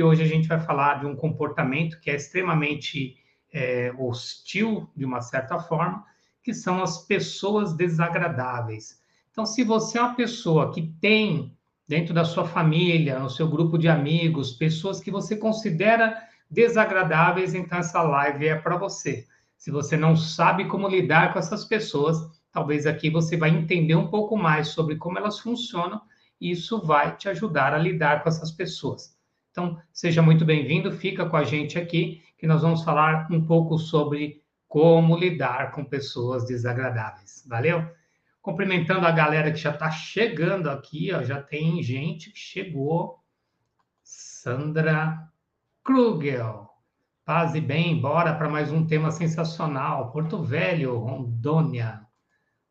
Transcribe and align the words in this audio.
E 0.00 0.02
hoje 0.02 0.22
a 0.22 0.26
gente 0.26 0.48
vai 0.48 0.58
falar 0.58 1.00
de 1.00 1.04
um 1.04 1.14
comportamento 1.14 2.00
que 2.00 2.10
é 2.10 2.14
extremamente 2.14 3.18
é, 3.52 3.92
hostil, 3.98 4.88
de 4.96 5.04
uma 5.04 5.20
certa 5.20 5.58
forma, 5.58 6.02
que 6.42 6.54
são 6.54 6.82
as 6.82 7.06
pessoas 7.06 7.74
desagradáveis. 7.74 8.98
Então, 9.30 9.44
se 9.44 9.62
você 9.62 9.98
é 9.98 10.00
uma 10.00 10.14
pessoa 10.14 10.72
que 10.72 10.90
tem 11.02 11.54
dentro 11.86 12.14
da 12.14 12.24
sua 12.24 12.46
família, 12.46 13.18
no 13.18 13.28
seu 13.28 13.46
grupo 13.46 13.76
de 13.76 13.88
amigos, 13.88 14.52
pessoas 14.52 15.00
que 15.00 15.10
você 15.10 15.36
considera 15.36 16.16
desagradáveis, 16.50 17.52
então 17.52 17.76
essa 17.76 18.00
live 18.00 18.48
é 18.48 18.56
para 18.56 18.78
você. 18.78 19.26
Se 19.58 19.70
você 19.70 19.98
não 19.98 20.16
sabe 20.16 20.64
como 20.64 20.88
lidar 20.88 21.34
com 21.34 21.38
essas 21.38 21.66
pessoas, 21.66 22.16
talvez 22.50 22.86
aqui 22.86 23.10
você 23.10 23.36
vai 23.36 23.50
entender 23.50 23.96
um 23.96 24.08
pouco 24.08 24.34
mais 24.34 24.68
sobre 24.68 24.96
como 24.96 25.18
elas 25.18 25.38
funcionam 25.38 26.00
e 26.40 26.52
isso 26.52 26.80
vai 26.86 27.18
te 27.18 27.28
ajudar 27.28 27.74
a 27.74 27.78
lidar 27.78 28.22
com 28.22 28.30
essas 28.30 28.50
pessoas. 28.50 29.19
Então, 29.50 29.80
seja 29.92 30.22
muito 30.22 30.44
bem-vindo, 30.44 30.92
fica 30.92 31.28
com 31.28 31.36
a 31.36 31.44
gente 31.44 31.78
aqui, 31.78 32.22
que 32.38 32.46
nós 32.46 32.62
vamos 32.62 32.84
falar 32.84 33.26
um 33.30 33.44
pouco 33.44 33.78
sobre 33.78 34.42
como 34.68 35.18
lidar 35.18 35.72
com 35.72 35.84
pessoas 35.84 36.46
desagradáveis. 36.46 37.44
Valeu? 37.48 37.84
Cumprimentando 38.40 39.06
a 39.06 39.10
galera 39.10 39.50
que 39.50 39.58
já 39.58 39.70
está 39.70 39.90
chegando 39.90 40.70
aqui, 40.70 41.12
ó, 41.12 41.22
já 41.22 41.42
tem 41.42 41.82
gente 41.82 42.30
que 42.30 42.38
chegou. 42.38 43.18
Sandra 44.02 45.28
Krugel. 45.82 46.68
Paz 47.24 47.54
e 47.54 47.60
bem, 47.60 48.00
bora 48.00 48.34
para 48.34 48.48
mais 48.48 48.72
um 48.72 48.86
tema 48.86 49.10
sensacional. 49.10 50.12
Porto 50.12 50.42
Velho, 50.42 50.96
Rondônia. 50.98 52.06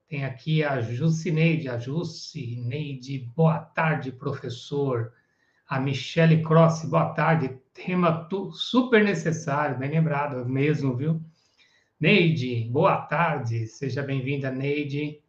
Tem 0.08 0.26
aqui 0.26 0.64
a 0.64 0.82
Jucineide, 0.82 1.70
a 1.70 1.78
Jucineide. 1.78 3.30
Boa 3.36 3.60
tarde, 3.60 4.12
professor. 4.12 5.14
A 5.70 5.80
Michele 5.80 6.42
Cross, 6.42 6.86
boa 6.86 7.14
tarde. 7.14 7.56
Tema 7.76 8.28
super 8.52 9.04
necessário, 9.04 9.78
bem 9.78 9.92
lembrado 9.92 10.44
mesmo, 10.44 10.96
viu? 10.96 11.22
Neide, 12.00 12.68
boa 12.72 12.98
tarde. 13.04 13.68
Seja 13.68 14.02
bem-vinda, 14.02 14.50
Neide. 14.50 15.22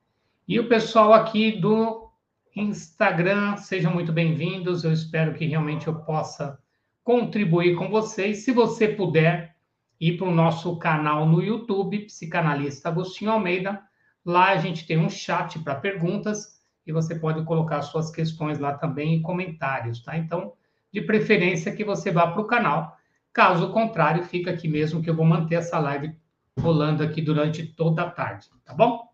E 0.48 0.58
o 0.58 0.66
pessoal 0.66 1.12
aqui 1.12 1.60
do 1.60 2.10
Instagram, 2.56 3.58
sejam 3.58 3.92
muito 3.92 4.14
bem-vindos. 4.14 4.82
Eu 4.82 4.94
espero 4.94 5.34
que 5.34 5.44
realmente 5.44 5.88
eu 5.88 5.96
possa 6.04 6.58
contribuir 7.04 7.76
com 7.76 7.90
vocês. 7.90 8.38
Se 8.38 8.50
você 8.50 8.88
puder 8.88 9.54
ir 10.00 10.16
para 10.16 10.26
o 10.26 10.34
nosso 10.34 10.74
canal 10.78 11.28
no 11.28 11.42
YouTube, 11.42 12.06
Psicanalista 12.06 12.88
Agostinho 12.88 13.32
Almeida, 13.32 13.82
lá 14.24 14.52
a 14.52 14.56
gente 14.56 14.86
tem 14.86 14.96
um 14.96 15.10
chat 15.10 15.58
para 15.58 15.74
perguntas 15.74 16.59
e 16.90 16.92
você 16.92 17.14
pode 17.14 17.42
colocar 17.44 17.80
suas 17.82 18.10
questões 18.10 18.58
lá 18.58 18.74
também 18.74 19.14
em 19.14 19.22
comentários, 19.22 20.02
tá? 20.02 20.18
Então, 20.18 20.52
de 20.92 21.00
preferência 21.00 21.74
que 21.74 21.84
você 21.84 22.10
vá 22.10 22.26
para 22.26 22.42
o 22.42 22.46
canal. 22.46 22.96
Caso 23.32 23.72
contrário, 23.72 24.24
fica 24.24 24.50
aqui 24.50 24.66
mesmo 24.68 25.00
que 25.00 25.08
eu 25.08 25.14
vou 25.14 25.24
manter 25.24 25.54
essa 25.54 25.78
live 25.78 26.12
rolando 26.58 27.02
aqui 27.02 27.22
durante 27.22 27.64
toda 27.64 28.02
a 28.02 28.10
tarde, 28.10 28.48
tá 28.64 28.74
bom? 28.74 29.08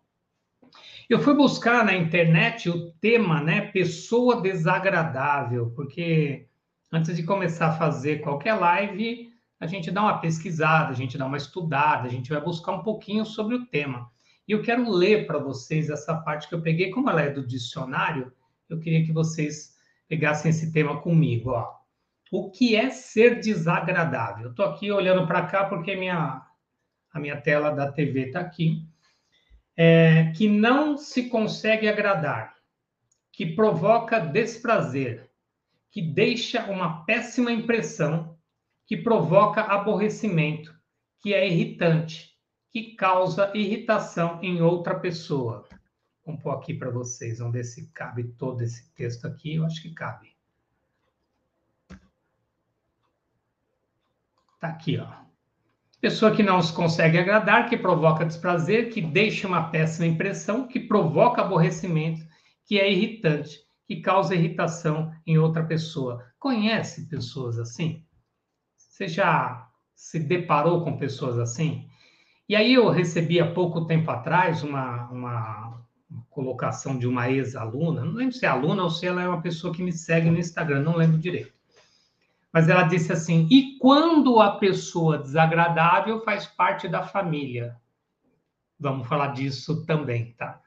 Eu 1.07 1.19
fui 1.19 1.35
buscar 1.35 1.85
na 1.85 1.95
internet 1.95 2.67
o 2.67 2.91
tema, 2.93 3.41
né, 3.41 3.61
pessoa 3.61 4.41
desagradável, 4.41 5.71
porque 5.75 6.47
antes 6.91 7.15
de 7.15 7.23
começar 7.23 7.67
a 7.67 7.77
fazer 7.77 8.21
qualquer 8.21 8.55
live, 8.55 9.31
a 9.59 9.67
gente 9.67 9.91
dá 9.91 10.01
uma 10.01 10.17
pesquisada, 10.17 10.89
a 10.89 10.95
gente 10.95 11.17
dá 11.17 11.27
uma 11.27 11.37
estudada, 11.37 12.07
a 12.07 12.11
gente 12.11 12.31
vai 12.31 12.41
buscar 12.41 12.71
um 12.71 12.83
pouquinho 12.83 13.23
sobre 13.23 13.55
o 13.55 13.65
tema. 13.67 14.11
E 14.47 14.53
eu 14.53 14.61
quero 14.61 14.89
ler 14.89 15.27
para 15.27 15.37
vocês 15.37 15.89
essa 15.89 16.15
parte 16.15 16.47
que 16.47 16.55
eu 16.55 16.61
peguei, 16.61 16.89
como 16.89 17.09
ela 17.09 17.21
é 17.21 17.29
do 17.29 17.45
dicionário, 17.45 18.31
eu 18.69 18.79
queria 18.79 19.05
que 19.05 19.11
vocês 19.11 19.75
pegassem 20.07 20.49
esse 20.49 20.71
tema 20.71 21.01
comigo. 21.01 21.51
Ó. 21.51 21.75
O 22.31 22.49
que 22.49 22.75
é 22.75 22.89
ser 22.89 23.39
desagradável? 23.39 24.51
Estou 24.51 24.65
aqui 24.65 24.91
olhando 24.91 25.27
para 25.27 25.45
cá 25.45 25.65
porque 25.65 25.95
minha, 25.95 26.45
a 27.11 27.19
minha 27.19 27.39
tela 27.41 27.71
da 27.71 27.91
TV 27.91 28.27
está 28.27 28.39
aqui. 28.39 28.85
É, 29.75 30.31
que 30.31 30.47
não 30.47 30.97
se 30.97 31.29
consegue 31.29 31.87
agradar, 31.87 32.55
que 33.31 33.45
provoca 33.45 34.19
desprazer, 34.19 35.29
que 35.91 36.01
deixa 36.01 36.65
uma 36.65 37.05
péssima 37.05 37.51
impressão, 37.51 38.35
que 38.87 38.97
provoca 38.97 39.61
aborrecimento, 39.61 40.73
que 41.19 41.33
é 41.33 41.47
irritante, 41.47 42.36
que 42.77 42.95
causa 42.95 43.51
irritação 43.55 44.39
em 44.43 44.61
outra 44.61 44.99
pessoa. 44.99 45.67
Vamos 46.23 46.43
pôr 46.43 46.51
aqui 46.51 46.75
para 46.75 46.91
vocês, 46.91 47.39
vamos 47.39 47.53
ver 47.53 47.63
se 47.63 47.87
cabe 47.87 48.25
todo 48.37 48.61
esse 48.61 48.93
texto 48.93 49.25
aqui. 49.25 49.55
Eu 49.55 49.65
acho 49.65 49.81
que 49.81 49.93
cabe. 49.93 50.35
Tá 54.59 54.67
aqui, 54.69 54.99
ó. 54.99 55.07
Pessoa 55.99 56.35
que 56.35 56.43
não 56.43 56.61
se 56.61 56.71
consegue 56.71 57.17
agradar, 57.17 57.67
que 57.67 57.75
provoca 57.75 58.25
desprazer, 58.25 58.91
que 58.91 59.01
deixa 59.01 59.47
uma 59.47 59.71
péssima 59.71 60.05
impressão, 60.05 60.67
que 60.67 60.79
provoca 60.79 61.41
aborrecimento, 61.41 62.23
que 62.63 62.79
é 62.79 62.91
irritante, 62.91 63.59
que 63.87 64.01
causa 64.01 64.35
irritação 64.35 65.11
em 65.25 65.39
outra 65.39 65.65
pessoa. 65.65 66.23
Conhece 66.37 67.07
pessoas 67.07 67.57
assim? 67.57 68.05
Você 68.75 69.07
já 69.07 69.67
se 69.95 70.19
deparou 70.19 70.83
com 70.83 70.97
pessoas 70.97 71.39
assim? 71.39 71.89
E 72.47 72.55
aí 72.55 72.73
eu 72.73 72.89
recebi 72.89 73.39
há 73.39 73.51
pouco 73.51 73.85
tempo 73.85 74.09
atrás 74.09 74.63
uma, 74.63 75.09
uma, 75.09 75.67
colocação 76.29 76.97
de 76.97 77.07
uma 77.07 77.29
ex-aluna, 77.29 78.05
não 78.05 78.13
lembro 78.13 78.35
se 78.35 78.45
é 78.45 78.49
aluna 78.49 78.83
ou 78.83 78.89
se 78.89 79.05
ela 79.05 79.21
é 79.21 79.27
uma 79.27 79.41
pessoa 79.41 79.73
que 79.73 79.83
me 79.83 79.91
segue 79.91 80.29
no 80.29 80.37
Instagram, 80.37 80.81
não 80.81 80.95
lembro 80.95 81.17
direito. 81.17 81.51
Mas 82.53 82.69
ela 82.69 82.83
disse 82.83 83.11
assim: 83.11 83.47
e 83.51 83.77
quando 83.79 84.39
a 84.39 84.57
pessoa 84.57 85.17
desagradável 85.17 86.23
faz 86.23 86.45
parte 86.45 86.87
da 86.87 87.03
família? 87.03 87.75
Vamos 88.79 89.07
falar 89.07 89.27
disso 89.33 89.85
também, 89.85 90.33
tá? 90.37 90.61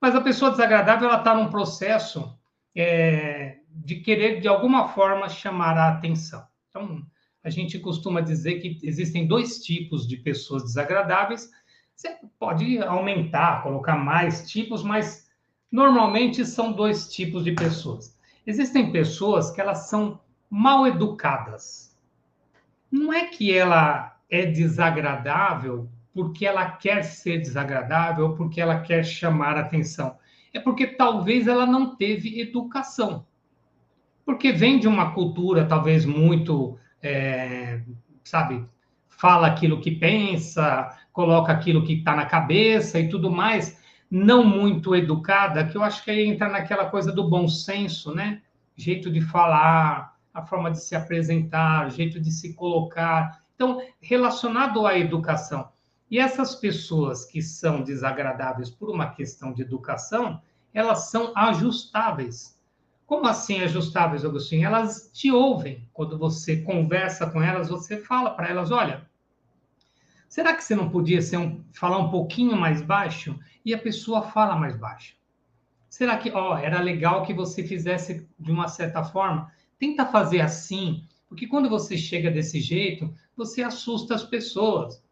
Mas 0.00 0.14
a 0.14 0.20
pessoa 0.20 0.50
desagradável, 0.50 1.08
ela 1.08 1.18
está 1.18 1.34
num 1.34 1.48
processo 1.48 2.38
é, 2.76 3.58
de 3.70 3.96
querer, 3.96 4.40
de 4.40 4.46
alguma 4.46 4.88
forma, 4.88 5.28
chamar 5.28 5.76
a 5.78 5.88
atenção. 5.88 6.46
Então, 6.68 7.02
a 7.44 7.50
gente 7.50 7.78
costuma 7.78 8.22
dizer 8.22 8.54
que 8.54 8.78
existem 8.82 9.26
dois 9.26 9.62
tipos 9.62 10.08
de 10.08 10.16
pessoas 10.16 10.62
desagradáveis. 10.62 11.50
Você 11.94 12.16
pode 12.38 12.78
aumentar, 12.78 13.62
colocar 13.62 13.96
mais 13.96 14.50
tipos, 14.50 14.82
mas 14.82 15.30
normalmente 15.70 16.46
são 16.46 16.72
dois 16.72 17.12
tipos 17.12 17.44
de 17.44 17.52
pessoas. 17.52 18.18
Existem 18.46 18.90
pessoas 18.90 19.50
que 19.50 19.60
elas 19.60 19.90
são 19.90 20.18
mal 20.48 20.86
educadas. 20.86 21.94
Não 22.90 23.12
é 23.12 23.26
que 23.26 23.52
ela 23.52 24.18
é 24.30 24.46
desagradável 24.46 25.88
porque 26.14 26.46
ela 26.46 26.70
quer 26.70 27.02
ser 27.02 27.40
desagradável 27.40 28.34
porque 28.34 28.60
ela 28.60 28.80
quer 28.80 29.04
chamar 29.04 29.58
atenção. 29.58 30.16
É 30.52 30.60
porque 30.60 30.86
talvez 30.86 31.46
ela 31.46 31.66
não 31.66 31.94
teve 31.96 32.40
educação. 32.40 33.26
Porque 34.24 34.52
vem 34.52 34.78
de 34.78 34.88
uma 34.88 35.12
cultura 35.12 35.66
talvez 35.66 36.06
muito 36.06 36.78
é, 37.06 37.82
sabe, 38.24 38.66
fala 39.08 39.46
aquilo 39.46 39.80
que 39.80 39.92
pensa, 39.92 40.96
coloca 41.12 41.52
aquilo 41.52 41.84
que 41.84 41.94
está 41.94 42.14
na 42.14 42.26
cabeça 42.26 42.98
e 42.98 43.08
tudo 43.08 43.30
mais, 43.30 43.80
não 44.10 44.44
muito 44.44 44.94
educada, 44.94 45.64
que 45.66 45.76
eu 45.76 45.82
acho 45.82 46.04
que 46.04 46.10
aí 46.10 46.26
entra 46.26 46.48
naquela 46.48 46.86
coisa 46.86 47.12
do 47.12 47.28
bom 47.28 47.48
senso, 47.48 48.14
né? 48.14 48.42
Jeito 48.76 49.10
de 49.10 49.20
falar, 49.20 50.14
a 50.32 50.42
forma 50.42 50.70
de 50.70 50.82
se 50.82 50.96
apresentar, 50.96 51.90
jeito 51.90 52.20
de 52.20 52.30
se 52.30 52.54
colocar. 52.54 53.40
Então, 53.54 53.80
relacionado 54.00 54.84
à 54.86 54.98
educação. 54.98 55.68
E 56.10 56.18
essas 56.18 56.54
pessoas 56.54 57.24
que 57.24 57.40
são 57.40 57.82
desagradáveis 57.82 58.68
por 58.68 58.90
uma 58.90 59.10
questão 59.10 59.52
de 59.52 59.62
educação, 59.62 60.40
elas 60.72 61.10
são 61.10 61.32
ajustáveis. 61.36 62.53
Como 63.06 63.26
assim 63.26 63.60
ajustáveis, 63.60 64.24
Agostinho? 64.24 64.66
Elas 64.66 65.10
te 65.12 65.30
ouvem. 65.30 65.86
Quando 65.92 66.18
você 66.18 66.62
conversa 66.62 67.28
com 67.28 67.42
elas, 67.42 67.68
você 67.68 67.98
fala 67.98 68.30
para 68.30 68.48
elas: 68.48 68.70
olha, 68.70 69.06
será 70.28 70.54
que 70.54 70.64
você 70.64 70.74
não 70.74 70.88
podia 70.88 71.20
um, 71.38 71.62
falar 71.72 71.98
um 71.98 72.10
pouquinho 72.10 72.56
mais 72.56 72.80
baixo? 72.80 73.38
E 73.64 73.74
a 73.74 73.78
pessoa 73.78 74.22
fala 74.22 74.56
mais 74.56 74.76
baixo. 74.76 75.16
Será 75.88 76.16
que, 76.16 76.30
ó, 76.32 76.58
era 76.58 76.80
legal 76.80 77.24
que 77.24 77.32
você 77.32 77.62
fizesse 77.62 78.26
de 78.38 78.50
uma 78.50 78.68
certa 78.68 79.04
forma? 79.04 79.52
Tenta 79.78 80.06
fazer 80.06 80.40
assim, 80.40 81.06
Porque 81.28 81.46
quando 81.46 81.68
você 81.68 81.96
chega 81.96 82.30
desse 82.30 82.60
jeito, 82.60 83.12
você 83.36 83.62
assusta 83.62 84.14
as 84.14 84.24
pessoas. 84.24 85.02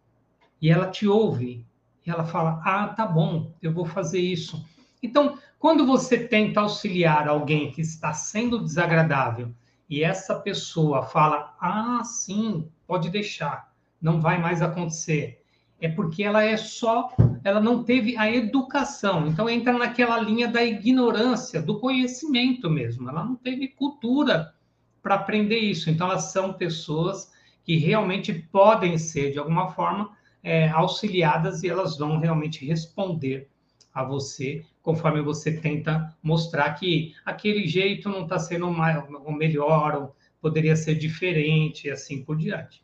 E 0.60 0.70
ela 0.70 0.90
te 0.90 1.06
ouve. 1.06 1.66
E 2.06 2.10
ela 2.10 2.24
fala: 2.24 2.60
Ah, 2.64 2.88
tá 2.88 3.06
bom, 3.06 3.52
eu 3.60 3.72
vou 3.72 3.84
fazer 3.84 4.20
isso. 4.20 4.64
Então, 5.02 5.38
quando 5.58 5.86
você 5.86 6.26
tenta 6.26 6.60
auxiliar 6.60 7.28
alguém 7.28 7.70
que 7.70 7.80
está 7.80 8.12
sendo 8.12 8.62
desagradável 8.62 9.52
e 9.88 10.02
essa 10.02 10.34
pessoa 10.36 11.02
fala: 11.02 11.56
Ah, 11.60 12.02
sim, 12.04 12.68
pode 12.86 13.10
deixar, 13.10 13.72
não 14.00 14.20
vai 14.20 14.40
mais 14.40 14.62
acontecer 14.62 15.42
é 15.82 15.88
porque 15.88 16.22
ela 16.22 16.44
é 16.44 16.56
só, 16.56 17.12
ela 17.42 17.60
não 17.60 17.82
teve 17.82 18.16
a 18.16 18.30
educação. 18.30 19.26
Então 19.26 19.50
entra 19.50 19.72
naquela 19.76 20.16
linha 20.20 20.46
da 20.46 20.62
ignorância, 20.62 21.60
do 21.60 21.80
conhecimento 21.80 22.70
mesmo. 22.70 23.10
Ela 23.10 23.24
não 23.24 23.34
teve 23.34 23.66
cultura 23.66 24.54
para 25.02 25.16
aprender 25.16 25.58
isso. 25.58 25.90
Então 25.90 26.08
elas 26.08 26.30
são 26.30 26.52
pessoas 26.52 27.32
que 27.64 27.76
realmente 27.76 28.32
podem 28.32 28.96
ser 28.96 29.32
de 29.32 29.40
alguma 29.40 29.72
forma 29.72 30.16
é, 30.40 30.68
auxiliadas 30.68 31.64
e 31.64 31.68
elas 31.68 31.98
vão 31.98 32.18
realmente 32.18 32.64
responder 32.64 33.48
a 33.92 34.02
você 34.02 34.64
conforme 34.82 35.20
você 35.22 35.52
tenta 35.52 36.14
mostrar 36.22 36.72
que 36.74 37.14
aquele 37.24 37.66
jeito 37.66 38.08
não 38.08 38.24
está 38.24 38.38
sendo 38.38 38.68
o 38.68 39.32
melhor, 39.32 39.94
ou 39.94 40.16
poderia 40.40 40.74
ser 40.74 40.96
diferente, 40.96 41.86
e 41.86 41.90
assim 41.90 42.24
por 42.24 42.36
diante. 42.36 42.82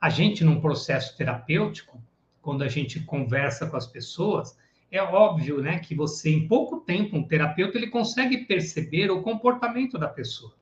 A 0.00 0.10
gente, 0.10 0.44
num 0.44 0.60
processo 0.60 1.16
terapêutico, 1.16 2.02
quando 2.42 2.62
a 2.62 2.68
gente 2.68 3.00
conversa 3.00 3.66
com 3.66 3.76
as 3.76 3.86
pessoas, 3.86 4.58
é 4.90 5.02
óbvio, 5.02 5.62
né, 5.62 5.78
que 5.78 5.94
você 5.94 6.30
em 6.30 6.46
pouco 6.46 6.80
tempo, 6.80 7.16
um 7.16 7.26
terapeuta, 7.26 7.78
ele 7.78 7.88
consegue 7.88 8.38
perceber 8.44 9.10
o 9.10 9.22
comportamento 9.22 9.98
da 9.98 10.08
pessoa. 10.08 10.52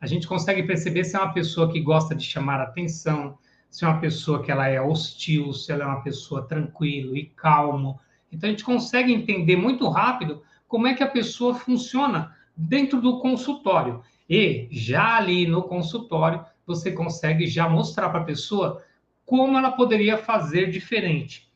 A 0.00 0.06
gente 0.06 0.26
consegue 0.26 0.62
perceber 0.62 1.04
se 1.04 1.16
é 1.16 1.18
uma 1.18 1.32
pessoa 1.32 1.70
que 1.72 1.80
gosta 1.80 2.14
de 2.14 2.24
chamar 2.24 2.60
atenção, 2.60 3.38
se 3.70 3.84
é 3.84 3.88
uma 3.88 4.00
pessoa 4.00 4.42
que 4.42 4.50
ela 4.50 4.68
é 4.68 4.80
hostil, 4.80 5.52
se 5.52 5.72
ela 5.72 5.84
é 5.84 5.86
uma 5.86 6.02
pessoa 6.02 6.46
tranquila 6.46 7.18
e 7.18 7.26
calmo. 7.26 7.98
Então 8.30 8.48
a 8.48 8.50
gente 8.50 8.64
consegue 8.64 9.12
entender 9.12 9.56
muito 9.56 9.88
rápido 9.88 10.42
como 10.68 10.86
é 10.86 10.94
que 10.94 11.02
a 11.02 11.08
pessoa 11.08 11.54
funciona 11.54 12.36
dentro 12.56 13.00
do 13.00 13.20
consultório. 13.20 14.02
E 14.28 14.68
já 14.70 15.16
ali 15.16 15.46
no 15.46 15.62
consultório, 15.62 16.44
você 16.66 16.90
consegue 16.90 17.46
já 17.46 17.68
mostrar 17.68 18.08
para 18.08 18.20
a 18.20 18.24
pessoa 18.24 18.82
como 19.24 19.56
ela 19.56 19.72
poderia 19.72 20.18
fazer 20.18 20.70
diferente. 20.70 21.50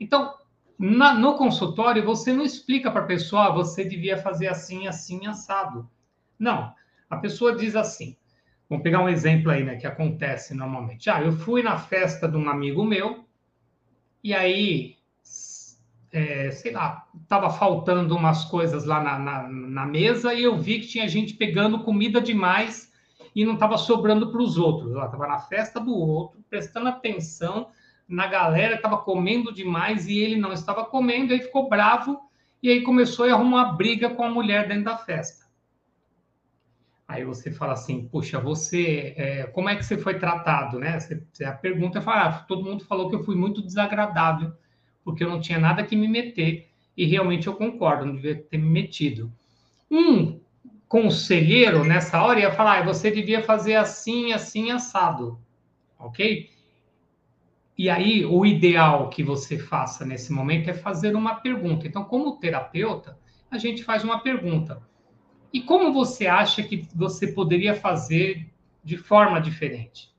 Então, 0.00 0.34
na, 0.78 1.14
no 1.14 1.36
consultório, 1.36 2.04
você 2.04 2.32
não 2.32 2.44
explica 2.44 2.90
para 2.90 3.02
a 3.02 3.06
pessoa, 3.06 3.46
ah, 3.46 3.50
você 3.50 3.84
devia 3.84 4.16
fazer 4.16 4.48
assim, 4.48 4.86
assim, 4.86 5.26
assado. 5.26 5.88
Não. 6.38 6.72
A 7.10 7.16
pessoa 7.16 7.56
diz 7.56 7.74
assim. 7.74 8.16
Vamos 8.68 8.82
pegar 8.82 9.00
um 9.00 9.08
exemplo 9.08 9.50
aí, 9.50 9.64
né, 9.64 9.76
que 9.76 9.86
acontece 9.86 10.54
normalmente. 10.54 11.08
Ah, 11.08 11.22
eu 11.22 11.32
fui 11.32 11.62
na 11.62 11.78
festa 11.78 12.28
de 12.28 12.36
um 12.36 12.48
amigo 12.50 12.84
meu, 12.84 13.24
e 14.22 14.34
aí, 14.34 14.97
é, 16.12 16.50
sei 16.50 16.72
lá, 16.72 17.06
estava 17.22 17.50
faltando 17.50 18.16
umas 18.16 18.44
coisas 18.44 18.84
lá 18.84 19.02
na, 19.02 19.18
na, 19.18 19.48
na 19.48 19.86
mesa, 19.86 20.32
e 20.34 20.42
eu 20.42 20.56
vi 20.56 20.80
que 20.80 20.88
tinha 20.88 21.08
gente 21.08 21.34
pegando 21.34 21.80
comida 21.80 22.20
demais 22.20 22.92
e 23.34 23.44
não 23.44 23.54
estava 23.54 23.76
sobrando 23.76 24.30
para 24.30 24.42
os 24.42 24.56
outros. 24.56 24.92
Ela 24.92 25.06
estava 25.06 25.26
na 25.26 25.38
festa 25.38 25.78
do 25.78 25.94
outro, 25.94 26.42
prestando 26.48 26.88
atenção 26.88 27.68
na 28.08 28.26
galera, 28.26 28.76
estava 28.76 28.96
comendo 28.96 29.52
demais 29.52 30.08
e 30.08 30.18
ele 30.18 30.36
não 30.36 30.52
estava 30.52 30.84
comendo, 30.84 31.32
aí 31.32 31.40
ficou 31.40 31.68
bravo 31.68 32.18
e 32.62 32.70
aí 32.70 32.82
começou 32.82 33.26
a 33.26 33.32
arrumar 33.32 33.64
uma 33.64 33.72
briga 33.72 34.10
com 34.10 34.24
a 34.24 34.30
mulher 34.30 34.66
dentro 34.66 34.84
da 34.84 34.96
festa. 34.96 35.46
Aí 37.06 37.24
você 37.24 37.50
fala 37.50 37.72
assim, 37.72 38.06
puxa, 38.08 38.38
você, 38.38 39.14
é, 39.16 39.44
como 39.44 39.68
é 39.68 39.76
que 39.76 39.82
você 39.82 39.96
foi 39.96 40.18
tratado, 40.18 40.78
né? 40.78 40.98
Você, 41.00 41.44
a 41.44 41.52
pergunta 41.52 41.98
é 41.98 42.02
ah, 42.06 42.44
todo 42.46 42.64
mundo 42.64 42.84
falou 42.84 43.08
que 43.08 43.16
eu 43.16 43.24
fui 43.24 43.34
muito 43.34 43.62
desagradável, 43.62 44.52
porque 45.04 45.24
eu 45.24 45.30
não 45.30 45.40
tinha 45.40 45.58
nada 45.58 45.82
que 45.82 45.96
me 45.96 46.08
meter, 46.08 46.68
e 46.96 47.04
realmente 47.06 47.46
eu 47.46 47.54
concordo, 47.54 48.06
não 48.06 48.16
devia 48.16 48.34
ter 48.34 48.58
me 48.58 48.68
metido. 48.68 49.32
Um 49.90 50.40
conselheiro 50.88 51.84
nessa 51.84 52.22
hora 52.22 52.40
ia 52.40 52.50
falar, 52.50 52.78
ah, 52.78 52.84
você 52.84 53.10
devia 53.10 53.42
fazer 53.42 53.76
assim, 53.76 54.32
assim, 54.32 54.70
assado, 54.70 55.38
ok? 55.98 56.50
E 57.76 57.88
aí, 57.88 58.24
o 58.24 58.44
ideal 58.44 59.08
que 59.08 59.22
você 59.22 59.56
faça 59.56 60.04
nesse 60.04 60.32
momento 60.32 60.68
é 60.68 60.74
fazer 60.74 61.14
uma 61.14 61.36
pergunta. 61.36 61.86
Então, 61.86 62.02
como 62.02 62.36
terapeuta, 62.38 63.16
a 63.48 63.56
gente 63.56 63.84
faz 63.84 64.02
uma 64.02 64.18
pergunta. 64.18 64.82
E 65.52 65.60
como 65.60 65.92
você 65.92 66.26
acha 66.26 66.62
que 66.62 66.88
você 66.92 67.28
poderia 67.28 67.76
fazer 67.76 68.52
de 68.82 68.96
forma 68.96 69.40
diferente? 69.40 70.12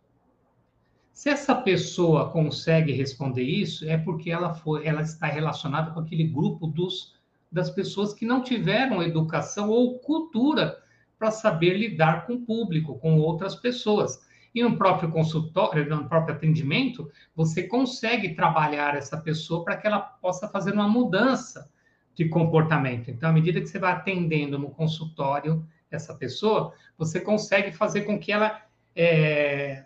Se 1.20 1.28
essa 1.28 1.54
pessoa 1.54 2.30
consegue 2.30 2.94
responder 2.94 3.44
isso, 3.44 3.86
é 3.90 3.98
porque 3.98 4.32
ela 4.32 4.54
foi, 4.54 4.88
ela 4.88 5.02
está 5.02 5.28
relacionada 5.28 5.92
com 5.92 6.00
aquele 6.00 6.24
grupo 6.24 6.66
dos 6.66 7.14
das 7.52 7.70
pessoas 7.70 8.14
que 8.14 8.26
não 8.26 8.42
tiveram 8.42 9.04
educação 9.04 9.70
ou 9.70 10.00
cultura 10.00 10.82
para 11.18 11.30
saber 11.30 11.74
lidar 11.78 12.26
com 12.26 12.36
o 12.36 12.46
público, 12.46 12.98
com 13.00 13.20
outras 13.20 13.54
pessoas. 13.54 14.18
E 14.56 14.64
no 14.64 14.78
próprio 14.78 15.12
consultório, 15.12 15.90
no 15.90 16.08
próprio 16.08 16.36
atendimento, 16.36 17.12
você 17.36 17.64
consegue 17.64 18.34
trabalhar 18.34 18.96
essa 18.96 19.18
pessoa 19.18 19.66
para 19.66 19.76
que 19.76 19.88
ela 19.88 20.00
possa 20.00 20.48
fazer 20.48 20.72
uma 20.72 20.88
mudança 20.88 21.70
de 22.16 22.30
comportamento. 22.30 23.12
Então, 23.12 23.30
à 23.30 23.34
medida 23.34 23.60
que 23.60 23.68
você 23.68 23.78
vai 23.78 23.92
atendendo 23.92 24.58
no 24.58 24.70
consultório 24.70 25.68
essa 25.92 26.16
pessoa, 26.16 26.74
você 26.98 27.20
consegue 27.20 27.74
fazer 27.74 28.04
com 28.04 28.18
que 28.18 28.32
ela 28.32 28.62
é, 28.96 29.84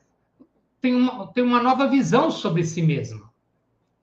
tenha, 0.84 0.98
uma, 0.98 1.28
tenha 1.28 1.48
uma 1.48 1.64
nova 1.64 1.88
visão 1.88 2.30
sobre 2.30 2.66
si 2.66 2.82
mesma. 2.82 3.32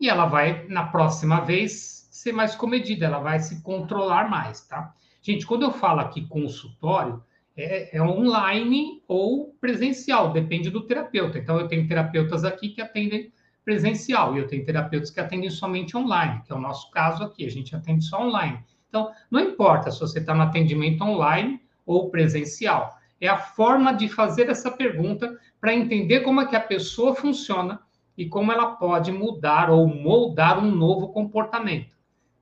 E 0.00 0.08
ela 0.08 0.24
vai, 0.24 0.66
na 0.66 0.86
próxima 0.86 1.40
vez, 1.40 2.08
ser 2.10 2.32
mais 2.32 2.54
comedida, 2.54 3.04
ela 3.04 3.18
vai 3.18 3.38
se 3.38 3.60
controlar 3.60 4.30
mais, 4.30 4.66
tá? 4.66 4.94
Gente, 5.20 5.46
quando 5.46 5.62
eu 5.62 5.72
falo 5.72 6.00
aqui 6.00 6.26
consultório, 6.26 7.22
é, 7.54 7.98
é 7.98 8.02
online 8.02 9.02
ou 9.06 9.54
presencial, 9.60 10.32
depende 10.32 10.70
do 10.70 10.86
terapeuta. 10.86 11.38
Então, 11.38 11.60
eu 11.60 11.68
tenho 11.68 11.86
terapeutas 11.86 12.44
aqui 12.44 12.70
que 12.70 12.80
atendem 12.80 13.30
presencial 13.62 14.34
e 14.34 14.38
eu 14.38 14.46
tenho 14.46 14.64
terapeutas 14.64 15.10
que 15.10 15.20
atendem 15.20 15.50
somente 15.50 15.94
online, 15.94 16.40
que 16.46 16.50
é 16.50 16.56
o 16.56 16.60
nosso 16.60 16.90
caso 16.90 17.22
aqui, 17.22 17.44
a 17.44 17.50
gente 17.50 17.76
atende 17.76 18.06
só 18.06 18.26
online. 18.26 18.58
Então, 18.88 19.12
não 19.30 19.38
importa 19.38 19.90
se 19.90 20.00
você 20.00 20.18
está 20.18 20.34
no 20.34 20.42
atendimento 20.42 21.04
online 21.04 21.60
ou 21.84 22.08
presencial, 22.08 22.98
é 23.20 23.28
a 23.28 23.38
forma 23.38 23.92
de 23.92 24.08
fazer 24.08 24.48
essa 24.48 24.70
pergunta 24.70 25.38
para 25.60 25.74
entender 25.74 26.20
como 26.20 26.40
é 26.40 26.46
que 26.46 26.56
a 26.56 26.60
pessoa 26.60 27.14
funciona 27.14 27.80
e 28.16 28.26
como 28.26 28.50
ela 28.50 28.76
pode 28.76 29.12
mudar 29.12 29.70
ou 29.70 29.86
moldar 29.86 30.58
um 30.58 30.70
novo 30.70 31.08
comportamento 31.08 32.00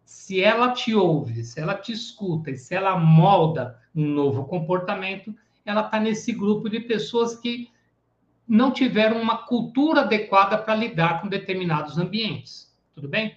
se 0.09 0.43
ela 0.43 0.73
te 0.73 0.95
ouve, 0.95 1.45
se 1.45 1.61
ela 1.61 1.75
te 1.75 1.93
escuta 1.93 2.51
e 2.51 2.57
se 2.57 2.75
ela 2.75 2.99
molda 2.99 3.79
um 3.95 4.07
novo 4.07 4.47
comportamento, 4.47 5.35
ela 5.67 5.83
está 5.83 6.01
nesse 6.01 6.33
grupo 6.33 6.67
de 6.71 6.81
pessoas 6.81 7.37
que 7.37 7.71
não 8.49 8.71
tiveram 8.71 9.21
uma 9.21 9.37
cultura 9.37 10.01
adequada 10.01 10.57
para 10.57 10.75
lidar 10.75 11.21
com 11.21 11.29
determinados 11.29 11.99
ambientes. 11.99 12.75
Tudo 12.95 13.07
bem? 13.07 13.37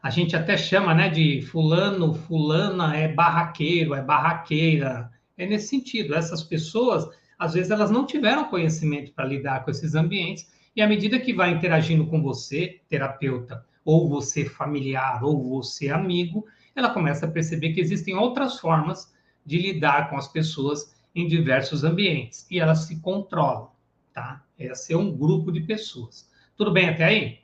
A 0.00 0.08
gente 0.08 0.36
até 0.36 0.56
chama 0.56 0.94
né, 0.94 1.08
de 1.08 1.42
fulano, 1.42 2.14
fulana 2.14 2.96
é 2.96 3.08
barraqueiro, 3.08 3.92
é 3.92 4.00
barraqueira. 4.00 5.10
É 5.40 5.46
nesse 5.46 5.68
sentido. 5.68 6.14
Essas 6.14 6.42
pessoas, 6.42 7.08
às 7.38 7.54
vezes, 7.54 7.70
elas 7.70 7.90
não 7.90 8.04
tiveram 8.04 8.50
conhecimento 8.50 9.10
para 9.12 9.24
lidar 9.24 9.64
com 9.64 9.70
esses 9.70 9.94
ambientes, 9.94 10.52
e 10.76 10.82
à 10.82 10.86
medida 10.86 11.18
que 11.18 11.32
vai 11.32 11.50
interagindo 11.50 12.06
com 12.06 12.20
você, 12.20 12.80
terapeuta, 12.90 13.64
ou 13.82 14.06
você 14.06 14.44
familiar, 14.44 15.24
ou 15.24 15.42
você 15.48 15.88
amigo, 15.88 16.44
ela 16.76 16.90
começa 16.90 17.24
a 17.24 17.30
perceber 17.30 17.72
que 17.72 17.80
existem 17.80 18.14
outras 18.14 18.60
formas 18.60 19.14
de 19.44 19.58
lidar 19.58 20.10
com 20.10 20.18
as 20.18 20.28
pessoas 20.28 20.94
em 21.14 21.26
diversos 21.26 21.84
ambientes 21.84 22.46
e 22.50 22.60
elas 22.60 22.80
se 22.80 23.00
controlam, 23.00 23.70
tá? 24.12 24.44
Esse 24.58 24.92
é 24.92 24.96
um 24.96 25.10
grupo 25.10 25.50
de 25.50 25.62
pessoas. 25.62 26.30
Tudo 26.54 26.70
bem 26.70 26.90
até 26.90 27.04
aí? 27.04 27.38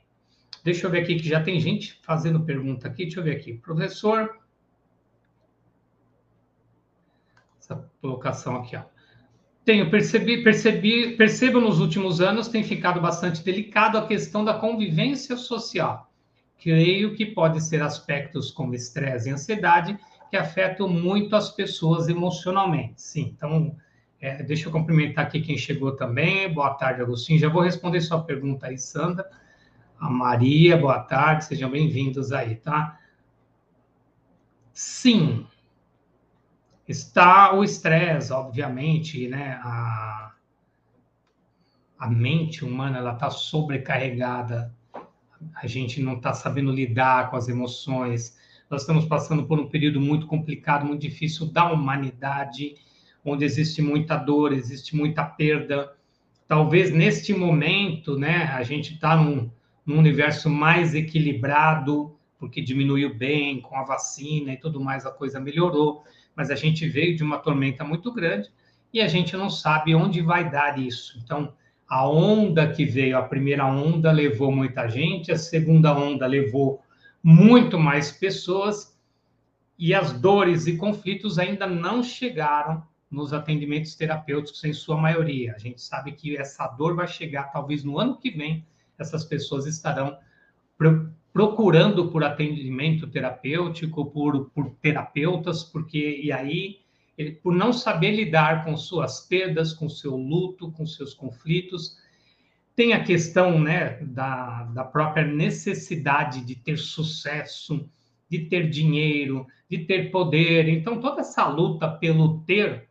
Deixa 0.63 0.85
eu 0.85 0.91
ver 0.91 0.99
aqui 0.99 1.15
que 1.15 1.27
já 1.27 1.41
tem 1.41 1.59
gente 1.59 1.99
fazendo 2.03 2.45
pergunta 2.45 2.87
aqui. 2.87 3.05
Deixa 3.05 3.19
eu 3.19 3.23
ver 3.23 3.37
aqui. 3.37 3.55
Professor. 3.55 4.37
Essa 7.69 7.89
colocação 8.01 8.57
aqui, 8.57 8.75
ó. 8.75 8.83
Tenho 9.65 9.89
percebi, 9.91 10.43
percebi, 10.43 11.17
percebo 11.17 11.59
nos 11.59 11.79
últimos 11.79 12.21
anos 12.21 12.47
tem 12.47 12.63
ficado 12.63 13.01
bastante 13.01 13.43
delicado 13.43 13.97
a 13.97 14.07
questão 14.07 14.45
da 14.45 14.53
convivência 14.53 15.35
social 15.35 16.07
creio 16.61 17.15
que 17.15 17.25
pode 17.25 17.61
ser 17.61 17.81
aspectos 17.81 18.51
como 18.51 18.73
estresse 18.73 19.29
e 19.29 19.31
ansiedade 19.31 19.97
que 20.29 20.35
afetam 20.35 20.89
muito 20.89 21.35
as 21.35 21.49
pessoas 21.49 22.09
emocionalmente. 22.09 23.01
Sim, 23.01 23.33
então, 23.35 23.75
é, 24.19 24.43
deixa 24.43 24.67
eu 24.67 24.71
cumprimentar 24.71 25.25
aqui 25.25 25.39
quem 25.39 25.57
chegou 25.57 25.95
também. 25.95 26.51
Boa 26.51 26.73
tarde, 26.73 27.01
Agostinho. 27.01 27.39
Já 27.39 27.47
vou 27.47 27.61
responder 27.61 28.01
sua 28.01 28.21
pergunta 28.21 28.67
aí, 28.67 28.77
Sandra. 28.77 29.29
A 29.99 30.09
Maria, 30.09 30.77
boa 30.77 30.99
tarde, 30.99 31.45
sejam 31.45 31.69
bem-vindos 31.69 32.31
aí, 32.31 32.55
tá? 32.55 32.99
Sim, 34.73 35.47
está 36.87 37.53
o 37.53 37.63
estresse, 37.63 38.31
obviamente, 38.31 39.27
né? 39.27 39.59
A, 39.61 40.31
a 41.99 42.07
mente 42.09 42.63
humana 42.63 42.99
ela 42.99 43.13
está 43.13 43.29
sobrecarregada, 43.29 44.73
a 45.55 45.67
gente 45.67 46.01
não 46.01 46.13
está 46.13 46.33
sabendo 46.33 46.71
lidar 46.71 47.29
com 47.29 47.35
as 47.35 47.47
emoções. 47.47 48.37
Nós 48.69 48.81
estamos 48.81 49.05
passando 49.05 49.45
por 49.45 49.59
um 49.59 49.67
período 49.67 49.99
muito 49.99 50.27
complicado, 50.27 50.85
muito 50.85 51.01
difícil 51.01 51.47
da 51.47 51.71
humanidade, 51.71 52.75
onde 53.23 53.43
existe 53.43 53.81
muita 53.81 54.15
dor, 54.15 54.53
existe 54.53 54.95
muita 54.95 55.23
perda. 55.23 55.93
Talvez 56.47 56.91
neste 56.91 57.33
momento, 57.33 58.17
né, 58.17 58.43
a 58.45 58.63
gente 58.63 58.93
está 58.93 59.17
num, 59.17 59.49
num 59.85 59.97
universo 59.97 60.49
mais 60.49 60.95
equilibrado, 60.95 62.15
porque 62.39 62.61
diminuiu 62.61 63.15
bem 63.15 63.59
com 63.59 63.75
a 63.75 63.83
vacina 63.83 64.53
e 64.53 64.57
tudo 64.57 64.79
mais, 64.79 65.05
a 65.05 65.11
coisa 65.11 65.39
melhorou. 65.39 66.03
Mas 66.37 66.51
a 66.51 66.55
gente 66.55 66.87
veio 66.87 67.17
de 67.17 67.23
uma 67.23 67.39
tormenta 67.39 67.83
muito 67.83 68.13
grande 68.13 68.49
e 68.93 69.01
a 69.01 69.07
gente 69.07 69.35
não 69.35 69.49
sabe 69.49 69.95
onde 69.95 70.21
vai 70.21 70.49
dar 70.49 70.79
isso. 70.79 71.19
Então, 71.21 71.51
a 71.89 72.07
onda 72.07 72.71
que 72.71 72.85
veio, 72.85 73.17
a 73.17 73.23
primeira 73.23 73.65
onda 73.65 74.11
levou 74.11 74.51
muita 74.51 74.87
gente, 74.87 75.31
a 75.31 75.37
segunda 75.37 75.97
onda 75.97 76.27
levou 76.27 76.81
muito 77.23 77.79
mais 77.79 78.11
pessoas 78.11 78.95
e 79.79 79.93
as 79.93 80.13
dores 80.13 80.67
e 80.67 80.77
conflitos 80.77 81.39
ainda 81.39 81.65
não 81.65 82.03
chegaram 82.03 82.83
nos 83.09 83.33
atendimentos 83.33 83.95
terapêuticos 83.95 84.63
em 84.63 84.73
sua 84.73 84.97
maioria. 84.97 85.55
A 85.55 85.57
gente 85.57 85.81
sabe 85.81 86.11
que 86.11 86.37
essa 86.37 86.67
dor 86.67 86.95
vai 86.95 87.07
chegar 87.07 87.51
talvez 87.51 87.83
no 87.83 87.97
ano 87.97 88.17
que 88.17 88.29
vem, 88.29 88.65
essas 88.99 89.23
pessoas 89.23 89.65
estarão 89.65 90.17
procurando 91.33 92.09
por 92.09 92.23
atendimento 92.23 93.07
terapêutico, 93.07 94.05
por, 94.05 94.49
por 94.49 94.71
terapeutas, 94.81 95.63
porque 95.63 96.21
e 96.23 96.31
aí 96.31 96.79
ele, 97.17 97.31
por 97.31 97.53
não 97.53 97.73
saber 97.73 98.11
lidar 98.11 98.63
com 98.63 98.77
suas 98.77 99.21
perdas, 99.21 99.73
com 99.73 99.89
seu 99.89 100.15
luto, 100.15 100.71
com 100.71 100.85
seus 100.85 101.13
conflitos. 101.13 101.97
Tem 102.75 102.93
a 102.93 103.03
questão 103.03 103.59
né, 103.59 103.97
da, 104.03 104.63
da 104.65 104.83
própria 104.83 105.25
necessidade 105.25 106.45
de 106.45 106.55
ter 106.55 106.77
sucesso, 106.77 107.89
de 108.29 108.41
ter 108.41 108.69
dinheiro, 108.69 109.47
de 109.67 109.79
ter 109.79 110.11
poder. 110.11 110.67
Então, 110.69 110.99
toda 110.99 111.21
essa 111.21 111.47
luta 111.47 111.89
pelo 111.89 112.41
ter 112.41 112.87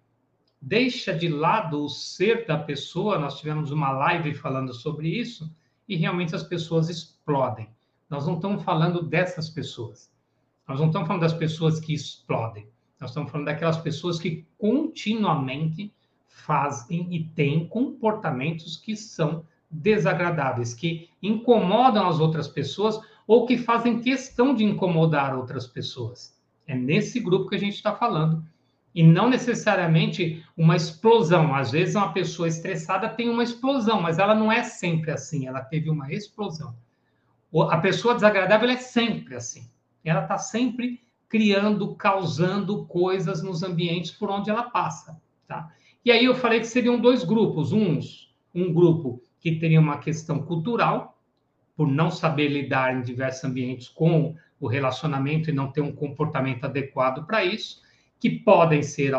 deixa 0.61 1.15
de 1.15 1.29
lado 1.29 1.85
o 1.85 1.89
ser 1.89 2.47
da 2.47 2.59
pessoa. 2.59 3.19
Nós 3.19 3.39
tivemos 3.39 3.71
uma 3.71 3.93
live 3.93 4.35
falando 4.35 4.75
sobre 4.75 5.09
isso 5.09 5.55
e 5.89 5.95
realmente 5.95 6.35
as 6.35 6.43
pessoas 6.43 6.89
explodem. 6.89 7.69
Nós 8.09 8.27
não 8.27 8.35
estamos 8.35 8.63
falando 8.63 9.03
dessas 9.03 9.51
pessoas. 9.51 10.11
Nós 10.69 10.79
não 10.79 10.87
estamos 10.87 11.09
falando 11.09 11.23
das 11.23 11.35
pessoas 11.35 11.81
que 11.81 11.93
explodem. 11.93 12.69
Nós 13.01 13.11
estamos 13.11 13.31
falando 13.31 13.47
daquelas 13.47 13.79
pessoas 13.79 14.19
que 14.19 14.47
continuamente 14.57 15.93
fazem 16.29 17.15
e 17.15 17.25
têm 17.25 17.67
comportamentos 17.67 18.77
que 18.77 18.97
são 18.97 19.45
desagradáveis, 19.71 20.73
que 20.73 21.09
incomodam 21.23 22.09
as 22.09 22.21
outras 22.21 22.47
pessoas 22.47 23.01
ou 23.27 23.45
que 23.45 23.59
fazem 23.59 24.01
questão 24.01 24.55
de 24.55 24.65
incomodar 24.65 25.37
outras 25.37 25.67
pessoas. 25.67 26.37
É 26.67 26.75
nesse 26.75 27.21
grupo 27.21 27.49
que 27.49 27.57
a 27.57 27.61
gente 27.61 27.75
está 27.75 27.95
falando. 27.95 28.45
E 28.95 29.03
não 29.03 29.29
necessariamente 29.29 30.43
uma 30.57 30.75
explosão. 30.75 31.55
Às 31.55 31.71
vezes, 31.73 31.95
uma 31.97 32.13
pessoa 32.15 32.49
estressada 32.49 33.11
tem 33.11 33.29
uma 33.29 33.43
explosão, 33.43 34.01
mas 34.01 34.19
ela 34.19 34.35
não 34.35 34.51
é 34.51 34.63
sempre 34.63 35.11
assim. 35.11 35.47
Ela 35.47 35.61
teve 35.61 35.91
uma 35.91 36.11
explosão. 36.11 36.75
A 37.63 37.79
pessoa 37.79 38.15
desagradável 38.15 38.69
é 38.69 38.77
sempre 38.77 39.37
assim. 39.37 39.69
Ela 40.05 40.23
está 40.23 40.39
sempre 40.39 41.01
criando, 41.29 41.95
causando 41.95 42.85
coisas 42.87 43.43
nos 43.43 43.63
ambientes 43.63 44.11
por 44.11 44.31
onde 44.31 44.51
ela 44.51 44.65
passa, 44.65 45.21
tá? 45.47 45.73
E 46.05 46.13
aí 46.13 46.25
eu 46.25 46.35
falei 46.35 46.61
que 46.61 46.67
seriam 46.67 47.01
dois 47.01 47.25
grupos, 47.25 47.73
uns, 47.73 48.33
um 48.55 48.73
grupo 48.73 49.21
que 49.41 49.57
teria 49.57 49.81
uma 49.81 49.99
questão 49.99 50.41
cultural, 50.41 51.19
por 51.77 51.89
não 51.89 52.11
saber 52.11 52.49
lidar 52.49 52.97
em 52.97 53.03
diversos 53.03 53.45
ambientes 53.45 53.89
com 53.89 54.35
o 54.59 54.67
relacionamento 54.67 55.51
e 55.51 55.53
não 55.53 55.71
ter 55.71 55.83
um 55.83 55.93
comportamento 55.93 56.65
adequado 56.65 57.27
para 57.27 57.45
isso, 57.45 57.83
que 58.19 58.31
podem 58.31 58.83
ser, 58.83 59.13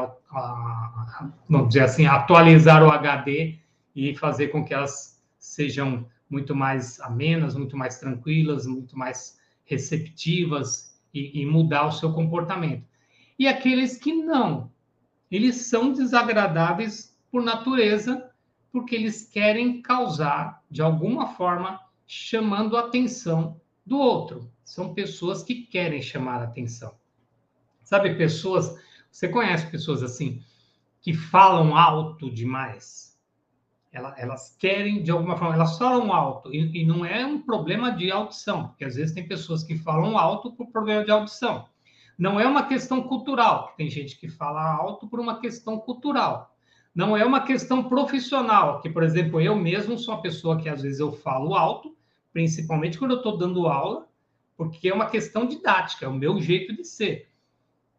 vamos 1.48 1.68
dizer 1.68 1.84
assim, 1.84 2.08
atualizar 2.08 2.84
o 2.84 2.90
HD 2.90 3.60
e 3.96 4.16
fazer 4.16 4.48
com 4.48 4.66
que 4.66 4.74
elas 4.74 5.24
sejam 5.38 6.06
muito 6.30 6.56
mais 6.56 7.00
amenas, 7.00 7.56
muito 7.56 7.78
mais 7.78 8.00
tranquilas, 8.00 8.66
muito 8.66 8.98
mais 8.98 9.40
receptivas 9.66 10.98
e, 11.14 11.42
e 11.42 11.46
mudar 11.46 11.88
o 11.88 11.92
seu 11.92 12.14
comportamento. 12.14 12.86
E 13.40 13.48
aqueles 13.48 13.98
que 13.98 14.14
não, 14.14 14.72
eles 15.30 15.56
são 15.56 15.92
desagradáveis 15.92 17.16
por 17.32 17.44
natureza, 17.44 18.32
porque 18.72 18.96
eles 18.96 19.28
querem 19.28 19.82
causar, 19.82 20.64
de 20.70 20.82
alguma 20.82 21.28
forma, 21.28 21.80
chamando 22.06 22.76
a 22.78 22.82
atenção 22.82 23.60
do 23.86 23.98
outro. 23.98 24.52
São 24.64 24.94
pessoas 24.94 25.44
que 25.44 25.64
querem 25.64 26.02
chamar 26.02 26.42
a 26.42 26.46
atenção. 26.46 26.96
Sabe, 27.84 28.16
pessoas, 28.16 28.78
você 29.12 29.30
conhece 29.30 29.70
pessoas 29.72 30.04
assim, 30.04 30.42
que 31.02 31.14
falam 31.14 31.76
alto 31.76 32.30
demais 32.30 33.07
elas 33.92 34.56
querem, 34.60 35.02
de 35.02 35.12
alguma 35.12 35.38
forma, 35.38 35.56
elas 35.56 35.78
falam 35.78 36.14
alto, 36.14 36.54
e, 36.54 36.82
e, 36.82 36.86
não 36.86 37.06
é 37.06 37.26
um 37.26 37.42
problema 37.42 37.92
de 37.92 38.12
audição, 38.12 38.68
porque 38.68 38.86
às 38.86 38.96
vezes 38.96 39.14
tem 39.14 39.28
pessoas 39.28 39.64
que 39.64 39.78
falam 39.78 40.18
alto 40.18 40.52
por 40.52 40.68
problema 40.68 41.04
de 41.04 41.12
audição. 41.12 41.68
Não 42.18 42.40
é 42.40 42.48
uma 42.48 42.68
questão 42.68 43.04
cultural, 43.04 43.74
tem 43.78 43.90
gente 43.90 44.18
que 44.18 44.28
fala 44.28 44.62
alto 44.62 45.08
por 45.08 45.20
uma 45.20 45.40
questão 45.40 45.80
cultural. 45.80 46.56
Não 46.94 47.16
é 47.16 47.24
uma 47.24 47.42
questão 47.42 47.84
profissional, 47.84 48.82
que, 48.82 48.90
por 48.90 49.04
exemplo, 49.04 49.40
eu 49.40 49.56
mesmo 49.56 49.98
sou 49.98 50.16
uma 50.16 50.22
pessoa 50.22 50.60
que 50.60 50.68
às 50.68 50.82
vezes 50.82 51.00
eu 51.00 51.12
falo 51.12 51.54
alto, 51.54 51.96
principalmente 52.34 52.98
quando 52.98 53.12
eu 53.12 53.18
estou 53.18 53.38
dando 53.38 53.68
aula, 53.68 54.08
porque 54.56 54.90
é 54.90 54.94
uma 54.94 55.06
questão 55.06 55.46
didática, 55.46 56.06
é 56.06 56.10
o 56.10 56.14
meu 56.14 56.42
jeito 56.42 56.76
de 56.76 56.84
ser. 56.84 57.30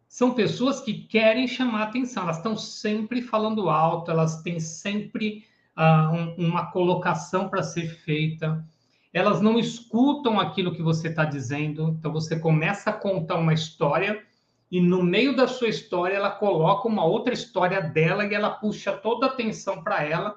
São 0.08 0.34
pessoas 0.34 0.80
que 0.80 0.94
querem 0.94 1.46
chamar 1.46 1.84
atenção, 1.84 2.24
elas 2.24 2.38
estão 2.38 2.56
sempre 2.56 3.22
falando 3.22 3.70
alto, 3.70 4.10
elas 4.10 4.42
têm 4.42 4.58
sempre 4.58 5.44
uh, 5.78 6.12
um, 6.12 6.48
uma 6.48 6.66
colocação 6.66 7.48
para 7.48 7.62
ser 7.62 7.88
feita, 7.88 8.64
elas 9.12 9.40
não 9.40 9.58
escutam 9.58 10.40
aquilo 10.40 10.74
que 10.74 10.82
você 10.82 11.08
está 11.08 11.24
dizendo, 11.24 11.96
então 11.98 12.12
você 12.12 12.38
começa 12.38 12.90
a 12.90 12.92
contar 12.92 13.36
uma 13.36 13.54
história 13.54 14.22
e 14.70 14.80
no 14.80 15.02
meio 15.02 15.34
da 15.34 15.46
sua 15.46 15.68
história 15.68 16.16
ela 16.16 16.30
coloca 16.30 16.88
uma 16.88 17.04
outra 17.04 17.32
história 17.32 17.80
dela 17.80 18.26
e 18.26 18.34
ela 18.34 18.50
puxa 18.50 18.92
toda 18.92 19.26
a 19.26 19.28
atenção 19.30 19.82
para 19.82 20.04
ela. 20.04 20.36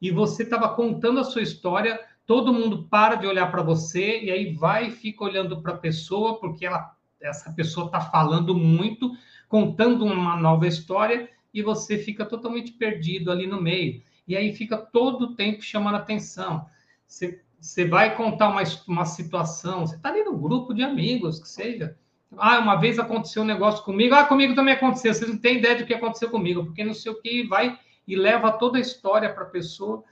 E 0.00 0.10
você 0.12 0.44
estava 0.44 0.68
contando 0.68 1.18
a 1.18 1.24
sua 1.24 1.42
história, 1.42 1.98
todo 2.24 2.52
mundo 2.52 2.84
para 2.84 3.16
de 3.16 3.26
olhar 3.26 3.50
para 3.50 3.62
você 3.62 4.20
e 4.20 4.30
aí 4.30 4.54
vai 4.54 4.88
e 4.88 4.92
fica 4.92 5.24
olhando 5.24 5.60
para 5.60 5.72
a 5.72 5.78
pessoa 5.78 6.38
porque 6.38 6.64
ela, 6.64 6.92
essa 7.20 7.52
pessoa 7.52 7.86
está 7.86 8.00
falando 8.00 8.54
muito, 8.54 9.10
contando 9.48 10.04
uma 10.04 10.36
nova 10.36 10.66
história 10.66 11.28
e 11.52 11.60
você 11.60 11.98
fica 11.98 12.24
totalmente 12.24 12.72
perdido 12.72 13.32
ali 13.32 13.48
no 13.48 13.60
meio 13.60 14.00
e 14.26 14.36
aí 14.36 14.54
fica 14.54 14.76
todo 14.76 15.22
o 15.22 15.34
tempo 15.34 15.62
chamando 15.62 15.96
atenção. 15.96 16.66
Você, 17.06 17.40
você 17.60 17.84
vai 17.84 18.16
contar 18.16 18.48
uma, 18.48 18.62
uma 18.86 19.04
situação, 19.04 19.86
você 19.86 19.96
está 19.96 20.08
ali 20.08 20.22
no 20.24 20.36
grupo 20.36 20.72
de 20.72 20.82
amigos, 20.82 21.40
que 21.40 21.48
seja. 21.48 21.96
Ah, 22.36 22.58
uma 22.58 22.76
vez 22.76 22.98
aconteceu 22.98 23.42
um 23.42 23.46
negócio 23.46 23.84
comigo, 23.84 24.14
ah, 24.14 24.24
comigo 24.24 24.54
também 24.54 24.74
aconteceu, 24.74 25.12
vocês 25.12 25.30
não 25.30 25.38
têm 25.38 25.58
ideia 25.58 25.76
do 25.76 25.84
que 25.84 25.92
aconteceu 25.92 26.30
comigo, 26.30 26.64
porque 26.64 26.82
não 26.82 26.94
sei 26.94 27.12
o 27.12 27.20
que, 27.20 27.46
vai 27.46 27.78
e 28.06 28.16
leva 28.16 28.50
toda 28.52 28.78
a 28.78 28.80
história 28.80 29.32
para 29.32 29.44
a 29.44 29.50
pessoa 29.50 30.02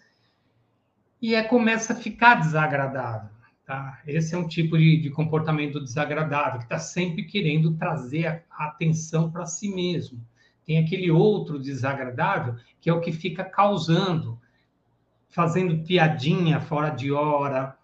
e 1.20 1.34
é, 1.34 1.42
começa 1.42 1.92
a 1.92 1.96
ficar 1.96 2.36
desagradável. 2.36 3.30
Tá? 3.66 4.00
Esse 4.06 4.34
é 4.34 4.38
um 4.38 4.48
tipo 4.48 4.76
de, 4.76 4.96
de 4.96 5.10
comportamento 5.10 5.80
desagradável, 5.80 6.58
que 6.58 6.64
está 6.64 6.78
sempre 6.78 7.24
querendo 7.24 7.76
trazer 7.76 8.26
a, 8.26 8.42
a 8.50 8.66
atenção 8.66 9.30
para 9.30 9.46
si 9.46 9.68
mesmo. 9.68 10.20
Tem 10.70 10.78
aquele 10.78 11.10
outro 11.10 11.58
desagradável, 11.58 12.54
que 12.80 12.88
é 12.88 12.92
o 12.92 13.00
que 13.00 13.10
fica 13.10 13.42
causando, 13.42 14.40
fazendo 15.28 15.82
piadinha 15.84 16.60
fora 16.60 16.90
de 16.90 17.10
hora, 17.10 17.76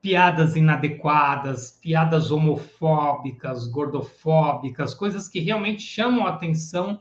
piadas 0.00 0.56
inadequadas, 0.56 1.78
piadas 1.82 2.30
homofóbicas, 2.30 3.68
gordofóbicas, 3.68 4.94
coisas 4.94 5.28
que 5.28 5.38
realmente 5.38 5.82
chamam 5.82 6.26
a 6.26 6.30
atenção 6.30 6.98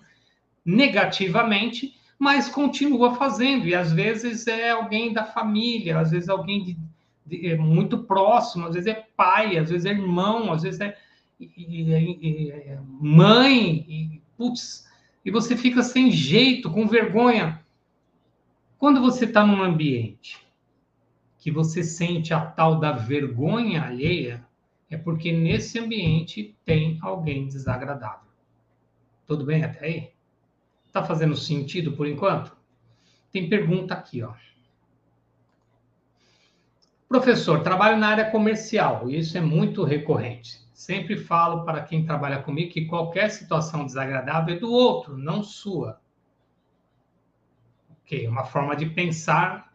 negativamente, 0.66 1.96
mas 2.20 2.50
continua 2.50 3.16
fazendo. 3.16 3.66
E 3.66 3.74
às 3.74 3.94
vezes 3.94 4.46
é 4.46 4.72
alguém 4.72 5.14
da 5.14 5.24
família, 5.24 6.02
às 6.02 6.12
vezes 6.12 6.28
alguém 6.28 6.66
de, 6.66 6.78
de, 7.26 7.52
é 7.52 7.56
muito 7.56 8.00
próximo, 8.00 8.66
às 8.68 8.74
vezes 8.74 8.88
é 8.94 9.06
pai, 9.16 9.58
às 9.58 9.70
vezes 9.70 9.86
é 9.86 9.92
irmão, 9.92 10.52
às 10.52 10.64
vezes 10.64 10.82
é, 10.82 10.98
é 11.40 12.78
mãe, 13.00 13.86
e, 13.88 14.22
putz, 14.36 14.86
e 15.28 15.30
você 15.30 15.58
fica 15.58 15.84
sem 15.84 16.10
jeito, 16.10 16.72
com 16.72 16.88
vergonha. 16.88 17.62
Quando 18.78 19.02
você 19.02 19.26
está 19.26 19.46
num 19.46 19.62
ambiente 19.62 20.48
que 21.38 21.52
você 21.52 21.84
sente 21.84 22.34
a 22.34 22.40
tal 22.40 22.80
da 22.80 22.94
vergonha 22.94 23.84
alheia, 23.84 24.48
é 24.90 24.96
porque 24.96 25.34
nesse 25.34 25.78
ambiente 25.80 26.56
tem 26.64 26.98
alguém 27.02 27.46
desagradável. 27.46 28.30
Tudo 29.26 29.44
bem 29.44 29.66
até 29.66 29.86
aí? 29.86 30.12
Tá 30.94 31.04
fazendo 31.04 31.36
sentido 31.36 31.92
por 31.92 32.08
enquanto? 32.08 32.56
Tem 33.30 33.50
pergunta 33.50 33.94
aqui, 33.94 34.24
ó. 34.24 34.34
Professor, 37.10 37.62
trabalho 37.64 37.98
na 37.98 38.08
área 38.08 38.32
comercial 38.32 39.10
e 39.10 39.20
isso 39.20 39.38
é 39.38 39.42
muito 39.42 39.84
recorrente. 39.84 40.66
Sempre 40.78 41.18
falo 41.18 41.66
para 41.66 41.82
quem 41.82 42.06
trabalha 42.06 42.44
comigo 42.44 42.72
que 42.72 42.86
qualquer 42.86 43.32
situação 43.32 43.84
desagradável 43.84 44.56
é 44.56 44.60
do 44.60 44.72
outro, 44.72 45.18
não 45.18 45.42
sua. 45.42 46.00
Ok, 47.90 48.28
uma 48.28 48.46
forma 48.46 48.76
de 48.76 48.86
pensar 48.86 49.74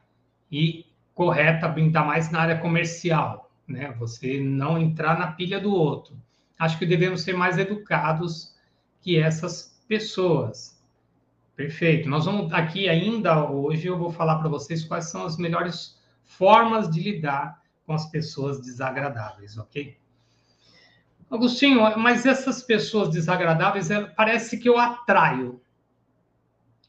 e 0.49 0.87
correta, 1.13 1.69
ainda 1.75 2.05
mais 2.05 2.31
na 2.31 2.43
área 2.43 2.59
comercial, 2.61 3.51
né? 3.67 3.91
Você 3.99 4.39
não 4.39 4.79
entrar 4.79 5.19
na 5.19 5.33
pilha 5.33 5.59
do 5.59 5.75
outro. 5.75 6.17
Acho 6.57 6.79
que 6.79 6.87
devemos 6.87 7.23
ser 7.23 7.33
mais 7.33 7.59
educados 7.59 8.55
que 9.01 9.19
essas 9.19 9.83
pessoas. 9.89 10.81
Perfeito. 11.57 12.09
Nós 12.09 12.27
vamos 12.27 12.53
aqui 12.53 12.89
ainda 12.89 13.51
hoje 13.51 13.89
eu 13.89 13.99
vou 13.99 14.13
falar 14.13 14.39
para 14.39 14.49
vocês 14.49 14.85
quais 14.85 15.11
são 15.11 15.27
as 15.27 15.37
melhores 15.37 16.01
formas 16.23 16.89
de 16.89 17.03
lidar 17.03 17.61
com 17.85 17.93
as 17.93 18.09
pessoas 18.09 18.61
desagradáveis, 18.61 19.59
ok? 19.59 20.01
Agostinho, 21.33 21.81
mas 21.99 22.27
essas 22.27 22.63
pessoas 22.63 23.09
desagradáveis, 23.09 23.91
é, 23.91 24.05
parece 24.05 24.59
que 24.59 24.69
eu 24.69 24.77
atraio. 24.77 25.63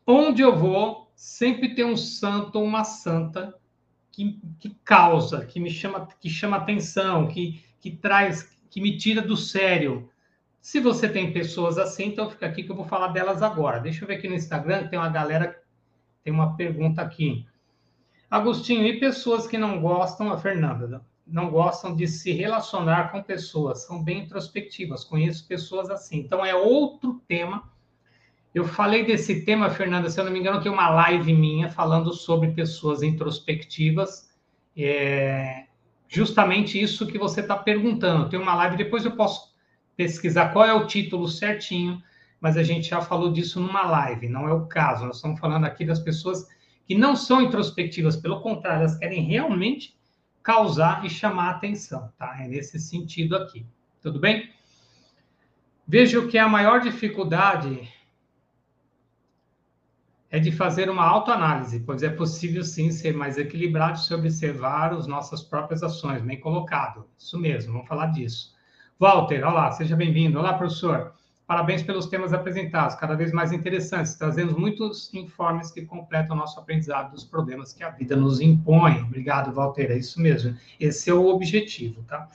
Onde 0.06 0.42
eu 0.42 0.54
vou, 0.54 1.10
sempre 1.16 1.74
tem 1.74 1.86
um 1.86 1.96
santo 1.96 2.60
ou 2.60 2.66
uma 2.66 2.84
santa 2.84 3.58
que, 4.12 4.38
que 4.60 4.76
causa, 4.84 5.46
que 5.46 5.62
me 5.62 5.70
chama, 5.70 6.10
que 6.20 6.30
chama 6.30 6.58
atenção, 6.58 7.30
que, 7.30 7.64
que 7.80 7.90
traz, 7.90 8.44
que 8.70 8.82
me 8.82 8.98
tira 8.98 9.22
do 9.22 9.38
sério. 9.38 10.10
Se 10.60 10.82
você 10.82 11.08
tem 11.08 11.32
pessoas 11.32 11.78
assim, 11.78 12.08
então 12.08 12.30
fica 12.30 12.46
aqui 12.46 12.64
que 12.64 12.70
eu 12.70 12.76
vou 12.76 12.86
falar 12.86 13.08
delas 13.08 13.42
agora. 13.42 13.80
Deixa 13.80 14.04
eu 14.04 14.08
ver 14.10 14.16
aqui 14.16 14.28
no 14.28 14.36
Instagram, 14.36 14.90
tem 14.90 15.00
uma 15.00 15.08
galera, 15.08 15.58
tem 16.22 16.34
uma 16.34 16.58
pergunta 16.58 17.02
aqui. 17.02 17.48
Agostinho, 18.30 18.86
e 18.86 19.00
pessoas 19.00 19.48
que 19.48 19.58
não 19.58 19.80
gostam, 19.80 20.34
a 20.34 20.38
Fernanda, 20.38 21.02
não 21.25 21.50
gostam 21.50 21.96
de 21.96 22.08
se 22.08 22.32
relacionar 22.32 23.12
com 23.12 23.24
pessoas, 23.24 23.86
são 23.86 24.03
bem 24.03 24.24
introspectivas, 24.24 25.03
conheço 25.03 25.48
pessoas 25.48 25.89
assim. 25.89 26.18
Então 26.18 26.46
é 26.46 26.53
outro 26.53 27.22
tema 27.27 27.72
eu 28.53 28.65
falei 28.65 29.03
desse 29.03 29.44
tema, 29.44 29.72
Fernanda, 29.72 30.10
se 30.10 30.20
eu 30.20 30.25
não 30.25 30.32
me 30.32 30.39
engano, 30.39 30.62
tem 30.62 30.72
uma 30.72 30.88
live 30.88 31.34
minha 31.34 31.70
falando 31.70 32.13
sobre 32.13 32.51
pessoas 32.51 33.01
introspectivas. 33.01 34.30
É 34.77 35.65
justamente 36.08 36.80
isso 36.80 37.08
que 37.08 37.18
você 37.18 37.42
está 37.42 37.58
perguntando. 37.58 38.30
Tem 38.30 38.39
uma 38.39 38.53
live, 38.53 38.77
depois 38.77 39.03
eu 39.03 39.15
posso 39.15 39.56
pesquisar 39.98 40.50
qual 40.50 40.65
é 40.65 40.74
o 40.74 40.86
título 40.86 41.27
certinho, 41.27 42.01
mas 42.39 42.56
a 42.56 42.62
gente 42.62 42.89
já 42.89 43.01
falou 43.01 43.32
disso 43.32 43.60
numa 43.60 43.84
live, 43.88 44.30
não 44.30 44.48
é 44.48 44.53
o 44.53 44.68
caso. 44.68 45.06
Nós 45.06 45.15
estamos 45.15 45.39
falando 45.39 45.65
aqui 45.65 45.84
das 45.84 46.00
pessoas 46.00 46.46
que 46.86 46.94
não 46.94 47.15
são 47.15 47.42
introspectivas, 47.42 48.15
pelo 48.15 48.42
contrário, 48.42 48.82
elas 48.82 49.00
querem 49.00 49.24
realmente 49.24 49.98
causar 50.44 51.06
e 51.06 51.10
chamar 51.10 51.52
atenção, 51.52 52.12
tá? 52.18 52.36
É 52.44 52.48
nesse 52.48 52.78
sentido 52.78 53.36
aqui. 53.36 53.66
Tudo 54.02 54.20
bem? 54.20 54.52
Vejo 55.88 56.28
que 56.28 56.38
a 56.38 56.48
maior 56.48 56.82
dificuldade 56.82 57.90
é 60.30 60.40
de 60.40 60.52
fazer 60.52 60.90
uma 60.90 61.06
autoanálise, 61.06 61.80
pois 61.80 62.04
é 62.04 62.10
possível 62.10 62.64
sim 62.64 62.92
ser 62.92 63.14
mais 63.14 63.38
equilibrado 63.38 64.00
se 64.00 64.14
observar 64.14 64.92
as 64.92 65.08
nossas 65.08 65.42
próprias 65.44 65.84
ações, 65.84 66.22
bem 66.22 66.40
colocado. 66.40 67.08
Isso 67.18 67.40
mesmo, 67.40 67.74
vamos 67.74 67.88
falar 67.88 68.08
disso. 68.08 68.54
Walter, 69.00 69.46
olá, 69.46 69.72
seja 69.72 69.96
bem-vindo. 69.96 70.40
Olá, 70.40 70.54
professor. 70.54 71.14
Parabéns 71.46 71.84
pelos 71.84 72.06
temas 72.08 72.32
apresentados, 72.32 72.96
cada 72.96 73.16
vez 73.16 73.34
mais 73.34 73.52
interessantes, 73.52 74.16
trazendo 74.16 74.58
muitos 74.58 75.14
informes 75.14 75.72
que 75.72 75.86
completam 75.86 76.36
o 76.36 76.40
nosso 76.40 76.58
aprendizado 76.60 77.12
dos 77.12 77.26
problemas 77.26 77.74
que 77.74 77.84
a 77.84 77.90
vida 77.90 78.16
nos 78.16 78.40
impõe. 78.40 79.01
Obrigado, 79.01 79.51
Walter, 79.51 79.92
é 79.92 79.98
isso 79.98 80.22
mesmo. 80.22 80.56
Esse 80.79 81.10
é 81.10 81.14
o 81.14 81.27
objetivo, 81.27 82.01
tá? 82.03 82.29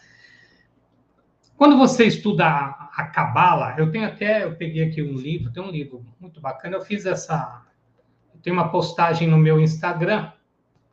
Quando 1.56 1.76
você 1.78 2.04
estuda 2.04 2.46
a 2.46 3.10
Cabala, 3.12 3.74
eu 3.78 3.90
tenho 3.90 4.06
até, 4.06 4.44
eu 4.44 4.54
peguei 4.54 4.84
aqui 4.84 5.02
um 5.02 5.14
livro, 5.14 5.50
tem 5.50 5.62
um 5.62 5.70
livro 5.70 6.04
muito 6.20 6.40
bacana, 6.40 6.76
eu 6.76 6.82
fiz 6.82 7.04
essa 7.04 7.64
tem 8.42 8.52
uma 8.52 8.68
postagem 8.68 9.26
no 9.26 9.36
meu 9.36 9.60
Instagram 9.60 10.30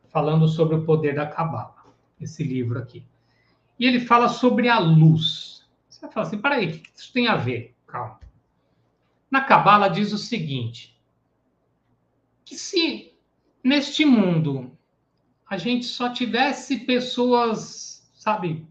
falando 0.08 0.48
sobre 0.48 0.74
o 0.74 0.84
poder 0.84 1.14
da 1.14 1.26
Cabala, 1.26 1.76
esse 2.20 2.42
livro 2.42 2.78
aqui. 2.78 3.04
E 3.78 3.86
ele 3.86 4.00
fala 4.00 4.28
sobre 4.28 4.68
a 4.68 4.78
luz. 4.78 5.64
Você 5.88 6.00
vai 6.00 6.10
falar 6.10 6.26
assim, 6.26 6.38
peraí, 6.38 6.66
o 6.66 6.72
que 6.72 6.90
isso 6.96 7.12
tem 7.12 7.28
a 7.28 7.36
ver? 7.36 7.75
Calma. 7.96 8.20
Na 9.30 9.40
Cabala 9.40 9.88
diz 9.88 10.12
o 10.12 10.18
seguinte, 10.18 11.00
que 12.44 12.54
se 12.54 13.12
neste 13.64 14.04
mundo 14.04 14.76
a 15.48 15.56
gente 15.56 15.86
só 15.86 16.12
tivesse 16.12 16.80
pessoas, 16.80 18.08
sabe, 18.14 18.66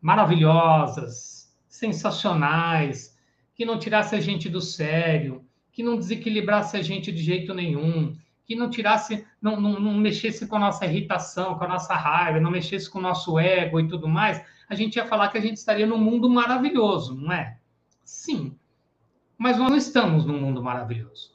maravilhosas, 0.00 1.54
sensacionais, 1.68 3.18
que 3.54 3.64
não 3.64 3.78
tirasse 3.78 4.14
a 4.14 4.20
gente 4.20 4.48
do 4.48 4.60
sério, 4.60 5.44
que 5.72 5.82
não 5.82 5.98
desequilibrasse 5.98 6.76
a 6.76 6.82
gente 6.82 7.12
de 7.12 7.22
jeito 7.22 7.52
nenhum, 7.52 8.16
que 8.44 8.54
não 8.56 8.70
tirasse, 8.70 9.26
não, 9.40 9.60
não, 9.60 9.78
não, 9.78 9.94
mexesse 9.94 10.46
com 10.46 10.56
a 10.56 10.60
nossa 10.60 10.86
irritação, 10.86 11.56
com 11.56 11.64
a 11.64 11.68
nossa 11.68 11.94
raiva, 11.94 12.40
não 12.40 12.50
mexesse 12.50 12.88
com 12.88 12.98
o 12.98 13.02
nosso 13.02 13.38
ego 13.38 13.78
e 13.80 13.88
tudo 13.88 14.08
mais, 14.08 14.44
a 14.68 14.74
gente 14.74 14.96
ia 14.96 15.06
falar 15.06 15.28
que 15.28 15.38
a 15.38 15.40
gente 15.40 15.56
estaria 15.56 15.86
num 15.86 15.98
mundo 15.98 16.28
maravilhoso, 16.28 17.14
não 17.14 17.32
é? 17.32 17.58
Sim. 18.04 18.58
Mas 19.40 19.56
nós 19.56 19.70
não 19.70 19.76
estamos 19.78 20.26
num 20.26 20.38
mundo 20.38 20.62
maravilhoso. 20.62 21.30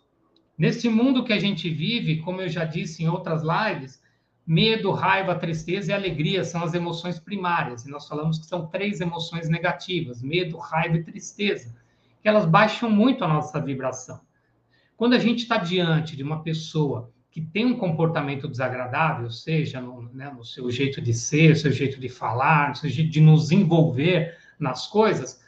Nesse 0.55 0.87
mundo 0.87 1.23
que 1.23 1.33
a 1.33 1.39
gente 1.39 1.67
vive, 1.67 2.21
como 2.21 2.39
eu 2.39 2.47
já 2.47 2.63
disse 2.63 3.03
em 3.03 3.07
outras 3.07 3.41
lives, 3.41 3.99
medo, 4.45 4.91
raiva, 4.91 5.33
tristeza 5.33 5.89
e 5.89 5.93
alegria 5.95 6.43
são 6.43 6.63
as 6.63 6.75
emoções 6.75 7.19
primárias. 7.19 7.83
E 7.83 7.89
nós 7.89 8.07
falamos 8.07 8.37
que 8.37 8.45
são 8.45 8.67
três 8.67 9.01
emoções 9.01 9.49
negativas: 9.49 10.21
medo, 10.21 10.55
raiva 10.55 10.97
e 10.97 11.03
tristeza 11.03 11.75
que 12.21 12.29
elas 12.29 12.45
baixam 12.45 12.91
muito 12.91 13.23
a 13.23 13.27
nossa 13.27 13.59
vibração. 13.59 14.21
Quando 14.95 15.13
a 15.13 15.19
gente 15.19 15.39
está 15.39 15.57
diante 15.57 16.15
de 16.15 16.21
uma 16.21 16.43
pessoa 16.43 17.11
que 17.31 17.41
tem 17.41 17.65
um 17.65 17.75
comportamento 17.75 18.47
desagradável, 18.47 19.31
seja 19.31 19.81
no, 19.81 20.03
né, 20.13 20.31
no 20.31 20.45
seu 20.45 20.69
jeito 20.69 21.01
de 21.01 21.11
ser, 21.11 21.57
seu 21.57 21.71
jeito 21.71 21.99
de 21.99 22.07
falar, 22.07 22.75
seu 22.75 22.87
jeito 22.87 23.09
de 23.09 23.19
nos 23.19 23.51
envolver 23.51 24.37
nas 24.59 24.85
coisas, 24.85 25.43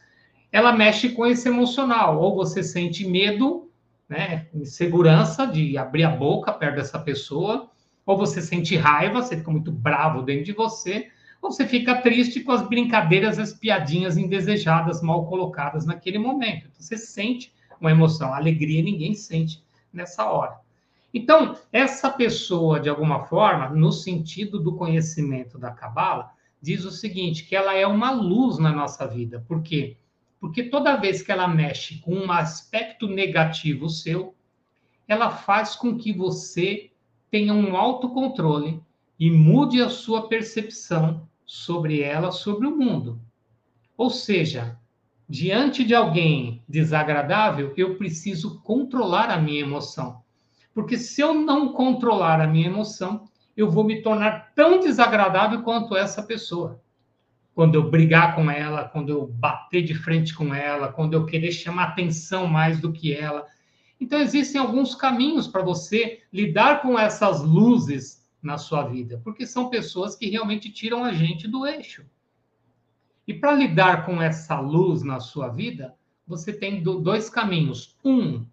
ela 0.58 0.74
mexe 0.74 1.10
com 1.10 1.24
esse 1.24 1.48
emocional. 1.48 2.20
Ou 2.20 2.36
você 2.36 2.63
sente 2.63 3.08
medo, 3.08 3.70
né, 4.10 4.48
insegurança 4.52 5.46
de 5.46 5.78
abrir 5.78 6.04
a 6.04 6.10
boca 6.10 6.52
perto 6.52 6.78
dessa 6.78 6.98
pessoa, 6.98 7.70
ou 8.04 8.17
você 8.17 8.41
sente 8.41 8.76
raiva, 8.76 9.22
você 9.22 9.38
fica 9.38 9.52
muito 9.52 9.72
bravo 9.72 10.24
dentro 10.24 10.46
de 10.46 10.54
você, 10.54 11.10
ou 11.39 11.52
você 11.52 11.67
fica 11.67 12.02
triste 12.02 12.39
com 12.39 12.52
as 12.52 12.67
brincadeiras, 12.67 13.38
as 13.38 13.54
piadinhas 13.54 14.17
indesejadas, 14.17 15.04
mal 15.04 15.28
colocadas 15.28 15.86
naquele 15.86 16.17
momento. 16.17 16.65
Então, 16.65 16.72
você 16.80 16.98
sente 16.98 17.54
uma 17.80 17.91
emoção, 17.91 18.34
alegria 18.34 18.82
ninguém 18.82 19.13
sente 19.13 19.63
nessa 19.93 20.26
hora. 20.26 20.58
Então, 21.13 21.56
essa 21.72 22.10
pessoa, 22.10 22.80
de 22.80 22.89
alguma 22.89 23.26
forma, 23.26 23.70
no 23.70 23.91
sentido 23.91 24.60
do 24.60 24.76
conhecimento 24.76 25.60
da 25.60 25.70
Cabala, 25.70 26.32
diz 26.60 26.84
o 26.84 26.91
seguinte: 26.91 27.46
que 27.46 27.56
ela 27.56 27.76
é 27.76 27.86
uma 27.86 28.10
luz 28.10 28.58
na 28.58 28.72
nossa 28.72 29.06
vida. 29.06 29.46
Por 29.48 29.62
quê? 29.62 29.98
Porque 30.07 30.07
toda 30.63 30.97
vez 30.97 31.21
que 31.21 31.32
ela 31.32 31.47
mexe 31.47 32.00
com 32.00 32.13
um 32.13 32.32
aspecto 32.32 33.08
negativo 33.08 33.89
seu, 33.89 34.36
ela 35.08 35.32
faz 35.32 35.76
com 35.76 35.97
que 35.97 36.13
você 36.13 36.91
tenha 37.32 37.54
um 37.54 37.76
autocontrole 37.76 38.82
e 39.19 39.32
mude 39.32 39.82
a 39.82 39.89
sua 39.89 40.28
percepção 40.28 41.28
sobre 41.45 42.02
ela, 42.02 42.32
sobre 42.32 42.67
o 42.67 42.76
mundo. 42.76 43.19
Ou 43.97 44.10
seja, 44.10 44.78
diante 45.28 45.84
de 45.84 45.95
alguém 45.95 46.62
desagradável, 46.69 47.73
eu 47.76 47.97
preciso 47.97 48.62
controlar 48.62 49.30
a 49.30 49.39
minha 49.39 49.62
emoção. 49.62 50.21
Porque 50.73 50.97
se 50.97 51.21
eu 51.21 51.34
não 51.34 51.73
controlar 51.73 52.39
a 52.39 52.47
minha 52.47 52.67
emoção, 52.67 53.26
eu 53.56 53.71
vou 53.71 53.84
me 53.84 54.04
tornar 54.04 54.54
tão 54.54 54.80
desagradável 54.80 55.63
quanto 55.63 55.97
essa 55.97 56.21
pessoa. 56.21 56.80
Quando 57.58 57.74
eu 57.74 57.89
brigar 57.89 58.36
com 58.36 58.52
ela, 58.52 58.88
quando 58.88 59.10
eu 59.10 59.26
bater 59.26 59.82
de 59.82 59.96
frente 59.96 60.32
com 60.32 60.54
ela, 60.54 60.93
quando 60.93 61.15
eu 61.15 61.26
querer 61.26 61.52
chamar 61.52 61.86
atenção 61.86 62.46
mais 62.46 62.80
do 62.80 62.93
que 62.93 63.12
ela. 63.12 63.48
Então, 64.00 64.22
existem 64.22 64.62
alguns 64.62 64.93
caminhos 64.93 65.48
para 65.48 65.63
você 65.63 66.22
lidar 66.32 66.84
com 66.84 67.00
essas 67.00 67.41
luzes 67.41 68.24
na 68.43 68.60
sua 68.60 68.84
vida, 68.84 69.20
porque 69.24 69.43
são 69.48 69.72
pessoas 69.72 70.15
que 70.15 70.30
realmente 70.30 70.70
tiram 70.70 71.04
a 71.04 71.12
gente 71.12 71.48
do 71.48 71.65
eixo. 71.65 72.06
E 73.28 73.34
para 73.34 73.54
lidar 73.54 74.06
com 74.06 74.22
essa 74.22 74.60
luz 74.60 75.02
na 75.02 75.20
sua 75.20 75.48
vida, 75.48 75.96
você 76.28 76.54
tem 76.54 76.84
dois 76.84 77.28
caminhos. 77.28 77.98
Um, 78.06 78.46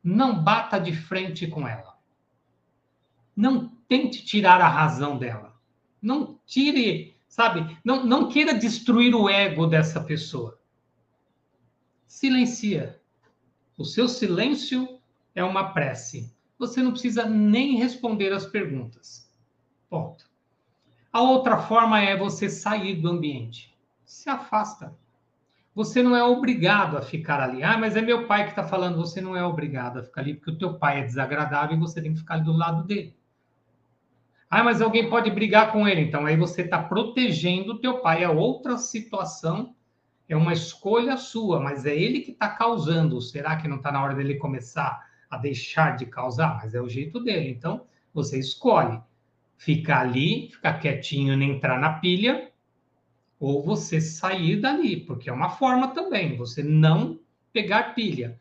não 0.00 0.44
bata 0.44 0.78
de 0.78 0.92
frente 0.92 1.48
com 1.48 1.66
ela. 1.66 1.98
Não 3.34 3.66
tente 3.88 4.24
tirar 4.24 4.60
a 4.60 4.68
razão 4.68 5.18
dela. 5.18 5.60
Não 6.00 6.38
tire, 6.46 7.15
sabe? 7.36 7.78
Não, 7.84 8.04
não 8.06 8.28
queira 8.28 8.54
destruir 8.54 9.14
o 9.14 9.28
ego 9.28 9.66
dessa 9.66 10.00
pessoa. 10.00 10.58
Silencia. 12.06 13.00
O 13.76 13.84
seu 13.84 14.08
silêncio 14.08 14.98
é 15.34 15.44
uma 15.44 15.72
prece 15.72 16.34
você 16.58 16.82
não 16.82 16.92
precisa 16.92 17.26
nem 17.26 17.76
responder 17.76 18.32
as 18.32 18.46
perguntas. 18.46 19.30
Ponto. 19.88 20.28
A 21.12 21.20
outra 21.20 21.58
forma 21.58 22.00
é 22.00 22.16
você 22.16 22.48
sair 22.48 22.96
do 22.96 23.08
ambiente. 23.08 23.76
Se 24.04 24.28
afasta. 24.28 24.94
Você 25.74 26.02
não 26.02 26.16
é 26.16 26.24
obrigado 26.24 26.96
a 26.96 27.02
ficar 27.02 27.40
ali. 27.40 27.62
Ah, 27.62 27.76
mas 27.76 27.96
é 27.96 28.00
meu 28.00 28.26
pai 28.26 28.44
que 28.44 28.50
está 28.50 28.64
falando. 28.64 28.96
Você 28.96 29.20
não 29.20 29.36
é 29.36 29.44
obrigado 29.44 29.98
a 29.98 30.02
ficar 30.02 30.22
ali, 30.22 30.34
porque 30.34 30.50
o 30.50 30.58
teu 30.58 30.78
pai 30.78 31.00
é 31.00 31.04
desagradável 31.04 31.76
e 31.76 31.80
você 31.80 32.00
tem 32.00 32.12
que 32.12 32.20
ficar 32.20 32.34
ali 32.34 32.44
do 32.44 32.52
lado 32.52 32.84
dele. 32.84 33.14
Ah, 34.48 34.62
mas 34.62 34.80
alguém 34.80 35.10
pode 35.10 35.30
brigar 35.30 35.72
com 35.72 35.86
ele. 35.88 36.00
Então, 36.00 36.24
aí 36.24 36.36
você 36.36 36.62
está 36.62 36.82
protegendo 36.82 37.72
o 37.72 37.78
teu 37.78 37.98
pai. 37.98 38.22
É 38.22 38.28
outra 38.28 38.76
situação, 38.78 39.74
é 40.28 40.36
uma 40.36 40.52
escolha 40.52 41.16
sua, 41.16 41.60
mas 41.60 41.84
é 41.84 41.96
ele 41.96 42.20
que 42.20 42.30
está 42.30 42.48
causando. 42.48 43.20
Será 43.20 43.56
que 43.56 43.68
não 43.68 43.76
está 43.76 43.90
na 43.90 44.02
hora 44.02 44.14
dele 44.14 44.36
começar 44.36 45.04
a 45.28 45.36
deixar 45.36 45.96
de 45.96 46.06
causar? 46.06 46.58
Mas 46.62 46.74
é 46.74 46.80
o 46.80 46.88
jeito 46.88 47.20
dele. 47.20 47.50
Então, 47.50 47.86
você 48.14 48.38
escolhe 48.38 49.00
ficar 49.56 50.00
ali, 50.00 50.48
ficar 50.50 50.74
quietinho 50.74 51.36
nem 51.36 51.52
entrar 51.52 51.80
na 51.80 51.94
pilha, 51.94 52.50
ou 53.38 53.62
você 53.62 54.00
sair 54.00 54.60
dali, 54.60 54.96
porque 55.00 55.28
é 55.28 55.32
uma 55.32 55.50
forma 55.50 55.88
também, 55.88 56.36
você 56.36 56.62
não 56.62 57.18
pegar 57.52 57.94
pilha. 57.94 58.40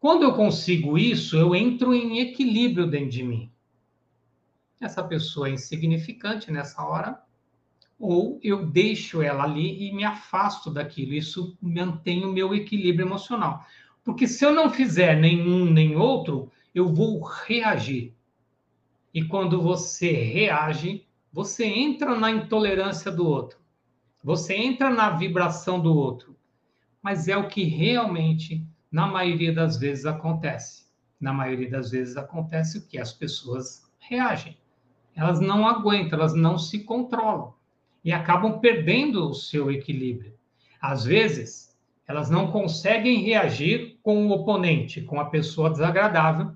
Quando 0.00 0.22
eu 0.22 0.34
consigo 0.34 0.96
isso, 0.98 1.36
eu 1.36 1.54
entro 1.54 1.94
em 1.94 2.20
equilíbrio 2.20 2.86
dentro 2.86 3.10
de 3.10 3.22
mim. 3.22 3.52
Essa 4.80 5.02
pessoa 5.02 5.48
é 5.48 5.52
insignificante 5.52 6.50
nessa 6.52 6.82
hora, 6.84 7.20
ou 7.98 8.38
eu 8.42 8.64
deixo 8.64 9.20
ela 9.20 9.42
ali 9.42 9.88
e 9.88 9.92
me 9.92 10.04
afasto 10.04 10.70
daquilo. 10.70 11.14
Isso 11.14 11.56
mantém 11.60 12.24
o 12.24 12.32
meu 12.32 12.54
equilíbrio 12.54 13.06
emocional. 13.06 13.66
Porque 14.04 14.28
se 14.28 14.44
eu 14.44 14.54
não 14.54 14.70
fizer 14.70 15.16
nenhum 15.16 15.64
nem 15.64 15.96
outro, 15.96 16.50
eu 16.74 16.88
vou 16.92 17.20
reagir. 17.20 18.14
E 19.12 19.24
quando 19.24 19.60
você 19.60 20.12
reage, 20.12 21.06
você 21.32 21.66
entra 21.66 22.16
na 22.16 22.30
intolerância 22.30 23.10
do 23.10 23.26
outro. 23.26 23.58
Você 24.22 24.54
entra 24.54 24.90
na 24.90 25.10
vibração 25.10 25.80
do 25.80 25.94
outro, 25.94 26.36
mas 27.02 27.28
é 27.28 27.36
o 27.36 27.48
que 27.48 27.64
realmente, 27.64 28.66
na 28.90 29.06
maioria 29.06 29.52
das 29.52 29.76
vezes, 29.76 30.06
acontece. 30.06 30.86
Na 31.20 31.32
maioria 31.32 31.70
das 31.70 31.90
vezes 31.90 32.16
acontece 32.16 32.78
o 32.78 32.86
que 32.86 32.98
as 32.98 33.12
pessoas 33.12 33.90
reagem. 33.98 34.56
Elas 35.18 35.40
não 35.40 35.66
aguentam, 35.66 36.16
elas 36.16 36.32
não 36.32 36.56
se 36.56 36.84
controlam 36.84 37.52
e 38.04 38.12
acabam 38.12 38.60
perdendo 38.60 39.28
o 39.28 39.34
seu 39.34 39.68
equilíbrio. 39.68 40.32
Às 40.80 41.04
vezes, 41.04 41.76
elas 42.06 42.30
não 42.30 42.52
conseguem 42.52 43.24
reagir 43.24 43.98
com 44.00 44.28
o 44.28 44.30
oponente, 44.30 45.00
com 45.02 45.18
a 45.20 45.24
pessoa 45.24 45.70
desagradável, 45.70 46.52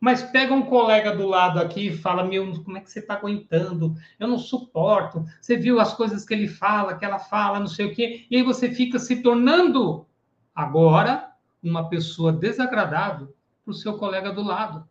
mas 0.00 0.22
pega 0.22 0.54
um 0.54 0.62
colega 0.62 1.14
do 1.14 1.26
lado 1.26 1.60
aqui 1.60 1.88
e 1.88 1.96
fala: 1.96 2.24
Meu, 2.24 2.50
como 2.64 2.78
é 2.78 2.80
que 2.80 2.90
você 2.90 3.00
está 3.00 3.14
aguentando? 3.14 3.94
Eu 4.18 4.26
não 4.26 4.38
suporto. 4.38 5.22
Você 5.38 5.58
viu 5.58 5.78
as 5.78 5.92
coisas 5.92 6.24
que 6.24 6.32
ele 6.32 6.48
fala, 6.48 6.96
que 6.96 7.04
ela 7.04 7.18
fala, 7.18 7.60
não 7.60 7.66
sei 7.66 7.84
o 7.84 7.94
quê. 7.94 8.24
E 8.30 8.36
aí 8.36 8.42
você 8.42 8.70
fica 8.70 8.98
se 8.98 9.22
tornando 9.22 10.06
agora 10.54 11.30
uma 11.62 11.90
pessoa 11.90 12.32
desagradável 12.32 13.34
para 13.62 13.72
o 13.72 13.74
seu 13.74 13.98
colega 13.98 14.32
do 14.32 14.42
lado. 14.42 14.88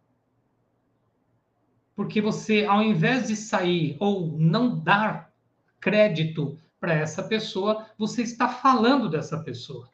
Porque 2.00 2.22
você, 2.22 2.64
ao 2.64 2.82
invés 2.82 3.28
de 3.28 3.36
sair 3.36 3.98
ou 4.00 4.32
não 4.38 4.80
dar 4.80 5.34
crédito 5.82 6.58
para 6.80 6.94
essa 6.94 7.22
pessoa, 7.22 7.88
você 7.98 8.22
está 8.22 8.48
falando 8.48 9.10
dessa 9.10 9.38
pessoa. 9.44 9.90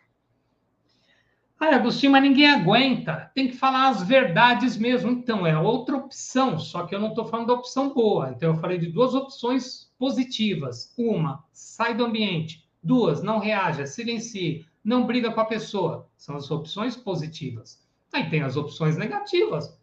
Ah, 1.60 1.74
Agostinho, 1.74 2.12
mas 2.12 2.22
ninguém 2.22 2.46
aguenta. 2.46 3.32
Tem 3.34 3.48
que 3.48 3.58
falar 3.58 3.90
as 3.90 4.04
verdades 4.04 4.78
mesmo. 4.78 5.10
Então, 5.10 5.48
é 5.48 5.58
outra 5.58 5.98
opção, 5.98 6.60
só 6.60 6.86
que 6.86 6.94
eu 6.94 7.00
não 7.00 7.10
estou 7.10 7.26
falando 7.26 7.48
da 7.48 7.54
opção 7.54 7.92
boa. 7.92 8.30
Então, 8.30 8.54
eu 8.54 8.62
falei 8.62 8.78
de 8.78 8.86
duas 8.86 9.16
opções 9.16 9.92
positivas. 9.98 10.94
Uma, 10.96 11.44
sai 11.52 11.96
do 11.96 12.06
ambiente. 12.06 12.70
Duas, 12.84 13.24
não 13.24 13.40
reaja, 13.40 13.88
silencie, 13.88 14.64
não 14.84 15.08
briga 15.08 15.32
com 15.32 15.42
a 15.42 15.46
pessoa. 15.46 16.08
São 16.16 16.36
as 16.36 16.52
opções 16.52 16.96
positivas. 16.96 17.84
Aí 18.14 18.30
tem 18.30 18.44
as 18.44 18.56
opções 18.56 18.96
negativas. 18.96 19.76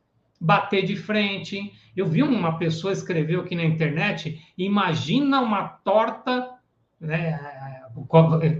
Bater 0.44 0.84
de 0.84 0.96
frente. 0.96 1.72
Eu 1.96 2.06
vi 2.06 2.22
uma 2.22 2.58
pessoa 2.58 2.92
escreveu 2.92 3.42
aqui 3.42 3.54
na 3.54 3.64
internet: 3.64 4.42
imagina 4.58 5.40
uma 5.40 5.68
torta 5.68 6.50
né, 7.00 7.38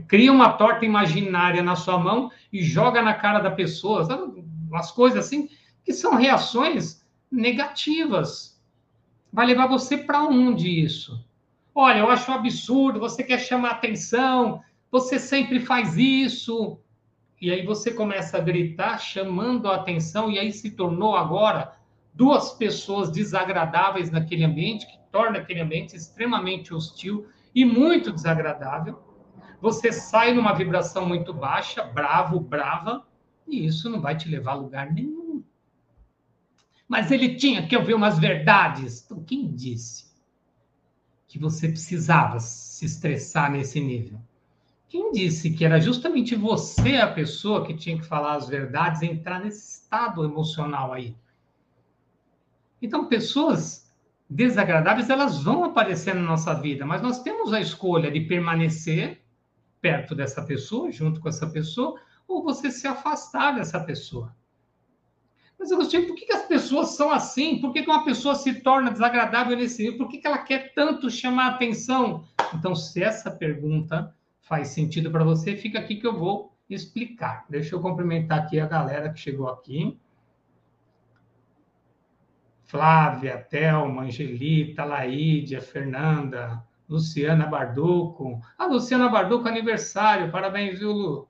cria 0.09 0.33
uma 0.33 0.53
torta 0.53 0.85
imaginária 0.85 1.62
na 1.62 1.77
sua 1.77 1.99
mão 1.99 2.31
e 2.53 2.62
joga 2.62 3.01
na 3.01 3.14
cara 3.14 3.38
da 3.38 3.51
pessoa, 3.51 4.05
sabe? 4.05 4.45
umas 4.68 4.90
coisas 4.90 5.25
assim, 5.25 5.49
que 5.85 5.92
são 5.92 6.16
reações 6.16 7.05
negativas. 7.31 8.61
Vai 9.33 9.47
levar 9.47 9.66
você 9.66 9.97
para 9.99 10.25
onde 10.25 10.68
isso? 10.68 11.25
Olha, 11.75 11.99
eu 11.99 12.11
acho 12.11 12.31
um 12.31 12.35
absurdo, 12.35 13.01
você 13.01 13.23
quer 13.23 13.38
chamar 13.38 13.73
atenção, 13.73 14.62
você 14.90 15.18
sempre 15.18 15.61
faz 15.61 15.97
isso. 15.97 16.79
E 17.42 17.50
aí 17.50 17.66
você 17.66 17.92
começa 17.92 18.38
a 18.38 18.40
gritar, 18.40 18.96
chamando 18.98 19.68
a 19.68 19.74
atenção, 19.74 20.31
e 20.31 20.38
aí 20.38 20.50
se 20.50 20.70
tornou 20.70 21.14
agora 21.14 21.76
duas 22.14 22.52
pessoas 22.52 23.11
desagradáveis 23.11 24.11
naquele 24.11 24.44
ambiente, 24.44 24.87
que 24.87 24.98
torna 25.11 25.38
aquele 25.38 25.61
ambiente 25.61 25.94
extremamente 25.94 26.72
hostil 26.72 27.26
e 27.55 27.66
muito 27.66 28.11
desagradável 28.11 29.12
você 29.62 29.92
sai 29.92 30.35
numa 30.35 30.52
vibração 30.52 31.07
muito 31.07 31.33
baixa, 31.33 31.85
bravo, 31.85 32.40
brava, 32.40 33.07
e 33.46 33.64
isso 33.64 33.88
não 33.88 34.00
vai 34.00 34.16
te 34.16 34.28
levar 34.28 34.52
a 34.52 34.57
lugar 34.57 34.92
nenhum. 34.92 35.44
Mas 36.88 37.12
ele 37.12 37.37
tinha 37.37 37.64
que 37.64 37.76
ouvir 37.76 37.94
umas 37.94 38.18
verdades. 38.18 39.05
Então, 39.05 39.22
quem 39.22 39.55
disse 39.55 40.12
que 41.28 41.38
você 41.38 41.68
precisava 41.68 42.40
se 42.40 42.85
estressar 42.85 43.52
nesse 43.52 43.81
nível? 43.81 44.20
Quem 44.92 45.11
disse 45.11 45.50
que 45.50 45.64
era 45.64 45.81
justamente 45.81 46.37
você 46.37 46.96
a 46.96 47.11
pessoa 47.11 47.64
que 47.64 47.72
tinha 47.72 47.96
que 47.96 48.05
falar 48.05 48.35
as 48.35 48.46
verdades, 48.46 49.00
entrar 49.00 49.40
nesse 49.40 49.81
estado 49.81 50.22
emocional 50.22 50.92
aí? 50.92 51.16
Então, 52.83 53.09
pessoas 53.09 53.90
desagradáveis, 54.28 55.09
elas 55.09 55.42
vão 55.42 55.64
aparecer 55.64 56.14
na 56.14 56.20
nossa 56.20 56.52
vida, 56.52 56.85
mas 56.85 57.00
nós 57.00 57.22
temos 57.22 57.55
a 57.55 57.61
escolha 57.62 58.11
de 58.11 58.20
permanecer 58.20 59.22
perto 59.81 60.14
dessa 60.14 60.42
pessoa, 60.42 60.92
junto 60.92 61.22
com 61.22 61.28
essa 61.31 61.46
pessoa, 61.46 61.98
ou 62.28 62.42
você 62.42 62.70
se 62.70 62.87
afastar 62.87 63.52
dessa 63.52 63.81
pessoa. 63.81 64.37
Mas 65.59 65.70
eu 65.70 65.78
gostei, 65.78 66.05
por 66.05 66.14
que, 66.14 66.26
que 66.26 66.35
as 66.35 66.44
pessoas 66.44 66.90
são 66.90 67.11
assim? 67.11 67.62
Por 67.62 67.72
que, 67.72 67.83
que 67.83 67.90
uma 67.90 68.05
pessoa 68.05 68.35
se 68.35 68.61
torna 68.61 68.90
desagradável 68.90 69.57
nesse 69.57 69.85
nível? 69.85 70.00
Por 70.00 70.09
que, 70.09 70.18
que 70.18 70.26
ela 70.26 70.37
quer 70.37 70.74
tanto 70.74 71.09
chamar 71.09 71.52
atenção? 71.52 72.26
Então, 72.52 72.74
se 72.74 73.02
essa 73.02 73.31
pergunta 73.31 74.14
faz 74.42 74.68
sentido 74.68 75.11
para 75.11 75.24
você, 75.24 75.57
fica 75.57 75.78
aqui 75.78 75.96
que 75.96 76.07
eu 76.07 76.18
vou 76.18 76.55
explicar. 76.68 77.46
Deixa 77.48 77.74
eu 77.74 77.81
cumprimentar 77.81 78.40
aqui 78.40 78.61
a 78.61 78.66
galera 78.66 79.12
que 79.12 79.18
chegou 79.18 79.48
aqui. 79.48 79.98
Flávia, 82.64 83.38
Thelma, 83.38 84.02
Angelita, 84.02 84.85
Laídia, 84.85 85.61
Fernanda, 85.61 86.62
Luciana 86.88 87.46
Barduco. 87.46 88.40
A 88.59 88.66
Luciana 88.66 89.09
Barduco, 89.09 89.46
aniversário. 89.46 90.31
Parabéns, 90.31 90.78
viu, 90.78 90.92
Lu? 90.92 91.28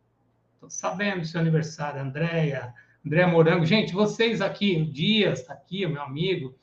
Tô 0.60 0.70
sabendo 0.70 1.20
do 1.20 1.26
seu 1.26 1.40
aniversário. 1.40 2.00
Andréia, 2.00 2.72
André 3.04 3.26
Morango. 3.26 3.66
Gente, 3.66 3.92
vocês 3.92 4.40
aqui, 4.40 4.76
o 4.76 4.92
Dias 4.92 5.40
está 5.40 5.52
aqui, 5.52 5.84
meu 5.86 6.02
amigo. 6.02 6.54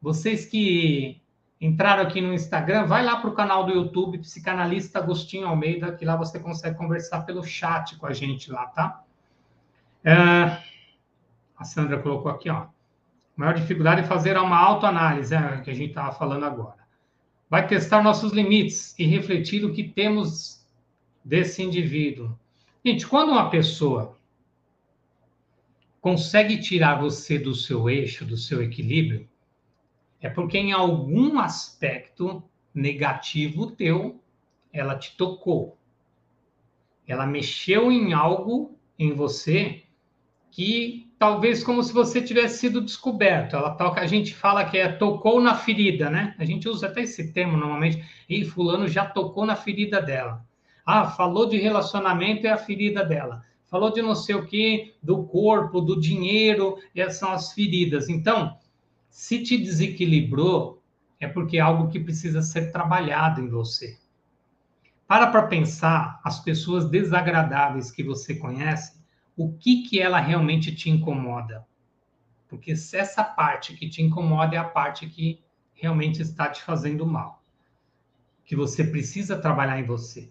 Vocês 0.00 0.46
que 0.46 1.22
entraram 1.60 2.02
aqui 2.02 2.20
no 2.20 2.32
Instagram, 2.32 2.86
vai 2.86 3.04
lá 3.04 3.16
para 3.16 3.30
o 3.30 3.34
canal 3.34 3.64
do 3.64 3.72
YouTube, 3.72 4.18
Psicanalista 4.18 4.98
Agostinho 4.98 5.46
Almeida, 5.46 5.92
que 5.92 6.04
lá 6.04 6.16
você 6.16 6.38
consegue 6.38 6.76
conversar 6.76 7.22
pelo 7.22 7.42
chat 7.42 7.96
com 7.96 8.06
a 8.06 8.12
gente 8.12 8.50
lá, 8.50 8.66
tá? 8.66 9.02
É, 10.04 10.58
a 11.56 11.64
Sandra 11.64 11.98
colocou 11.98 12.30
aqui, 12.30 12.50
ó. 12.50 12.66
Maior 13.36 13.54
dificuldade 13.54 14.02
é 14.02 14.04
fazer 14.04 14.36
uma 14.36 14.58
autoanálise, 14.58 15.34
é, 15.34 15.60
que 15.60 15.70
a 15.70 15.74
gente 15.74 15.90
estava 15.90 16.12
falando 16.12 16.44
agora 16.44 16.84
vai 17.54 17.68
testar 17.68 18.02
nossos 18.02 18.32
limites 18.32 18.98
e 18.98 19.06
refletir 19.06 19.64
o 19.64 19.72
que 19.72 19.84
temos 19.84 20.66
desse 21.24 21.62
indivíduo. 21.62 22.36
Gente, 22.84 23.06
quando 23.06 23.30
uma 23.30 23.48
pessoa 23.48 24.18
consegue 26.00 26.60
tirar 26.60 27.00
você 27.00 27.38
do 27.38 27.54
seu 27.54 27.88
eixo, 27.88 28.24
do 28.24 28.36
seu 28.36 28.60
equilíbrio, 28.60 29.28
é 30.24 30.30
porque 30.30 30.56
em 30.56 30.72
algum 30.72 31.38
aspecto 31.38 32.42
negativo 32.74 33.70
teu, 33.72 34.22
ela 34.72 34.96
te 34.96 35.14
tocou. 35.18 35.76
Ela 37.06 37.26
mexeu 37.26 37.92
em 37.92 38.14
algo 38.14 38.74
em 38.98 39.12
você 39.12 39.82
que 40.50 41.12
talvez 41.18 41.62
como 41.62 41.82
se 41.82 41.92
você 41.92 42.22
tivesse 42.22 42.60
sido 42.60 42.80
descoberto. 42.80 43.54
Ela 43.54 43.74
toca, 43.74 44.00
a 44.00 44.06
gente 44.06 44.34
fala 44.34 44.64
que 44.64 44.78
é 44.78 44.88
tocou 44.88 45.42
na 45.42 45.56
ferida, 45.56 46.08
né? 46.08 46.34
A 46.38 46.44
gente 46.46 46.70
usa 46.70 46.86
até 46.86 47.02
esse 47.02 47.30
termo 47.30 47.58
normalmente. 47.58 48.02
E 48.26 48.46
fulano 48.46 48.88
já 48.88 49.04
tocou 49.04 49.44
na 49.44 49.56
ferida 49.56 50.00
dela. 50.00 50.42
Ah, 50.86 51.04
falou 51.06 51.46
de 51.46 51.58
relacionamento 51.58 52.46
é 52.46 52.50
a 52.50 52.56
ferida 52.56 53.04
dela. 53.04 53.42
Falou 53.66 53.92
de 53.92 54.00
não 54.00 54.14
sei 54.14 54.36
o 54.36 54.46
que, 54.46 54.94
do 55.02 55.24
corpo, 55.24 55.82
do 55.82 56.00
dinheiro, 56.00 56.78
essas 56.96 57.18
são 57.18 57.30
as 57.30 57.52
feridas. 57.52 58.08
Então, 58.08 58.56
se 59.14 59.44
te 59.44 59.56
desequilibrou, 59.56 60.82
é 61.20 61.28
porque 61.28 61.56
é 61.56 61.60
algo 61.60 61.88
que 61.88 62.00
precisa 62.00 62.42
ser 62.42 62.72
trabalhado 62.72 63.40
em 63.40 63.48
você. 63.48 63.96
Para 65.06 65.28
para 65.28 65.46
pensar 65.46 66.20
as 66.24 66.40
pessoas 66.40 66.90
desagradáveis 66.90 67.92
que 67.92 68.02
você 68.02 68.34
conhece, 68.34 69.00
o 69.36 69.52
que 69.52 69.84
que 69.84 70.00
ela 70.00 70.18
realmente 70.18 70.74
te 70.74 70.90
incomoda? 70.90 71.64
Porque 72.48 72.74
se 72.74 72.96
essa 72.96 73.22
parte 73.22 73.76
que 73.76 73.88
te 73.88 74.02
incomoda 74.02 74.56
é 74.56 74.58
a 74.58 74.64
parte 74.64 75.06
que 75.06 75.40
realmente 75.74 76.20
está 76.20 76.48
te 76.48 76.60
fazendo 76.60 77.06
mal, 77.06 77.40
que 78.44 78.56
você 78.56 78.82
precisa 78.82 79.38
trabalhar 79.38 79.78
em 79.78 79.84
você. 79.84 80.28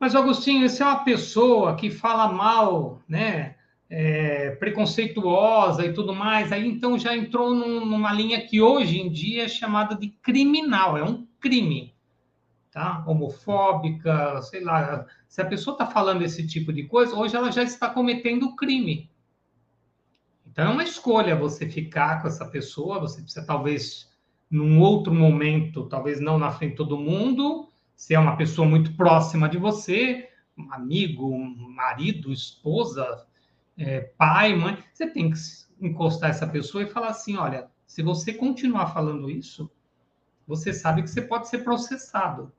Mas 0.00 0.14
Agostinho, 0.14 0.66
se 0.70 0.82
é 0.82 0.86
uma 0.86 1.04
pessoa 1.04 1.76
que 1.76 1.90
fala 1.90 2.32
mal, 2.32 3.02
né, 3.06 3.56
é, 3.94 4.52
preconceituosa 4.52 5.84
e 5.84 5.92
tudo 5.92 6.14
mais, 6.14 6.50
aí 6.50 6.66
então 6.66 6.98
já 6.98 7.14
entrou 7.14 7.54
num, 7.54 7.84
numa 7.84 8.10
linha 8.10 8.40
que 8.40 8.58
hoje 8.58 8.98
em 8.98 9.12
dia 9.12 9.44
é 9.44 9.48
chamada 9.48 9.94
de 9.94 10.08
criminal, 10.08 10.96
é 10.96 11.04
um 11.04 11.26
crime, 11.38 11.94
tá? 12.70 13.04
Homofóbica, 13.06 14.40
sei 14.40 14.64
lá. 14.64 15.04
Se 15.28 15.42
a 15.42 15.44
pessoa 15.44 15.74
está 15.74 15.86
falando 15.86 16.22
esse 16.22 16.46
tipo 16.46 16.72
de 16.72 16.84
coisa, 16.84 17.14
hoje 17.14 17.36
ela 17.36 17.52
já 17.52 17.62
está 17.62 17.90
cometendo 17.90 18.56
crime. 18.56 19.10
Então 20.50 20.70
é 20.70 20.70
uma 20.70 20.84
escolha 20.84 21.36
você 21.36 21.68
ficar 21.68 22.22
com 22.22 22.28
essa 22.28 22.46
pessoa, 22.46 22.98
você 22.98 23.20
precisa 23.20 23.44
talvez 23.44 24.10
num 24.50 24.80
outro 24.80 25.12
momento, 25.12 25.86
talvez 25.86 26.18
não 26.18 26.38
na 26.38 26.50
frente 26.50 26.70
de 26.70 26.76
todo 26.78 26.96
mundo, 26.96 27.68
se 27.94 28.14
é 28.14 28.18
uma 28.18 28.38
pessoa 28.38 28.66
muito 28.66 28.96
próxima 28.96 29.50
de 29.50 29.58
você, 29.58 30.30
um 30.56 30.72
amigo, 30.72 31.30
um 31.30 31.70
marido, 31.74 32.32
esposa, 32.32 33.26
é, 33.82 34.00
pai, 34.16 34.54
mãe, 34.54 34.78
você 34.92 35.08
tem 35.08 35.28
que 35.28 35.38
encostar 35.80 36.30
essa 36.30 36.46
pessoa 36.46 36.84
e 36.84 36.90
falar 36.90 37.08
assim: 37.08 37.36
olha, 37.36 37.68
se 37.84 38.00
você 38.00 38.32
continuar 38.32 38.86
falando 38.94 39.28
isso, 39.28 39.68
você 40.46 40.72
sabe 40.72 41.02
que 41.02 41.10
você 41.10 41.20
pode 41.20 41.48
ser 41.48 41.58
processado. 41.58 42.52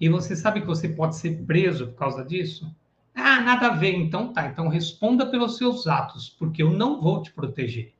E 0.00 0.08
você 0.08 0.34
sabe 0.34 0.62
que 0.62 0.66
você 0.66 0.88
pode 0.88 1.16
ser 1.16 1.44
preso 1.44 1.88
por 1.88 1.96
causa 1.96 2.24
disso? 2.24 2.74
Ah, 3.14 3.42
nada 3.42 3.66
a 3.66 3.74
ver. 3.74 3.94
Então 3.94 4.32
tá. 4.32 4.46
Então 4.46 4.68
responda 4.68 5.26
pelos 5.26 5.58
seus 5.58 5.86
atos, 5.86 6.30
porque 6.30 6.62
eu 6.62 6.70
não 6.70 6.98
vou 6.98 7.22
te 7.22 7.30
proteger. 7.30 7.92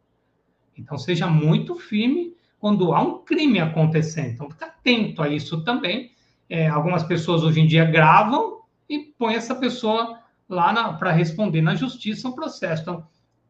Então 0.75 0.97
seja 0.97 1.27
muito 1.27 1.75
firme 1.75 2.35
quando 2.59 2.95
há 2.95 3.03
um 3.03 3.19
crime 3.19 3.61
acontecendo. 3.61 4.31
Então 4.31 4.51
fica 4.51 4.67
atento 4.67 5.23
a 5.23 5.29
isso 5.29 5.63
também. 5.63 6.13
É, 6.49 6.67
algumas 6.67 7.03
pessoas 7.03 7.43
hoje 7.43 7.61
em 7.61 7.67
dia 7.67 7.85
gravam 7.85 8.63
e 8.89 8.99
põe 9.19 9.35
essa 9.35 9.55
pessoa 9.55 10.20
lá 10.55 10.95
para 10.95 11.13
responder 11.13 11.63
na 11.63 11.75
justiça 11.75 12.29
um 12.29 12.33
processo. 12.33 12.83
Então, 12.83 13.07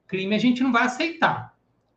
crime 0.07 0.35
a 0.35 0.39
gente 0.39 0.63
não 0.63 0.73
vai 0.73 0.85
aceitar. 0.85 1.55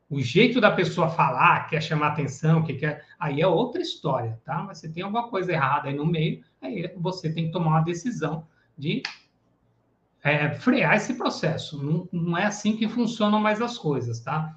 O 0.10 0.22
jeito 0.22 0.62
da 0.62 0.72
pessoa 0.72 1.10
falar, 1.10 1.68
quer 1.68 1.82
chamar 1.82 2.10
atenção, 2.10 2.64
que 2.64 2.74
quer, 2.76 3.04
aí 3.20 3.42
é 3.42 3.48
outra 3.48 3.82
história, 3.82 4.40
tá? 4.46 4.62
Mas 4.62 4.78
se 4.78 4.92
tem 4.92 5.04
alguma 5.04 5.28
coisa 5.28 5.52
errada 5.52 5.90
aí 5.90 5.96
no 5.96 6.06
meio, 6.06 6.44
aí 6.62 6.92
você 6.98 7.34
tem 7.34 7.48
que 7.48 7.52
tomar 7.52 7.72
uma 7.72 7.82
decisão 7.82 8.48
de 8.78 9.02
é, 10.24 10.52
frear 10.52 10.96
esse 10.96 11.16
processo. 11.16 11.84
Não, 11.84 12.08
não 12.12 12.38
é 12.38 12.46
assim 12.46 12.78
que 12.78 12.88
funcionam 12.88 13.40
mais 13.40 13.62
as 13.62 13.78
coisas, 13.78 14.20
tá? 14.20 14.56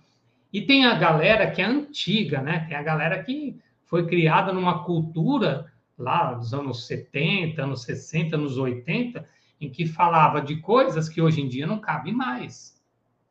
E 0.52 0.62
tem 0.62 0.84
a 0.84 0.94
galera 0.94 1.50
que 1.50 1.60
é 1.60 1.64
antiga, 1.64 2.40
né? 2.40 2.66
Tem 2.68 2.76
a 2.76 2.82
galera 2.82 3.22
que 3.22 3.58
foi 3.84 4.06
criada 4.06 4.52
numa 4.52 4.84
cultura 4.84 5.72
lá 5.98 6.34
dos 6.34 6.52
anos 6.52 6.86
70, 6.86 7.62
anos 7.62 7.82
60, 7.82 8.36
anos 8.36 8.58
80, 8.58 9.26
em 9.60 9.70
que 9.70 9.86
falava 9.86 10.40
de 10.40 10.56
coisas 10.56 11.08
que 11.08 11.20
hoje 11.20 11.40
em 11.40 11.48
dia 11.48 11.66
não 11.66 11.78
cabem 11.78 12.12
mais, 12.12 12.80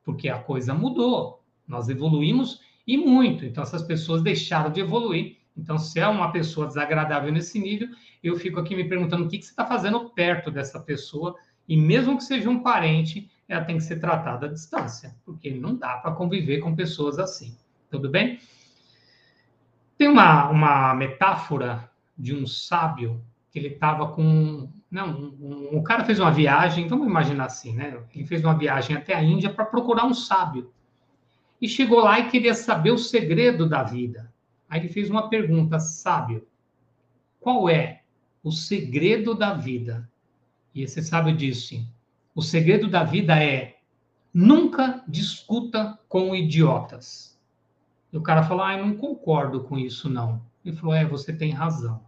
porque 0.03 0.29
a 0.29 0.39
coisa 0.39 0.73
mudou, 0.73 1.43
nós 1.67 1.89
evoluímos 1.89 2.61
e 2.85 2.97
muito, 2.97 3.45
então 3.45 3.63
essas 3.63 3.83
pessoas 3.83 4.21
deixaram 4.21 4.71
de 4.71 4.79
evoluir. 4.79 5.38
Então, 5.57 5.77
se 5.77 5.99
é 5.99 6.07
uma 6.07 6.31
pessoa 6.31 6.67
desagradável 6.67 7.31
nesse 7.31 7.57
nível, 7.59 7.88
eu 8.21 8.35
fico 8.35 8.59
aqui 8.59 8.75
me 8.75 8.83
perguntando 8.83 9.23
o 9.23 9.27
que, 9.29 9.38
que 9.38 9.45
você 9.45 9.51
está 9.51 9.65
fazendo 9.65 10.09
perto 10.09 10.51
dessa 10.51 10.79
pessoa, 10.79 11.35
e 11.67 11.77
mesmo 11.77 12.17
que 12.17 12.23
seja 12.23 12.49
um 12.49 12.61
parente, 12.61 13.31
ela 13.47 13.63
tem 13.63 13.77
que 13.77 13.83
ser 13.83 13.99
tratada 13.99 14.47
à 14.47 14.51
distância, 14.51 15.15
porque 15.23 15.49
não 15.51 15.75
dá 15.75 15.97
para 15.97 16.11
conviver 16.11 16.59
com 16.59 16.75
pessoas 16.75 17.17
assim. 17.17 17.55
Tudo 17.89 18.09
bem? 18.09 18.39
Tem 19.97 20.09
uma, 20.09 20.49
uma 20.49 20.93
metáfora 20.93 21.89
de 22.17 22.35
um 22.35 22.45
sábio 22.45 23.23
que 23.49 23.59
ele 23.59 23.69
estava 23.69 24.09
com 24.09 24.69
não, 24.95 25.10
um, 25.10 25.36
um, 25.41 25.77
o 25.77 25.84
cara 25.84 26.05
fez 26.05 26.21
uma 26.21 26.31
viagem, 26.31 26.88
vamos 26.88 27.05
imaginar 27.05 27.47
assim, 27.47 27.75
né? 27.75 28.01
Ele 28.15 28.25
fez 28.25 28.41
uma 28.41 28.58
viagem 28.58 28.95
até 28.95 29.13
a 29.13 29.21
Índia 29.21 29.49
para 29.49 29.65
procurar 29.65 30.05
um 30.05 30.13
sábio. 30.13 30.71
E 31.62 31.67
chegou 31.67 31.99
lá 31.99 32.17
e 32.17 32.29
queria 32.29 32.53
saber 32.53 32.91
o 32.91 32.97
segredo 32.97 33.67
da 33.67 33.84
vida. 33.84 34.34
Aí 34.69 34.79
ele 34.79 34.88
fez 34.88 35.10
uma 35.10 35.27
pergunta, 35.27 35.79
sábio, 35.79 36.47
qual 37.41 37.69
é 37.69 38.03
o 38.41 38.53
segredo 38.53 39.36
da 39.36 39.53
vida? 39.53 40.10
E 40.73 40.81
esse 40.81 41.03
sábio 41.03 41.36
disse: 41.36 41.86
o 42.34 42.41
segredo 42.41 42.88
da 42.88 43.03
vida 43.03 43.38
é 43.43 43.79
nunca 44.34 45.03
discuta 45.10 45.99
com 46.08 46.34
idiotas. 46.34 47.38
E 48.13 48.17
o 48.17 48.21
cara 48.21 48.43
falou: 48.43 48.63
ah, 48.63 48.77
eu 48.77 48.86
não 48.86 48.95
concordo 48.95 49.60
com 49.65 49.77
isso, 49.77 50.10
não. 50.10 50.41
Ele 50.63 50.73
falou: 50.73 50.95
é, 50.95 51.03
você 51.03 51.34
tem 51.34 51.51
razão. 51.51 52.01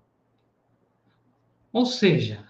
Ou 1.73 1.85
seja, 1.85 2.46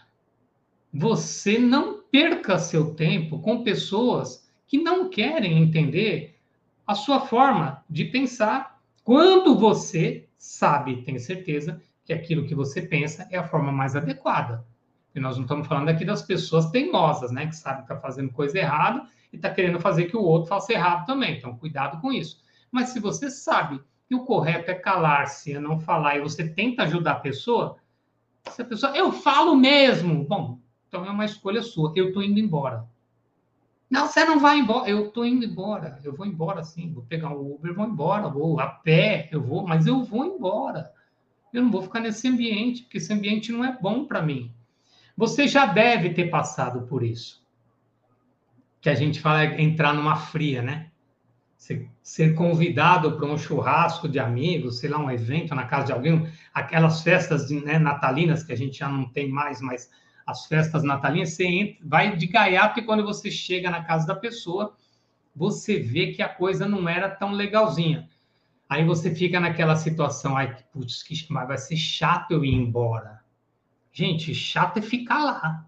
você 0.93 1.57
não 1.59 2.01
perca 2.03 2.57
seu 2.57 2.93
tempo 2.95 3.39
com 3.39 3.63
pessoas 3.63 4.49
que 4.65 4.77
não 4.77 5.09
querem 5.09 5.61
entender 5.61 6.39
a 6.85 6.95
sua 6.95 7.21
forma 7.21 7.83
de 7.89 8.05
pensar 8.05 8.81
quando 9.03 9.57
você 9.57 10.27
sabe, 10.37 11.01
tem 11.03 11.17
certeza, 11.17 11.81
que 12.05 12.13
aquilo 12.13 12.45
que 12.45 12.55
você 12.55 12.81
pensa 12.81 13.27
é 13.31 13.37
a 13.37 13.47
forma 13.47 13.71
mais 13.71 13.95
adequada. 13.95 14.65
E 15.13 15.19
nós 15.19 15.35
não 15.35 15.43
estamos 15.43 15.67
falando 15.67 15.89
aqui 15.89 16.05
das 16.05 16.21
pessoas 16.21 16.69
teimosas, 16.69 17.31
né? 17.31 17.47
Que 17.47 17.55
sabem 17.55 17.85
que 17.85 17.91
está 17.91 17.99
fazendo 17.99 18.31
coisa 18.31 18.57
errada 18.57 19.05
e 19.33 19.35
está 19.35 19.49
querendo 19.49 19.79
fazer 19.79 20.05
que 20.05 20.15
o 20.15 20.21
outro 20.21 20.47
faça 20.47 20.73
errado 20.73 21.05
também. 21.05 21.37
Então, 21.37 21.57
cuidado 21.57 21.99
com 21.99 22.11
isso. 22.11 22.39
Mas 22.71 22.89
se 22.89 22.99
você 22.99 23.29
sabe 23.29 23.81
que 24.07 24.15
o 24.15 24.25
correto 24.25 24.71
é 24.71 24.75
calar-se, 24.75 25.53
é 25.53 25.59
não 25.59 25.79
falar, 25.79 26.17
e 26.17 26.21
você 26.21 26.47
tenta 26.47 26.83
ajudar 26.83 27.13
a 27.13 27.19
pessoa, 27.19 27.77
se 28.49 28.61
a 28.61 28.65
pessoa, 28.65 28.95
eu 28.95 29.11
falo 29.11 29.55
mesmo. 29.55 30.23
Bom, 30.23 30.59
então 30.87 31.05
é 31.05 31.09
uma 31.09 31.25
escolha 31.25 31.61
sua. 31.61 31.91
Eu 31.95 32.07
estou 32.09 32.23
indo 32.23 32.39
embora. 32.39 32.87
Não, 33.89 34.07
você 34.07 34.25
não 34.25 34.39
vai 34.39 34.59
embora. 34.59 34.89
Eu 34.89 35.07
estou 35.07 35.25
indo 35.25 35.45
embora. 35.45 35.99
Eu 36.03 36.15
vou 36.15 36.25
embora 36.25 36.63
sim. 36.63 36.91
Vou 36.91 37.03
pegar 37.03 37.29
um 37.29 37.53
Uber, 37.53 37.73
vou 37.73 37.85
embora. 37.85 38.27
Vou 38.27 38.59
a 38.59 38.67
pé, 38.67 39.29
eu 39.31 39.41
vou, 39.41 39.65
mas 39.65 39.87
eu 39.87 40.03
vou 40.03 40.25
embora. 40.25 40.91
Eu 41.53 41.63
não 41.63 41.71
vou 41.71 41.81
ficar 41.81 41.99
nesse 41.99 42.27
ambiente, 42.27 42.83
porque 42.83 42.97
esse 42.97 43.11
ambiente 43.13 43.51
não 43.51 43.63
é 43.63 43.77
bom 43.81 44.05
para 44.05 44.21
mim. 44.21 44.51
Você 45.15 45.47
já 45.47 45.65
deve 45.65 46.13
ter 46.13 46.29
passado 46.29 46.85
por 46.87 47.03
isso. 47.03 47.43
Que 48.81 48.89
a 48.89 48.93
gente 48.93 49.19
fala 49.19 49.43
é 49.43 49.61
entrar 49.61 49.93
numa 49.93 50.15
fria, 50.15 50.61
né? 50.61 50.91
Ser, 52.03 52.35
convidado 52.35 53.17
para 53.17 53.25
um 53.25 53.37
churrasco 53.37 54.07
de 54.07 54.19
amigos, 54.19 54.79
sei 54.79 54.89
lá, 54.89 54.99
um 54.99 55.09
evento 55.09 55.55
na 55.55 55.65
casa 55.65 55.87
de 55.87 55.91
alguém, 55.91 56.31
aquelas 56.53 57.01
festas 57.01 57.49
né, 57.49 57.79
natalinas 57.79 58.43
que 58.43 58.53
a 58.53 58.55
gente 58.55 58.77
já 58.77 58.87
não 58.87 59.09
tem 59.09 59.27
mais, 59.27 59.59
mas 59.59 59.89
as 60.27 60.45
festas 60.45 60.83
natalinas, 60.83 61.29
você 61.29 61.45
entra, 61.45 61.77
vai 61.87 62.15
de 62.17 62.27
gaiato 62.27 62.79
e 62.79 62.83
quando 62.83 63.03
você 63.03 63.31
chega 63.31 63.71
na 63.71 63.85
casa 63.85 64.05
da 64.05 64.15
pessoa, 64.15 64.75
você 65.33 65.79
vê 65.79 66.11
que 66.11 66.21
a 66.21 66.27
coisa 66.27 66.67
não 66.67 66.89
era 66.89 67.09
tão 67.09 67.31
legalzinha. 67.31 68.09
Aí 68.69 68.83
você 68.83 69.15
fica 69.15 69.39
naquela 69.39 69.77
situação, 69.77 70.35
ai, 70.35 70.57
putz, 70.73 71.01
que 71.01 71.15
vai 71.31 71.57
ser 71.57 71.77
chato 71.77 72.31
eu 72.31 72.43
ir 72.43 72.53
embora. 72.53 73.21
Gente, 73.93 74.35
chato 74.35 74.77
é 74.77 74.81
ficar 74.81 75.23
lá. 75.23 75.65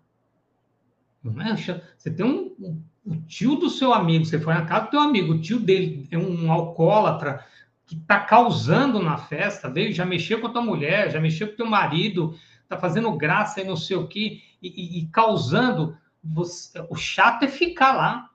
Não 1.23 1.41
é? 1.41 1.55
Você 1.55 2.11
tem 2.11 2.25
um, 2.25 2.53
um, 2.59 2.83
o 3.05 3.15
tio 3.21 3.55
do 3.55 3.69
seu 3.69 3.93
amigo, 3.93 4.25
você 4.25 4.39
foi 4.39 4.53
na 4.53 4.65
casa 4.65 4.85
do 4.85 4.91
teu 4.91 4.99
amigo, 4.99 5.33
o 5.33 5.41
tio 5.41 5.59
dele 5.59 6.05
é 6.11 6.17
um 6.17 6.51
alcoólatra 6.51 7.45
que 7.85 7.95
está 7.95 8.19
causando 8.19 9.01
na 9.01 9.17
festa, 9.17 9.69
veio, 9.69 9.93
já 9.93 10.05
mexeu 10.05 10.41
com 10.41 10.47
a 10.47 10.51
tua 10.51 10.61
mulher, 10.61 11.09
já 11.09 11.21
mexeu 11.21 11.47
com 11.47 11.53
o 11.53 11.57
teu 11.57 11.65
marido, 11.65 12.35
está 12.63 12.77
fazendo 12.77 13.11
graça 13.13 13.61
e 13.61 13.63
não 13.63 13.75
sei 13.75 13.97
o 13.97 14.07
quê, 14.07 14.41
e, 14.61 14.67
e, 14.67 14.99
e 14.99 15.07
causando. 15.07 15.97
Você, 16.23 16.79
o 16.89 16.95
chato 16.95 17.43
é 17.43 17.47
ficar 17.47 17.93
lá. 17.93 18.29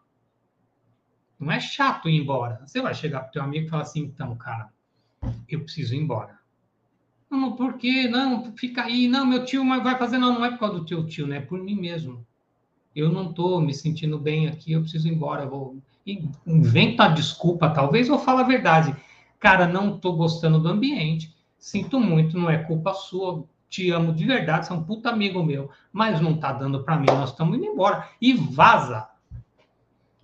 Não 1.39 1.53
é 1.53 1.61
chato 1.61 2.09
ir 2.09 2.21
embora. 2.21 2.63
Você 2.65 2.81
vai 2.81 2.95
chegar 2.95 3.21
para 3.21 3.29
o 3.29 3.33
teu 3.33 3.43
amigo 3.43 3.67
e 3.67 3.69
falar 3.69 3.83
assim, 3.83 4.01
então, 4.01 4.35
cara, 4.37 4.71
eu 5.49 5.61
preciso 5.61 5.95
ir 5.95 5.99
embora. 5.99 6.39
Não, 7.31 7.57
por 7.57 7.75
quê? 7.75 8.09
Não, 8.09 8.55
fica 8.57 8.85
aí. 8.85 9.09
Não, 9.09 9.27
meu 9.27 9.45
tio 9.45 9.67
vai 9.67 9.99
fazer. 9.99 10.19
Não, 10.19 10.35
não 10.35 10.45
é 10.45 10.51
por 10.51 10.61
causa 10.61 10.79
do 10.79 10.87
teu 10.87 11.05
tio, 11.07 11.27
né? 11.27 11.39
É 11.39 11.41
por 11.41 11.59
mim 11.61 11.75
mesmo. 11.75 12.25
Eu 12.95 13.11
não 13.11 13.31
estou 13.31 13.61
me 13.61 13.75
sentindo 13.75 14.19
bem 14.19 14.47
aqui, 14.47 14.73
eu 14.73 14.81
preciso 14.81 15.09
ir 15.09 15.13
embora. 15.13 15.47
Vou... 15.47 15.77
Inventa 16.47 17.05
a 17.05 17.09
desculpa, 17.09 17.71
talvez, 17.71 18.09
ou 18.09 18.19
fala 18.19 18.43
a 18.43 18.47
verdade. 18.47 18.95
Cara, 19.41 19.67
não 19.67 19.97
estou 19.97 20.17
gostando 20.17 20.61
do 20.61 20.69
ambiente. 20.69 21.35
Sinto 21.59 21.99
muito, 21.99 22.39
não 22.39 22.49
é 22.49 22.59
culpa 22.59 22.93
sua 22.93 23.45
te 23.69 23.91
amo 23.91 24.13
de 24.13 24.25
verdade, 24.25 24.67
você 24.67 24.73
é 24.73 24.77
um 24.77 24.85
puta 24.85 25.11
amigo 25.11 25.43
meu, 25.43 25.71
mas 25.93 26.21
não 26.21 26.37
tá 26.37 26.53
dando 26.53 26.85
para 26.85 26.97
mim, 26.97 27.07
nós 27.09 27.31
estamos 27.31 27.57
indo 27.57 27.67
embora. 27.67 28.09
E 28.21 28.33
vaza. 28.33 29.09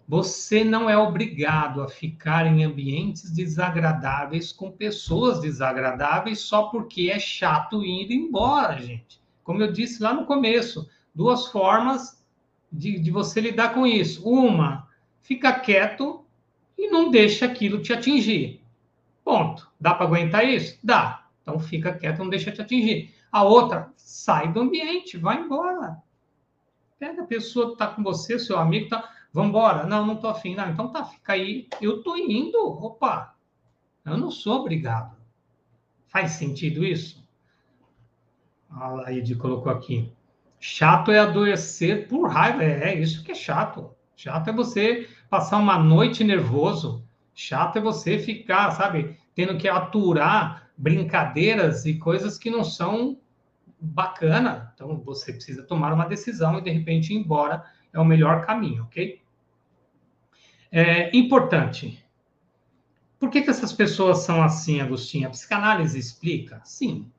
Você 0.06 0.64
não 0.64 0.90
é 0.90 0.96
obrigado 0.98 1.82
a 1.82 1.88
ficar 1.88 2.44
em 2.44 2.64
ambientes 2.64 3.30
desagradáveis 3.30 4.50
com 4.50 4.70
pessoas 4.70 5.40
desagradáveis 5.40 6.40
só 6.40 6.64
porque 6.64 7.10
é 7.10 7.18
chato 7.20 7.84
ir 7.84 8.10
embora, 8.10 8.76
gente. 8.80 9.20
Como 9.44 9.62
eu 9.62 9.70
disse 9.70 10.02
lá 10.02 10.12
no 10.12 10.26
começo, 10.26 10.88
duas 11.14 11.46
formas 11.46 12.24
de, 12.72 12.98
de 12.98 13.10
você 13.10 13.40
lidar 13.40 13.72
com 13.72 13.86
isso. 13.86 14.28
Uma, 14.28 14.88
fica 15.22 15.52
quieto 15.52 16.24
e 16.76 16.88
não 16.88 17.10
deixa 17.10 17.46
aquilo 17.46 17.80
te 17.80 17.92
atingir. 17.92 18.60
Ponto. 19.24 19.70
Dá 19.80 19.94
para 19.94 20.06
aguentar 20.06 20.44
isso? 20.44 20.78
Dá. 20.82 21.26
Então 21.42 21.58
fica 21.58 21.92
quieto, 21.92 22.18
não 22.18 22.28
deixa 22.28 22.50
te 22.50 22.60
atingir. 22.60 23.14
A 23.30 23.42
outra, 23.42 23.92
sai 23.96 24.52
do 24.52 24.60
ambiente, 24.60 25.16
vai 25.16 25.40
embora. 25.40 26.02
Pega 26.98 27.22
a 27.22 27.26
pessoa 27.26 27.66
que 27.66 27.72
está 27.72 27.86
com 27.88 28.02
você, 28.02 28.38
seu 28.38 28.58
amigo, 28.58 28.88
tá 28.88 29.10
Vamos 29.32 29.50
embora? 29.50 29.86
Não, 29.86 30.04
não 30.04 30.14
estou 30.14 30.30
afim. 30.30 30.54
Não, 30.54 30.68
então 30.68 30.90
tá, 30.90 31.04
fica 31.04 31.34
aí. 31.34 31.68
Eu 31.80 31.98
estou 31.98 32.16
indo. 32.16 32.58
Opa, 32.58 33.34
eu 34.04 34.16
não 34.18 34.30
sou 34.30 34.60
obrigado. 34.60 35.16
Faz 36.08 36.32
sentido 36.32 36.84
isso? 36.84 37.24
A 38.68 38.88
Laide 38.88 39.36
colocou 39.36 39.70
aqui. 39.70 40.12
Chato 40.58 41.10
é 41.10 41.20
adoecer 41.20 42.08
por 42.08 42.28
raiva. 42.28 42.62
É, 42.64 42.90
é 42.90 43.00
isso 43.00 43.22
que 43.22 43.32
é 43.32 43.34
chato. 43.34 43.94
Chato 44.16 44.48
é 44.48 44.52
você 44.52 45.08
passar 45.28 45.58
uma 45.58 45.78
noite 45.78 46.24
nervoso. 46.24 47.04
Chato 47.32 47.76
é 47.76 47.80
você 47.80 48.18
ficar, 48.18 48.72
sabe, 48.72 49.16
tendo 49.34 49.56
que 49.56 49.68
aturar 49.68 50.69
brincadeiras 50.80 51.84
e 51.84 51.98
coisas 51.98 52.38
que 52.38 52.50
não 52.50 52.64
são 52.64 53.18
bacana. 53.78 54.72
Então 54.74 54.98
você 54.98 55.30
precisa 55.30 55.62
tomar 55.62 55.92
uma 55.92 56.06
decisão 56.06 56.58
e 56.58 56.62
de 56.62 56.70
repente 56.70 57.12
ir 57.12 57.18
embora 57.18 57.64
é 57.92 58.00
o 58.00 58.04
melhor 58.04 58.46
caminho, 58.46 58.84
ok? 58.84 59.20
É 60.72 61.14
importante. 61.14 62.02
Por 63.18 63.28
que, 63.28 63.42
que 63.42 63.50
essas 63.50 63.72
pessoas 63.72 64.20
são 64.20 64.42
assim, 64.42 64.80
Agostinho? 64.80 65.26
A 65.26 65.30
psicanálise 65.30 65.98
explica? 65.98 66.62
Sim. 66.64 67.10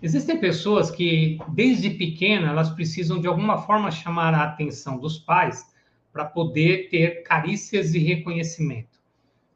Existem 0.00 0.38
pessoas 0.38 0.88
que, 0.88 1.38
desde 1.48 1.90
pequena, 1.90 2.50
elas 2.50 2.70
precisam 2.70 3.20
de 3.20 3.26
alguma 3.26 3.58
forma 3.62 3.90
chamar 3.90 4.32
a 4.34 4.44
atenção 4.44 4.98
dos 4.98 5.18
pais 5.18 5.74
para 6.12 6.24
poder 6.24 6.88
ter 6.90 7.24
carícias 7.24 7.94
e 7.94 7.98
reconhecimento. 7.98 9.00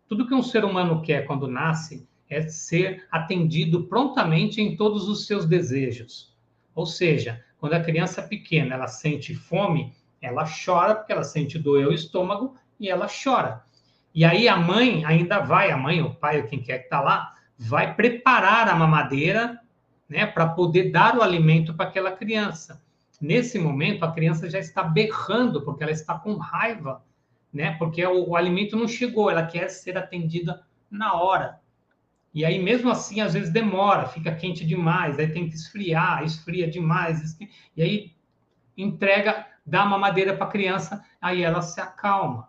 Tudo 0.09 0.27
que 0.27 0.35
um 0.35 0.43
ser 0.43 0.65
humano 0.65 1.01
quer 1.01 1.25
quando 1.27 1.47
nasce 1.47 2.09
é 2.33 2.49
ser 2.49 3.07
atendido 3.11 3.85
prontamente 3.85 4.61
em 4.61 4.75
todos 4.75 5.07
os 5.09 5.27
seus 5.27 5.45
desejos. 5.45 6.35
Ou 6.75 6.87
seja, 6.87 7.45
quando 7.59 7.75
a 7.75 7.83
criança 7.83 8.23
pequena 8.23 8.75
ela 8.75 8.88
sente 8.88 9.35
fome, 9.35 9.92
ela 10.21 10.45
chora 10.45 10.95
porque 10.95 11.12
ela 11.12 11.25
sente 11.25 11.59
doer 11.59 11.87
o 11.87 11.92
estômago 11.92 12.57
e 12.81 12.88
ela 12.88 13.07
chora. 13.07 13.62
E 14.14 14.25
aí 14.25 14.49
a 14.49 14.57
mãe 14.57 15.05
ainda 15.05 15.40
vai, 15.40 15.71
a 15.71 15.77
mãe, 15.77 16.01
o 16.03 16.14
pai, 16.14 16.40
ou 16.40 16.47
quem 16.47 16.62
quer 16.62 16.79
que 16.79 16.85
está 16.85 17.01
lá, 17.01 17.35
vai 17.59 17.95
preparar 17.95 18.68
a 18.68 18.75
mamadeira, 18.75 19.61
né, 20.09 20.27
para 20.27 20.47
poder 20.47 20.90
dar 20.90 21.16
o 21.16 21.23
alimento 21.23 21.75
para 21.75 21.88
aquela 21.88 22.12
criança. 22.12 22.83
Nesse 23.21 23.59
momento, 23.59 24.05
a 24.05 24.12
criança 24.12 24.51
já 24.51 24.59
está 24.59 24.83
berrando 24.83 25.62
porque 25.62 25.83
ela 25.83 25.92
está 25.92 26.18
com 26.18 26.35
raiva, 26.35 27.03
né, 27.53 27.77
porque 27.79 28.05
o, 28.05 28.31
o 28.31 28.37
alimento 28.37 28.77
não 28.77 28.88
chegou, 28.88 29.31
ela 29.31 29.47
quer 29.47 29.68
ser 29.68 29.97
atendida 29.97 30.62
na 30.90 31.14
hora. 31.14 31.62
E 32.35 32.45
aí, 32.45 32.62
mesmo 32.62 32.90
assim, 32.90 33.21
às 33.21 33.35
vezes 33.35 33.51
demora, 33.51 34.07
fica 34.07 34.35
quente 34.35 34.64
demais, 34.64 35.18
aí 35.18 35.29
tem 35.29 35.49
que 35.49 35.55
esfriar, 35.55 36.25
esfria 36.25 36.71
demais, 36.71 37.37
e 37.77 37.83
aí 37.83 38.12
entrega 38.77 39.47
dá 39.64 39.85
uma 39.85 39.99
madeira 39.99 40.37
para 40.37 40.47
a 40.47 40.51
criança, 40.51 41.05
aí 41.21 41.42
ela 41.42 41.62
se 41.62 41.81
acalma. 41.81 42.49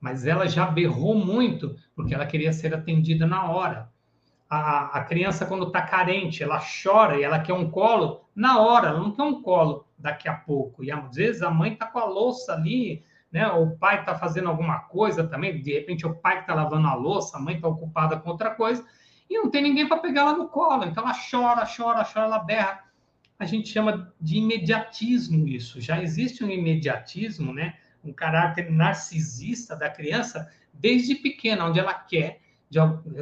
Mas 0.00 0.26
ela 0.26 0.46
já 0.46 0.66
berrou 0.66 1.14
muito, 1.14 1.76
porque 1.94 2.14
ela 2.14 2.26
queria 2.26 2.52
ser 2.52 2.74
atendida 2.74 3.26
na 3.26 3.50
hora. 3.50 3.90
A, 4.48 4.98
a 4.98 5.04
criança, 5.04 5.46
quando 5.46 5.66
está 5.66 5.82
carente, 5.82 6.42
ela 6.42 6.60
chora 6.60 7.18
e 7.18 7.24
ela 7.24 7.40
quer 7.40 7.54
um 7.54 7.70
colo 7.70 8.28
na 8.34 8.60
hora, 8.60 8.88
ela 8.88 9.00
não 9.00 9.12
quer 9.12 9.22
um 9.22 9.42
colo 9.42 9.86
daqui 9.98 10.28
a 10.28 10.34
pouco. 10.34 10.84
E 10.84 10.90
às 10.90 11.16
vezes 11.16 11.42
a 11.42 11.50
mãe 11.50 11.72
está 11.72 11.86
com 11.86 11.98
a 11.98 12.04
louça 12.04 12.52
ali, 12.52 13.02
né? 13.36 13.46
o 13.48 13.76
pai 13.76 14.00
está 14.00 14.14
fazendo 14.14 14.48
alguma 14.48 14.78
coisa 14.80 15.26
também, 15.26 15.60
de 15.60 15.72
repente 15.72 16.06
o 16.06 16.14
pai 16.14 16.40
está 16.40 16.54
lavando 16.54 16.88
a 16.88 16.94
louça, 16.94 17.36
a 17.36 17.40
mãe 17.40 17.56
está 17.56 17.68
ocupada 17.68 18.16
com 18.16 18.30
outra 18.30 18.50
coisa, 18.50 18.84
e 19.28 19.36
não 19.38 19.50
tem 19.50 19.62
ninguém 19.62 19.86
para 19.86 19.98
pegar 19.98 20.22
ela 20.22 20.32
no 20.32 20.48
colo. 20.48 20.84
Então 20.84 21.04
ela 21.04 21.14
chora, 21.30 21.66
chora, 21.66 22.04
chora, 22.04 22.26
ela 22.26 22.38
berra 22.38 22.86
a 23.38 23.44
gente 23.44 23.68
chama 23.68 24.12
de 24.18 24.38
imediatismo 24.38 25.46
isso. 25.46 25.80
Já 25.80 26.02
existe 26.02 26.42
um 26.42 26.50
imediatismo, 26.50 27.52
né? 27.52 27.74
um 28.02 28.12
caráter 28.12 28.70
narcisista 28.70 29.76
da 29.76 29.90
criança 29.90 30.50
desde 30.72 31.16
pequena, 31.16 31.66
onde 31.66 31.78
ela 31.78 31.92
quer 31.92 32.40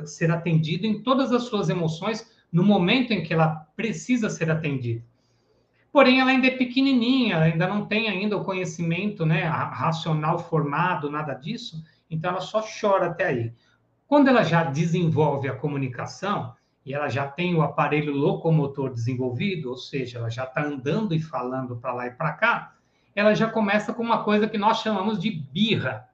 ser 0.07 0.31
atendida 0.31 0.87
em 0.87 1.03
todas 1.03 1.33
as 1.33 1.45
suas 1.45 1.69
emoções 1.69 2.31
no 2.53 2.63
momento 2.63 3.13
em 3.13 3.23
que 3.23 3.35
ela 3.35 3.67
precisa 3.75 4.31
ser 4.31 4.51
atendida. 4.51 5.03
Porém, 5.95 6.19
ela 6.19 6.33
ainda 6.33 6.49
é 6.49 6.51
pequenininha, 6.51 7.39
ainda 7.39 7.69
não 7.69 7.87
tem 7.87 8.09
ainda 8.09 8.37
o 8.37 8.43
conhecimento 8.43 9.25
né, 9.25 9.45
racional 9.45 10.41
formado, 10.41 11.09
nada 11.09 11.35
disso, 11.35 11.85
então 12.11 12.33
ela 12.33 12.41
só 12.41 12.61
chora 12.61 13.07
até 13.07 13.27
aí. 13.27 13.53
Quando 14.09 14.27
ela 14.27 14.43
já 14.43 14.65
desenvolve 14.65 15.49
a 15.49 15.55
comunicação, 15.55 16.53
e 16.85 16.93
ela 16.93 17.09
já 17.09 17.29
tem 17.29 17.55
o 17.55 17.63
aparelho 17.63 18.13
locomotor 18.13 18.93
desenvolvido, 18.93 19.71
ou 19.71 19.77
seja, 19.77 20.19
ela 20.19 20.29
já 20.29 20.43
está 20.43 20.65
andando 20.65 21.15
e 21.15 21.21
falando 21.21 21.77
para 21.77 21.95
lá 21.95 22.09
e 22.09 22.11
para 22.11 22.33
cá, 22.33 22.75
ela 23.15 23.33
já 23.33 23.49
começa 23.49 23.95
com 23.95 24.03
uma 24.03 24.25
coisa 24.25 24.49
que 24.49 24.59
nós 24.59 24.81
chamamos 24.81 25.21
de 25.21 25.31
birra. 25.31 26.09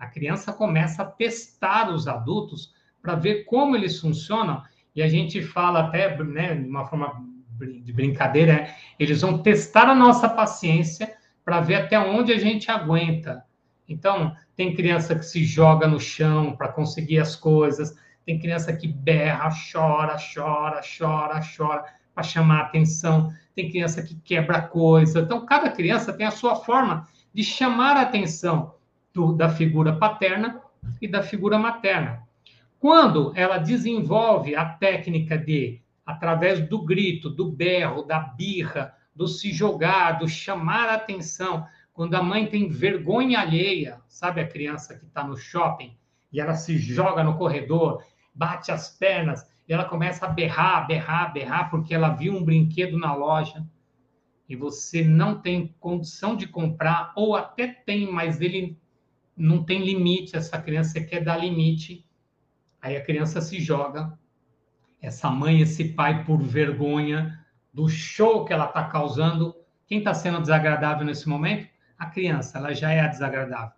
A 0.00 0.08
criança 0.08 0.52
começa 0.52 1.02
a 1.02 1.06
testar 1.06 1.90
os 1.90 2.08
adultos 2.08 2.74
para 3.00 3.14
ver 3.14 3.44
como 3.44 3.76
eles 3.76 4.00
funcionam, 4.00 4.64
e 4.96 5.00
a 5.00 5.06
gente 5.06 5.40
fala 5.42 5.84
até, 5.84 6.20
né, 6.24 6.56
de 6.56 6.68
uma 6.68 6.86
forma 6.88 7.30
de 7.66 7.92
brincadeira, 7.92 8.52
é, 8.52 8.74
eles 8.98 9.20
vão 9.20 9.38
testar 9.38 9.88
a 9.88 9.94
nossa 9.94 10.28
paciência 10.28 11.14
para 11.44 11.60
ver 11.60 11.76
até 11.76 11.98
onde 11.98 12.32
a 12.32 12.38
gente 12.38 12.70
aguenta. 12.70 13.44
Então, 13.88 14.34
tem 14.56 14.74
criança 14.74 15.14
que 15.14 15.24
se 15.24 15.44
joga 15.44 15.86
no 15.86 15.98
chão 15.98 16.54
para 16.56 16.68
conseguir 16.68 17.18
as 17.18 17.34
coisas, 17.34 17.96
tem 18.24 18.38
criança 18.38 18.72
que 18.72 18.86
berra, 18.86 19.50
chora, 19.72 20.16
chora, 20.16 20.80
chora, 20.98 21.40
chora 21.56 21.84
para 22.14 22.22
chamar 22.22 22.60
atenção. 22.60 23.32
Tem 23.54 23.68
criança 23.68 24.02
que 24.02 24.14
quebra 24.14 24.62
coisa. 24.62 25.20
Então, 25.20 25.44
cada 25.44 25.70
criança 25.70 26.12
tem 26.12 26.26
a 26.26 26.30
sua 26.30 26.56
forma 26.56 27.06
de 27.34 27.42
chamar 27.42 27.96
a 27.96 28.02
atenção 28.02 28.74
do, 29.12 29.32
da 29.32 29.48
figura 29.48 29.96
paterna 29.96 30.60
e 31.00 31.08
da 31.08 31.22
figura 31.22 31.58
materna. 31.58 32.22
Quando 32.78 33.32
ela 33.36 33.58
desenvolve 33.58 34.56
a 34.56 34.64
técnica 34.64 35.36
de, 35.36 35.81
através 36.04 36.60
do 36.68 36.84
grito, 36.84 37.30
do 37.30 37.50
berro, 37.50 38.02
da 38.02 38.18
birra, 38.18 38.94
do 39.14 39.26
se 39.28 39.52
jogar, 39.52 40.18
do 40.18 40.28
chamar 40.28 40.88
a 40.88 40.94
atenção, 40.94 41.66
quando 41.92 42.14
a 42.14 42.22
mãe 42.22 42.46
tem 42.46 42.68
vergonha 42.68 43.40
alheia, 43.40 44.00
sabe 44.08 44.40
a 44.40 44.48
criança 44.48 44.98
que 44.98 45.04
está 45.04 45.22
no 45.22 45.36
shopping 45.36 45.96
e 46.32 46.40
ela 46.40 46.54
se 46.54 46.78
joga 46.78 47.22
no 47.22 47.36
corredor 47.36 48.02
bate 48.34 48.72
as 48.72 48.88
pernas, 48.96 49.46
e 49.68 49.72
ela 49.72 49.84
começa 49.84 50.26
a 50.26 50.28
berrar, 50.28 50.86
berrar, 50.86 51.32
berrar, 51.32 51.70
porque 51.70 51.94
ela 51.94 52.10
viu 52.10 52.34
um 52.34 52.44
brinquedo 52.44 52.98
na 52.98 53.14
loja 53.14 53.64
e 54.48 54.56
você 54.56 55.04
não 55.04 55.40
tem 55.40 55.74
condição 55.78 56.36
de 56.36 56.46
comprar, 56.46 57.12
ou 57.16 57.34
até 57.36 57.68
tem, 57.68 58.10
mas 58.10 58.40
ele 58.40 58.76
não 59.36 59.64
tem 59.64 59.84
limite, 59.84 60.36
essa 60.36 60.60
criança 60.60 61.00
quer 61.00 61.22
dar 61.22 61.36
limite, 61.36 62.04
aí 62.80 62.96
a 62.96 63.04
criança 63.04 63.40
se 63.40 63.60
joga, 63.60 64.18
essa 65.02 65.28
mãe, 65.28 65.60
esse 65.60 65.84
pai, 65.92 66.24
por 66.24 66.40
vergonha 66.40 67.38
do 67.74 67.88
show 67.88 68.44
que 68.44 68.52
ela 68.52 68.66
está 68.66 68.84
causando, 68.84 69.54
quem 69.86 69.98
está 69.98 70.14
sendo 70.14 70.40
desagradável 70.40 71.04
nesse 71.04 71.28
momento? 71.28 71.68
A 71.98 72.06
criança, 72.06 72.58
ela 72.58 72.72
já 72.72 72.90
é 72.92 73.06
desagradável. 73.08 73.72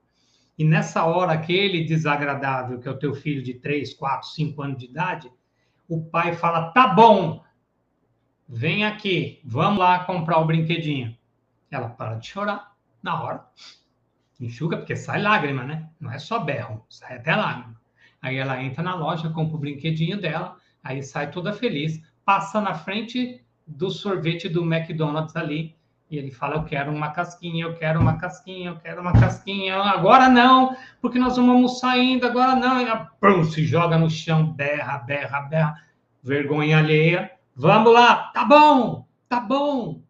E 0.57 0.65
nessa 0.65 1.05
hora, 1.05 1.33
aquele 1.33 1.85
desagradável, 1.85 2.79
que 2.79 2.87
é 2.87 2.91
o 2.91 2.99
teu 2.99 3.15
filho 3.15 3.43
de 3.43 3.55
3, 3.55 3.95
4, 3.95 4.29
5 4.29 4.63
anos 4.63 4.79
de 4.79 4.85
idade, 4.85 5.33
o 5.89 6.05
pai 6.05 6.35
fala: 6.35 6.71
tá 6.71 6.89
bom, 6.89 7.43
vem 8.49 8.85
aqui, 8.85 9.41
vamos 9.45 9.79
lá 9.79 10.05
comprar 10.05 10.39
o 10.39 10.45
brinquedinho. 10.45 11.17
Ela 11.71 11.89
para 11.89 12.17
de 12.17 12.29
chorar 12.29 12.77
na 13.03 13.21
hora. 13.21 13.45
Enxuga, 14.39 14.77
porque 14.77 14.95
sai 14.95 15.21
lágrima, 15.21 15.65
né? 15.65 15.89
Não 15.99 16.11
é 16.13 16.19
só 16.19 16.39
berro, 16.39 16.85
sai 16.89 17.17
até 17.17 17.35
lágrima. 17.35 17.81
Aí 18.23 18.37
ela 18.37 18.63
entra 18.63 18.83
na 18.83 18.95
loja, 18.95 19.31
compra 19.31 19.57
o 19.57 19.61
brinquedinho 19.61 20.21
dela, 20.21 20.57
aí 20.85 21.03
sai 21.03 21.31
toda 21.31 21.53
feliz, 21.53 22.01
passa 22.25 22.61
na 22.61 22.75
frente 22.75 23.43
do 23.67 23.91
sorvete 23.91 24.49
do 24.49 24.63
McDonald's 24.63 25.35
ali, 25.35 25.75
e 26.11 26.19
ele 26.19 26.31
fala: 26.31 26.57
Eu 26.57 26.65
quero 26.65 26.93
uma 26.93 27.11
casquinha, 27.11 27.65
eu 27.65 27.75
quero 27.75 28.01
uma 28.01 28.19
casquinha, 28.19 28.71
eu 28.71 28.79
quero 28.79 29.01
uma 29.01 29.13
casquinha. 29.13 29.77
Agora 29.77 30.29
não, 30.29 30.77
porque 31.01 31.19
nós 31.19 31.37
vamos 31.37 31.55
almoçar 31.55 31.91
ainda, 31.93 32.27
agora 32.27 32.55
não. 32.55 32.81
E 32.81 32.85
ela, 32.85 33.11
pum, 33.21 33.43
se 33.43 33.65
joga 33.65 33.99
no 33.99 34.09
chão, 34.09 34.53
berra, 34.53 34.99
berra, 34.99 35.41
berra. 35.41 35.85
Vergonha 36.23 36.79
alheia. 36.79 37.33
Vamos 37.57 37.93
lá, 37.93 38.31
tá 38.33 38.45
bom, 38.45 39.07
tá 39.29 39.41
bom. 39.41 40.03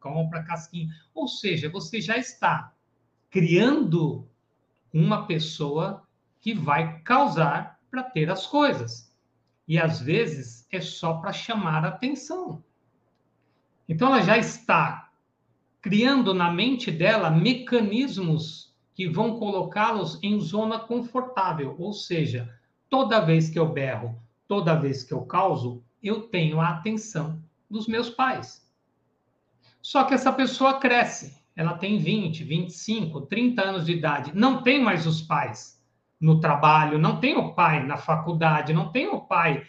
Compra 0.00 0.42
casquinha. 0.42 0.88
Ou 1.14 1.28
seja, 1.28 1.68
você 1.68 2.00
já 2.00 2.16
está 2.16 2.72
criando 3.30 4.28
uma 4.92 5.26
pessoa 5.26 6.02
que 6.40 6.52
vai 6.52 7.00
causar 7.00 7.78
para 7.90 8.02
ter 8.02 8.30
as 8.30 8.46
coisas. 8.46 9.11
E 9.66 9.78
às 9.78 10.00
vezes 10.00 10.66
é 10.70 10.80
só 10.80 11.14
para 11.14 11.32
chamar 11.32 11.84
a 11.84 11.88
atenção. 11.88 12.62
Então 13.88 14.08
ela 14.08 14.22
já 14.22 14.38
está 14.38 15.10
criando 15.80 16.32
na 16.32 16.50
mente 16.50 16.90
dela 16.90 17.30
mecanismos 17.30 18.72
que 18.94 19.08
vão 19.08 19.38
colocá-los 19.38 20.18
em 20.22 20.38
zona 20.40 20.78
confortável, 20.78 21.74
ou 21.78 21.92
seja, 21.92 22.56
toda 22.88 23.20
vez 23.20 23.48
que 23.48 23.58
eu 23.58 23.68
berro, 23.72 24.20
toda 24.46 24.78
vez 24.78 25.02
que 25.02 25.12
eu 25.12 25.22
causo, 25.22 25.82
eu 26.02 26.22
tenho 26.22 26.60
a 26.60 26.68
atenção 26.68 27.42
dos 27.68 27.86
meus 27.88 28.10
pais. 28.10 28.62
Só 29.80 30.04
que 30.04 30.14
essa 30.14 30.32
pessoa 30.32 30.78
cresce, 30.78 31.42
ela 31.56 31.76
tem 31.76 31.98
20, 31.98 32.44
25, 32.44 33.22
30 33.22 33.62
anos 33.62 33.86
de 33.86 33.92
idade, 33.92 34.32
não 34.34 34.62
tem 34.62 34.80
mais 34.80 35.06
os 35.06 35.22
pais 35.22 35.81
no 36.22 36.38
trabalho, 36.38 37.00
não 37.00 37.18
tem 37.18 37.36
o 37.36 37.52
pai 37.52 37.84
na 37.84 37.96
faculdade, 37.96 38.72
não 38.72 38.92
tem 38.92 39.08
o 39.08 39.20
pai 39.20 39.64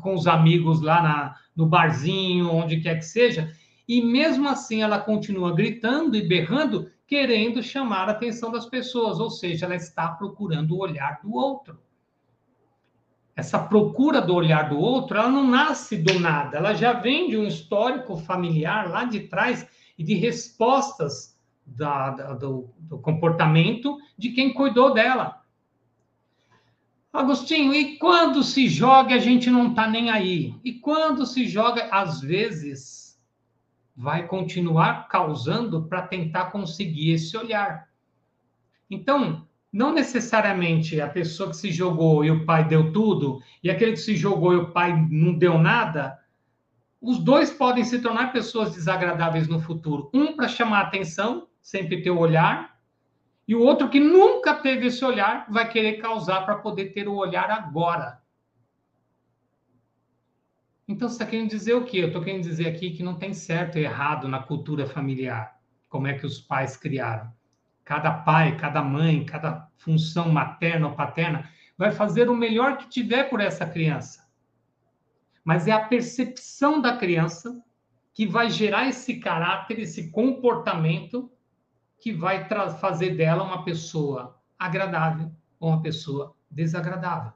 com 0.00 0.14
os 0.14 0.26
amigos 0.26 0.80
lá 0.80 1.02
na, 1.02 1.36
no 1.54 1.66
barzinho, 1.66 2.50
onde 2.50 2.80
quer 2.80 2.96
que 2.96 3.04
seja, 3.04 3.54
e 3.86 4.00
mesmo 4.00 4.48
assim 4.48 4.82
ela 4.82 4.98
continua 4.98 5.54
gritando 5.54 6.16
e 6.16 6.26
berrando, 6.26 6.90
querendo 7.06 7.62
chamar 7.62 8.08
a 8.08 8.12
atenção 8.12 8.50
das 8.50 8.64
pessoas, 8.64 9.20
ou 9.20 9.30
seja, 9.30 9.66
ela 9.66 9.76
está 9.76 10.08
procurando 10.08 10.74
o 10.74 10.80
olhar 10.80 11.20
do 11.22 11.34
outro. 11.34 11.78
Essa 13.36 13.58
procura 13.58 14.22
do 14.22 14.34
olhar 14.34 14.70
do 14.70 14.78
outro, 14.78 15.18
ela 15.18 15.28
não 15.28 15.46
nasce 15.46 15.98
do 15.98 16.18
nada, 16.18 16.56
ela 16.56 16.72
já 16.72 16.94
vem 16.94 17.28
de 17.28 17.36
um 17.36 17.44
histórico 17.46 18.16
familiar 18.16 18.88
lá 18.88 19.04
de 19.04 19.20
trás 19.20 19.68
e 19.98 20.02
de 20.02 20.14
respostas 20.14 21.38
da, 21.66 22.10
da, 22.10 22.32
do, 22.32 22.70
do 22.78 22.98
comportamento 22.98 23.98
de 24.16 24.30
quem 24.30 24.54
cuidou 24.54 24.94
dela. 24.94 25.39
Agostinho, 27.12 27.74
e 27.74 27.98
quando 27.98 28.42
se 28.44 28.68
joga, 28.68 29.16
a 29.16 29.18
gente 29.18 29.50
não 29.50 29.70
está 29.70 29.88
nem 29.88 30.10
aí. 30.10 30.54
E 30.64 30.74
quando 30.74 31.26
se 31.26 31.48
joga, 31.48 31.88
às 31.90 32.20
vezes, 32.20 33.20
vai 33.96 34.26
continuar 34.28 35.08
causando 35.08 35.82
para 35.82 36.02
tentar 36.02 36.46
conseguir 36.46 37.10
esse 37.10 37.36
olhar. 37.36 37.88
Então, 38.88 39.46
não 39.72 39.92
necessariamente 39.92 41.00
a 41.00 41.08
pessoa 41.08 41.50
que 41.50 41.56
se 41.56 41.72
jogou 41.72 42.24
e 42.24 42.30
o 42.30 42.44
pai 42.44 42.66
deu 42.66 42.92
tudo, 42.92 43.42
e 43.62 43.70
aquele 43.70 43.92
que 43.92 43.98
se 43.98 44.16
jogou 44.16 44.52
e 44.52 44.56
o 44.56 44.70
pai 44.70 44.94
não 45.10 45.34
deu 45.34 45.58
nada, 45.58 46.18
os 47.00 47.18
dois 47.18 47.50
podem 47.50 47.82
se 47.82 48.00
tornar 48.00 48.32
pessoas 48.32 48.72
desagradáveis 48.72 49.48
no 49.48 49.60
futuro. 49.60 50.10
Um 50.12 50.36
para 50.36 50.48
chamar 50.48 50.82
atenção, 50.82 51.48
sempre 51.62 52.02
ter 52.02 52.10
o 52.10 52.18
olhar, 52.18 52.69
e 53.50 53.54
o 53.54 53.60
outro 53.60 53.90
que 53.90 53.98
nunca 53.98 54.54
teve 54.54 54.86
esse 54.86 55.04
olhar 55.04 55.44
vai 55.50 55.68
querer 55.68 55.94
causar 55.94 56.46
para 56.46 56.58
poder 56.58 56.92
ter 56.94 57.08
o 57.08 57.16
olhar 57.16 57.50
agora. 57.50 58.22
Então, 60.86 61.08
você 61.08 61.16
está 61.16 61.26
querendo 61.26 61.50
dizer 61.50 61.74
o 61.74 61.84
quê? 61.84 61.98
Eu 61.98 62.06
estou 62.06 62.22
querendo 62.22 62.42
dizer 62.42 62.68
aqui 62.68 62.90
que 62.90 63.02
não 63.02 63.18
tem 63.18 63.34
certo 63.34 63.78
e 63.78 63.82
errado 63.82 64.28
na 64.28 64.40
cultura 64.40 64.86
familiar, 64.86 65.58
como 65.88 66.06
é 66.06 66.14
que 66.14 66.24
os 66.24 66.40
pais 66.40 66.76
criaram. 66.76 67.30
Cada 67.84 68.12
pai, 68.12 68.56
cada 68.56 68.82
mãe, 68.82 69.24
cada 69.26 69.68
função 69.76 70.30
materna 70.30 70.86
ou 70.86 70.94
paterna 70.94 71.50
vai 71.76 71.90
fazer 71.90 72.30
o 72.30 72.36
melhor 72.36 72.76
que 72.78 72.88
tiver 72.88 73.24
por 73.24 73.40
essa 73.40 73.66
criança 73.66 74.30
mas 75.44 75.66
é 75.66 75.72
a 75.72 75.84
percepção 75.84 76.80
da 76.80 76.96
criança 76.96 77.60
que 78.12 78.26
vai 78.26 78.50
gerar 78.50 78.88
esse 78.88 79.18
caráter, 79.18 79.78
esse 79.78 80.10
comportamento 80.10 81.30
que 82.00 82.12
vai 82.12 82.48
fazer 82.80 83.14
dela 83.14 83.42
uma 83.42 83.62
pessoa 83.62 84.40
agradável 84.58 85.30
ou 85.58 85.68
uma 85.68 85.82
pessoa 85.82 86.34
desagradável. 86.50 87.32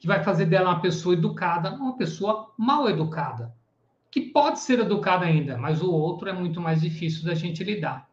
Que 0.00 0.06
vai 0.06 0.22
fazer 0.22 0.46
dela 0.46 0.70
uma 0.70 0.80
pessoa 0.80 1.14
educada 1.14 1.70
ou 1.70 1.76
uma 1.76 1.96
pessoa 1.96 2.52
mal 2.58 2.90
educada. 2.90 3.54
Que 4.10 4.20
pode 4.20 4.58
ser 4.58 4.80
educada 4.80 5.24
ainda, 5.24 5.56
mas 5.56 5.80
o 5.80 5.90
outro 5.90 6.28
é 6.28 6.32
muito 6.32 6.60
mais 6.60 6.80
difícil 6.80 7.24
da 7.24 7.34
gente 7.34 7.62
lidar. 7.62 8.10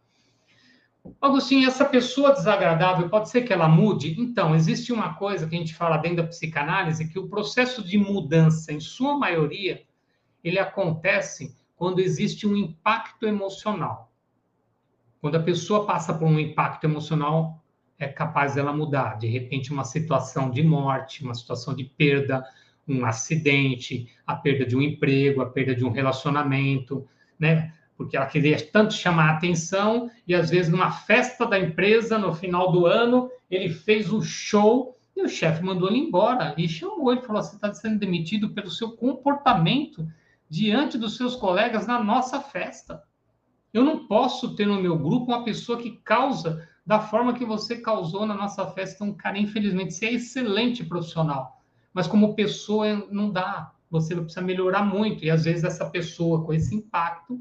Agostinho, 1.20 1.68
essa 1.68 1.86
pessoa 1.86 2.32
desagradável, 2.32 3.10
pode 3.10 3.30
ser 3.30 3.42
que 3.42 3.52
ela 3.52 3.68
mude? 3.68 4.16
Então, 4.20 4.54
existe 4.54 4.94
uma 4.94 5.16
coisa 5.16 5.48
que 5.48 5.56
a 5.56 5.58
gente 5.58 5.74
fala 5.74 5.98
dentro 5.98 6.18
da 6.18 6.28
psicanálise, 6.28 7.10
que 7.10 7.18
o 7.18 7.28
processo 7.28 7.84
de 7.84 7.98
mudança, 7.98 8.72
em 8.72 8.80
sua 8.80 9.18
maioria, 9.18 9.82
ele 10.44 10.60
acontece 10.60 11.58
quando 11.76 12.00
existe 12.00 12.46
um 12.46 12.56
impacto 12.56 13.26
emocional. 13.26 14.09
Quando 15.22 15.36
a 15.36 15.44
pessoa 15.44 15.86
passa 15.86 16.14
por 16.14 16.28
um 16.28 16.40
impacto 16.40 16.86
emocional, 16.86 17.64
é 17.98 18.08
capaz 18.08 18.56
dela 18.56 18.72
mudar. 18.72 19.18
De 19.18 19.28
repente, 19.28 19.72
uma 19.72 19.84
situação 19.84 20.50
de 20.50 20.64
morte, 20.64 21.24
uma 21.24 21.34
situação 21.34 21.76
de 21.76 21.84
perda, 21.84 22.44
um 22.88 23.06
acidente, 23.06 24.08
a 24.26 24.36
perda 24.36 24.66
de 24.66 24.76
um 24.76 24.82
emprego, 24.82 25.42
a 25.42 25.50
perda 25.50 25.76
de 25.76 25.84
um 25.84 25.92
relacionamento, 25.92 27.08
né? 27.38 27.74
porque 28.00 28.16
ela 28.16 28.28
queria 28.28 28.58
tanto 28.72 28.94
chamar 28.94 29.30
a 29.30 29.34
atenção, 29.34 30.10
e 30.26 30.34
às 30.34 30.50
vezes 30.50 30.72
numa 30.72 30.90
festa 30.90 31.46
da 31.46 31.60
empresa, 31.60 32.18
no 32.18 32.34
final 32.34 32.72
do 32.72 32.86
ano, 32.86 33.30
ele 33.52 33.68
fez 33.70 34.10
um 34.10 34.22
show 34.22 34.98
e 35.14 35.22
o 35.22 35.28
chefe 35.28 35.62
mandou 35.62 35.90
ele 35.90 36.00
embora 36.00 36.56
e 36.58 36.66
chamou 36.70 37.12
ele 37.12 37.22
falou: 37.22 37.44
Você 37.44 37.58
está 37.58 37.74
sendo 37.74 38.00
demitido 38.00 38.52
pelo 38.52 38.72
seu 38.72 38.92
comportamento 38.92 40.08
diante 40.50 40.98
dos 40.98 41.18
seus 41.18 41.36
colegas 41.36 41.86
na 41.86 42.02
nossa 42.02 42.40
festa. 42.40 43.04
Eu 43.74 43.84
não 43.84 44.08
posso 44.08 44.56
ter 44.56 44.66
no 44.66 44.82
meu 44.82 44.98
grupo 44.98 45.32
uma 45.32 45.44
pessoa 45.44 45.78
que 45.78 45.92
causa 46.04 46.68
da 46.86 47.00
forma 47.00 47.34
que 47.34 47.46
você 47.46 47.78
causou 47.78 48.26
na 48.26 48.34
nossa 48.34 48.66
festa. 48.68 48.96
Então, 48.96 49.14
cara, 49.14 49.38
infelizmente, 49.38 49.94
você 49.94 50.08
é 50.08 50.14
excelente 50.14 50.84
profissional, 50.84 51.62
mas 51.94 52.08
como 52.08 52.34
pessoa 52.34 53.08
não 53.12 53.30
dá. 53.30 53.72
Você 53.92 54.16
precisa 54.16 54.42
melhorar 54.42 54.84
muito. 54.84 55.24
E 55.24 55.30
às 55.30 55.46
vezes 55.46 55.64
essa 55.64 55.86
pessoa 55.86 56.44
com 56.44 56.54
esse 56.54 56.76
impacto 56.76 57.40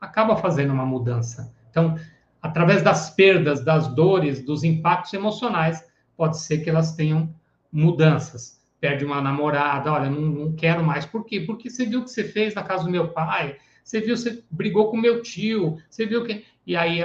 acaba 0.00 0.36
fazendo 0.36 0.72
uma 0.72 0.86
mudança. 0.86 1.54
Então, 1.70 1.96
através 2.42 2.82
das 2.82 3.10
perdas, 3.10 3.64
das 3.64 3.88
dores, 3.88 4.44
dos 4.44 4.64
impactos 4.64 5.12
emocionais, 5.12 5.84
pode 6.16 6.38
ser 6.38 6.58
que 6.58 6.70
elas 6.70 6.94
tenham 6.94 7.32
mudanças. 7.70 8.60
Perde 8.80 9.04
uma 9.04 9.20
namorada, 9.20 9.92
olha, 9.92 10.10
não, 10.10 10.20
não 10.20 10.52
quero 10.52 10.84
mais. 10.84 11.04
Por 11.04 11.24
quê? 11.24 11.40
Porque 11.40 11.68
você 11.70 11.84
viu 11.84 12.00
o 12.00 12.04
que 12.04 12.10
você 12.10 12.24
fez 12.24 12.54
na 12.54 12.62
casa 12.62 12.84
do 12.84 12.90
meu 12.90 13.08
pai, 13.08 13.56
você 13.88 14.02
viu, 14.02 14.18
você 14.18 14.44
brigou 14.50 14.90
com 14.90 14.98
meu 14.98 15.22
tio, 15.22 15.78
você 15.88 16.04
viu 16.04 16.22
que. 16.22 16.44
E 16.66 16.76
aí, 16.76 17.00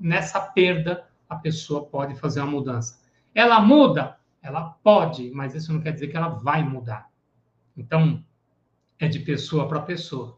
nessa 0.00 0.40
perda, 0.40 1.06
a 1.28 1.36
pessoa 1.36 1.86
pode 1.86 2.16
fazer 2.16 2.40
uma 2.40 2.50
mudança. 2.50 3.00
Ela 3.32 3.60
muda? 3.60 4.18
Ela 4.42 4.76
pode, 4.82 5.30
mas 5.30 5.54
isso 5.54 5.72
não 5.72 5.80
quer 5.80 5.92
dizer 5.92 6.08
que 6.08 6.16
ela 6.16 6.30
vai 6.30 6.64
mudar. 6.64 7.08
Então, 7.76 8.20
é 8.98 9.06
de 9.06 9.20
pessoa 9.20 9.68
para 9.68 9.78
pessoa. 9.82 10.36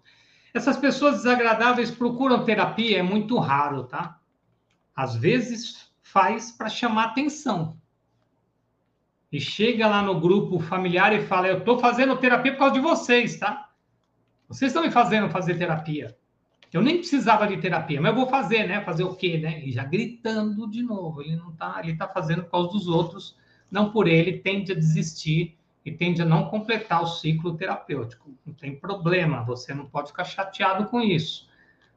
Essas 0.52 0.76
pessoas 0.76 1.16
desagradáveis 1.16 1.90
procuram 1.90 2.44
terapia, 2.44 2.98
é 2.98 3.02
muito 3.02 3.38
raro, 3.38 3.84
tá? 3.84 4.20
Às 4.94 5.16
vezes 5.16 5.90
faz 6.02 6.52
para 6.52 6.68
chamar 6.68 7.04
atenção. 7.04 7.80
E 9.32 9.40
chega 9.40 9.88
lá 9.88 10.02
no 10.02 10.20
grupo 10.20 10.60
familiar 10.60 11.14
e 11.14 11.26
fala: 11.26 11.48
Eu 11.48 11.58
estou 11.60 11.78
fazendo 11.78 12.18
terapia 12.18 12.52
por 12.52 12.58
causa 12.58 12.74
de 12.74 12.80
vocês, 12.80 13.38
tá? 13.38 13.65
Vocês 14.48 14.70
estão 14.70 14.82
me 14.82 14.90
fazendo 14.90 15.28
fazer 15.28 15.58
terapia. 15.58 16.16
Eu 16.72 16.82
nem 16.82 16.98
precisava 16.98 17.46
de 17.46 17.56
terapia, 17.56 18.00
mas 18.00 18.10
eu 18.10 18.16
vou 18.16 18.28
fazer, 18.28 18.66
né? 18.66 18.80
Fazer 18.82 19.04
o 19.04 19.14
quê, 19.14 19.38
né? 19.38 19.64
E 19.64 19.72
já 19.72 19.84
gritando 19.84 20.68
de 20.68 20.82
novo. 20.82 21.22
Ele 21.22 21.36
não 21.36 21.52
tá, 21.52 21.80
ele 21.82 21.96
tá 21.96 22.06
fazendo 22.06 22.42
por 22.42 22.50
causa 22.50 22.72
dos 22.72 22.86
outros, 22.86 23.36
não 23.70 23.90
por 23.90 24.06
ele, 24.06 24.38
tende 24.38 24.72
a 24.72 24.74
desistir 24.74 25.56
e 25.84 25.92
tende 25.92 26.20
a 26.20 26.24
não 26.24 26.48
completar 26.48 27.02
o 27.02 27.06
ciclo 27.06 27.56
terapêutico. 27.56 28.30
Não 28.44 28.52
tem 28.52 28.74
problema, 28.74 29.42
você 29.42 29.72
não 29.72 29.86
pode 29.86 30.08
ficar 30.08 30.24
chateado 30.24 30.86
com 30.86 31.00
isso. 31.00 31.48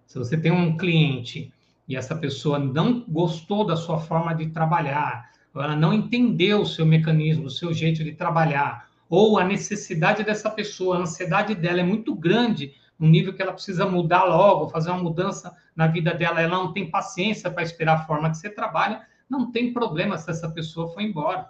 Se 0.06 0.18
você 0.18 0.38
tem 0.38 0.52
um 0.52 0.78
cliente 0.78 1.52
e 1.88 1.96
essa 1.96 2.16
pessoa 2.16 2.60
não 2.60 3.04
gostou 3.08 3.66
da 3.66 3.76
sua 3.76 4.00
forma 4.00 4.34
de 4.34 4.48
trabalhar, 4.48 5.32
ou 5.54 5.62
ela 5.62 5.76
não 5.76 5.92
entendeu 5.92 6.62
o 6.62 6.66
seu 6.66 6.86
mecanismo, 6.86 7.46
o 7.46 7.52
seu 7.52 7.74
jeito 7.74 8.04
de 8.04 8.12
trabalhar, 8.14 8.89
ou 9.10 9.40
a 9.40 9.44
necessidade 9.44 10.24
dessa 10.24 10.50
pessoa, 10.50 10.98
a 10.98 11.02
ansiedade 11.02 11.56
dela 11.56 11.80
é 11.80 11.84
muito 11.84 12.14
grande, 12.14 12.74
no 12.98 13.08
nível 13.08 13.34
que 13.34 13.42
ela 13.42 13.54
precisa 13.54 13.86
mudar 13.86 14.26
logo, 14.26 14.70
fazer 14.70 14.92
uma 14.92 15.02
mudança 15.02 15.56
na 15.76 15.88
vida 15.88 16.14
dela, 16.14 16.42
ela 16.42 16.58
não 16.58 16.74
tem 16.74 16.92
paciência 16.92 17.50
para 17.50 17.64
esperar 17.64 17.98
a 17.98 18.06
forma 18.06 18.30
que 18.30 18.38
você 18.38 18.50
trabalha, 18.50 19.02
não 19.30 19.52
tem 19.52 19.74
problema 19.74 20.18
se 20.18 20.30
essa 20.30 20.50
pessoa 20.50 20.90
for 20.90 21.02
embora. 21.02 21.50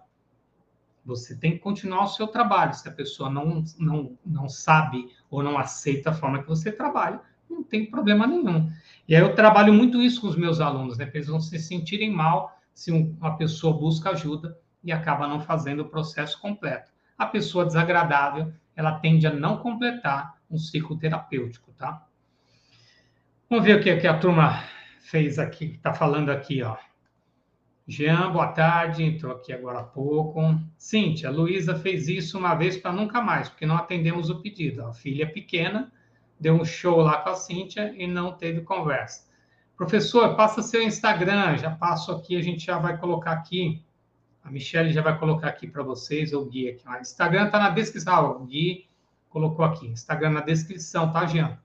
Você 1.06 1.36
tem 1.36 1.54
que 1.54 1.60
continuar 1.60 2.04
o 2.04 2.10
seu 2.10 2.28
trabalho. 2.28 2.74
Se 2.74 2.88
a 2.88 2.92
pessoa 2.92 3.30
não, 3.30 3.64
não, 3.80 4.18
não 4.24 4.48
sabe 4.48 5.10
ou 5.32 5.42
não 5.42 5.58
aceita 5.58 6.12
a 6.12 6.14
forma 6.14 6.42
que 6.42 6.48
você 6.48 6.72
trabalha, 6.72 7.22
não 7.50 7.64
tem 7.64 7.90
problema 7.90 8.28
nenhum. 8.28 8.72
E 9.08 9.16
aí 9.16 9.22
eu 9.22 9.34
trabalho 9.34 9.74
muito 9.74 10.02
isso 10.02 10.22
com 10.22 10.28
os 10.28 10.36
meus 10.36 10.62
alunos, 10.62 10.98
né? 10.98 11.06
Para 11.06 11.18
eles 11.18 11.30
não 11.30 11.40
se 11.40 11.58
sentirem 11.58 12.12
mal 12.12 12.60
se 12.74 12.92
uma 12.92 13.36
pessoa 13.38 13.76
busca 13.76 14.12
ajuda 14.12 14.56
e 14.84 14.92
acaba 14.92 15.28
não 15.28 15.40
fazendo 15.40 15.82
o 15.82 15.90
processo 15.90 16.40
completo. 16.40 16.92
A 17.20 17.26
pessoa 17.26 17.66
desagradável, 17.66 18.54
ela 18.74 18.98
tende 18.98 19.28
a 19.28 19.34
não 19.34 19.58
completar 19.58 20.38
um 20.50 20.58
ciclo 20.58 20.98
terapêutico, 20.98 21.74
tá? 21.74 22.08
Vamos 23.50 23.66
ver 23.66 23.78
o 23.78 23.84
que, 23.84 23.94
que 23.98 24.08
a 24.08 24.18
turma 24.18 24.64
fez 25.02 25.38
aqui, 25.38 25.74
está 25.76 25.94
falando 25.94 26.30
aqui, 26.30 26.64
ó. 26.64 26.78
Jean, 27.86 28.32
boa 28.32 28.48
tarde, 28.48 29.04
entrou 29.04 29.34
aqui 29.34 29.52
agora 29.52 29.80
há 29.80 29.84
pouco. 29.84 30.40
Cíntia, 30.78 31.30
Luísa 31.30 31.76
fez 31.76 32.08
isso 32.08 32.38
uma 32.38 32.56
vez 32.56 32.78
para 32.78 32.94
nunca 32.94 33.20
mais, 33.20 33.50
porque 33.50 33.66
não 33.66 33.76
atendemos 33.76 34.30
o 34.30 34.40
pedido. 34.40 34.86
A 34.86 34.94
filha 34.94 35.30
pequena 35.30 35.92
deu 36.40 36.54
um 36.54 36.64
show 36.64 37.02
lá 37.02 37.18
com 37.18 37.32
a 37.32 37.36
Cíntia 37.36 37.94
e 37.98 38.08
não 38.08 38.32
teve 38.32 38.62
conversa. 38.62 39.28
Professor, 39.76 40.36
passa 40.36 40.62
seu 40.62 40.82
Instagram, 40.84 41.58
já 41.58 41.72
passo 41.72 42.12
aqui, 42.12 42.38
a 42.38 42.42
gente 42.42 42.66
já 42.66 42.78
vai 42.78 42.98
colocar 42.98 43.32
aqui. 43.32 43.84
A 44.50 44.52
Michelle 44.52 44.92
já 44.92 45.04
vai 45.04 45.16
colocar 45.16 45.48
aqui 45.48 45.68
para 45.68 45.84
vocês, 45.84 46.34
o 46.34 46.44
Gui 46.44 46.70
aqui. 46.70 46.88
O 46.88 47.00
Instagram 47.00 47.46
está 47.46 47.60
na 47.60 47.70
descrição. 47.70 48.16
Ah, 48.16 48.32
o 48.32 48.46
Gui 48.48 48.88
colocou 49.30 49.64
aqui. 49.64 49.86
Instagram 49.86 50.32
na 50.32 50.42
descrição, 50.42 51.12
tá, 51.12 51.28
Jean? 51.28 51.60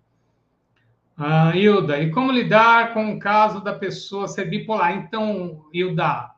Ah, 1.17 1.57
Hilda, 1.57 1.99
e 1.99 2.11
como 2.11 2.31
lidar 2.31 2.93
com 2.93 3.15
o 3.15 3.19
caso 3.19 3.65
da 3.65 3.73
pessoa 3.73 4.29
ser 4.29 4.51
bipolar? 4.51 4.95
Então, 4.95 5.65
Hilda, 5.73 6.33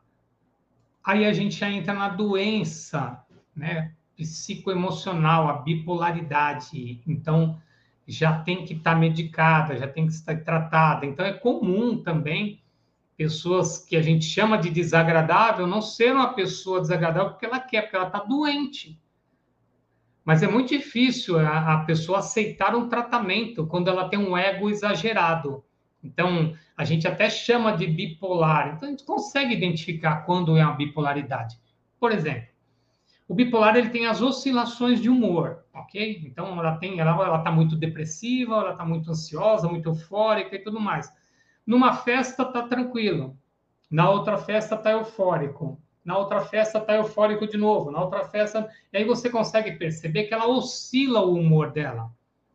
aí 1.03 1.25
a 1.25 1.33
gente 1.33 1.57
já 1.57 1.69
entra 1.69 1.93
na 1.93 2.11
doença, 2.11 3.21
né? 3.55 3.93
Psicoemocional, 4.17 5.49
a 5.49 5.55
bipolaridade. 5.55 7.03
Então, 7.09 7.61
já 8.07 8.39
tem 8.39 8.65
que 8.65 8.75
estar 8.75 8.93
tá 8.93 8.97
medicada, 8.97 9.77
já 9.77 9.89
tem 9.89 10.07
que 10.07 10.13
estar 10.13 10.37
tratada. 10.45 11.07
Então, 11.07 11.27
é 11.27 11.33
comum 11.33 12.01
também 12.01 12.61
pessoas 13.17 13.79
que 13.79 13.97
a 13.97 14.03
gente 14.03 14.25
chama 14.25 14.59
de 14.59 14.71
desagradável 14.71 15.67
não 15.67 15.81
ser 15.81 16.13
uma 16.13 16.35
pessoa 16.35 16.81
desagradável 16.81 17.31
porque 17.31 17.47
ela 17.47 17.59
quer, 17.59 17.83
porque 17.83 17.97
ela 17.97 18.07
está 18.07 18.21
doente. 18.21 19.01
Mas 20.25 20.43
é 20.43 20.49
muito 20.49 20.71
difícil 20.71 21.39
a, 21.39 21.75
a, 21.75 21.85
pessoa 21.85 22.19
aceitar 22.19 22.75
um 22.75 22.89
tratamento 22.89 23.67
quando 23.67 23.89
ela 23.89 24.09
tem 24.09 24.19
um 24.19 24.37
ego 24.37 24.69
exagerado. 24.69 25.65
Então, 26.03 26.55
a 26.77 26.85
gente 26.85 27.07
até 27.07 27.31
chama 27.31 27.77
de 27.77 27.87
bipolar. 27.87 28.75
Então, 28.75 28.89
a 28.89 28.91
gente 28.91 29.05
consegue 29.05 29.55
identificar 29.55 30.23
quando 30.27 30.57
é 30.57 30.65
uma 30.65 30.75
bipolaridade. 30.75 31.59
Por 31.99 32.13
exemplo, 32.13 32.49
o 33.29 33.35
bipolar 33.35 33.77
ele 33.77 33.91
tem 33.91 34.07
as 34.07 34.21
oscilações 34.21 35.01
de 35.01 35.09
humor, 35.09 35.65
ok? 35.73 36.23
Então, 36.27 36.59
ela 36.59 36.77
tem, 36.77 36.99
ela, 36.99 37.39
está 37.39 37.51
muito 37.51 37.77
depressiva, 37.77 38.57
ela 38.57 38.73
está 38.73 38.85
muito 38.85 39.11
ansiosa, 39.11 39.69
muito 39.69 39.89
eufórica 39.89 40.55
e 40.55 40.59
tudo 40.59 40.79
mais. 40.79 41.11
Numa 41.67 41.95
festa 41.95 42.43
está 42.45 42.63
tranquilo, 42.63 43.37
na 43.91 44.09
outra 44.09 44.39
festa 44.39 44.77
está 44.77 44.93
eufórico 44.93 45.81
na 46.07 46.17
outra 46.17 46.41
festa 46.41 46.79
está 46.79 46.95
eufórico 46.95 47.49
de 47.49 47.57
novo, 47.57 47.91
na 47.91 48.01
outra 48.01 48.25
festa. 48.25 48.71
E 48.93 48.97
aí 48.97 49.05
você 49.05 49.29
consegue 49.29 49.73
perceber 49.73 50.25
que 50.25 50.33
ela 50.33 50.47
oscila 50.47 51.21
o 51.23 51.35
humor 51.35 51.73
dela. 51.73 52.13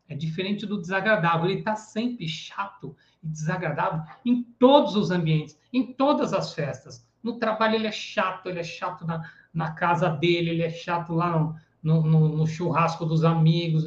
É 0.07 0.15
diferente 0.15 0.65
do 0.65 0.79
desagradável, 0.79 1.49
ele 1.49 1.59
está 1.59 1.75
sempre 1.75 2.29
chato 2.29 2.95
e 3.21 3.27
desagradável 3.27 4.03
em 4.25 4.41
todos 4.57 4.95
os 4.95 5.11
ambientes, 5.11 5.59
em 5.73 5.91
todas 5.91 6.33
as 6.33 6.53
festas. 6.53 7.05
No 7.21 7.39
trabalho 7.39 7.75
ele 7.75 7.87
é 7.87 7.91
chato, 7.91 8.47
ele 8.47 8.59
é 8.59 8.63
chato 8.63 9.05
na, 9.05 9.29
na 9.53 9.71
casa 9.71 10.07
dele, 10.07 10.51
ele 10.51 10.63
é 10.63 10.69
chato 10.69 11.13
lá 11.13 11.37
no, 11.37 11.55
no, 11.83 12.03
no, 12.03 12.29
no 12.29 12.47
churrasco 12.47 13.05
dos 13.05 13.25
amigos. 13.25 13.85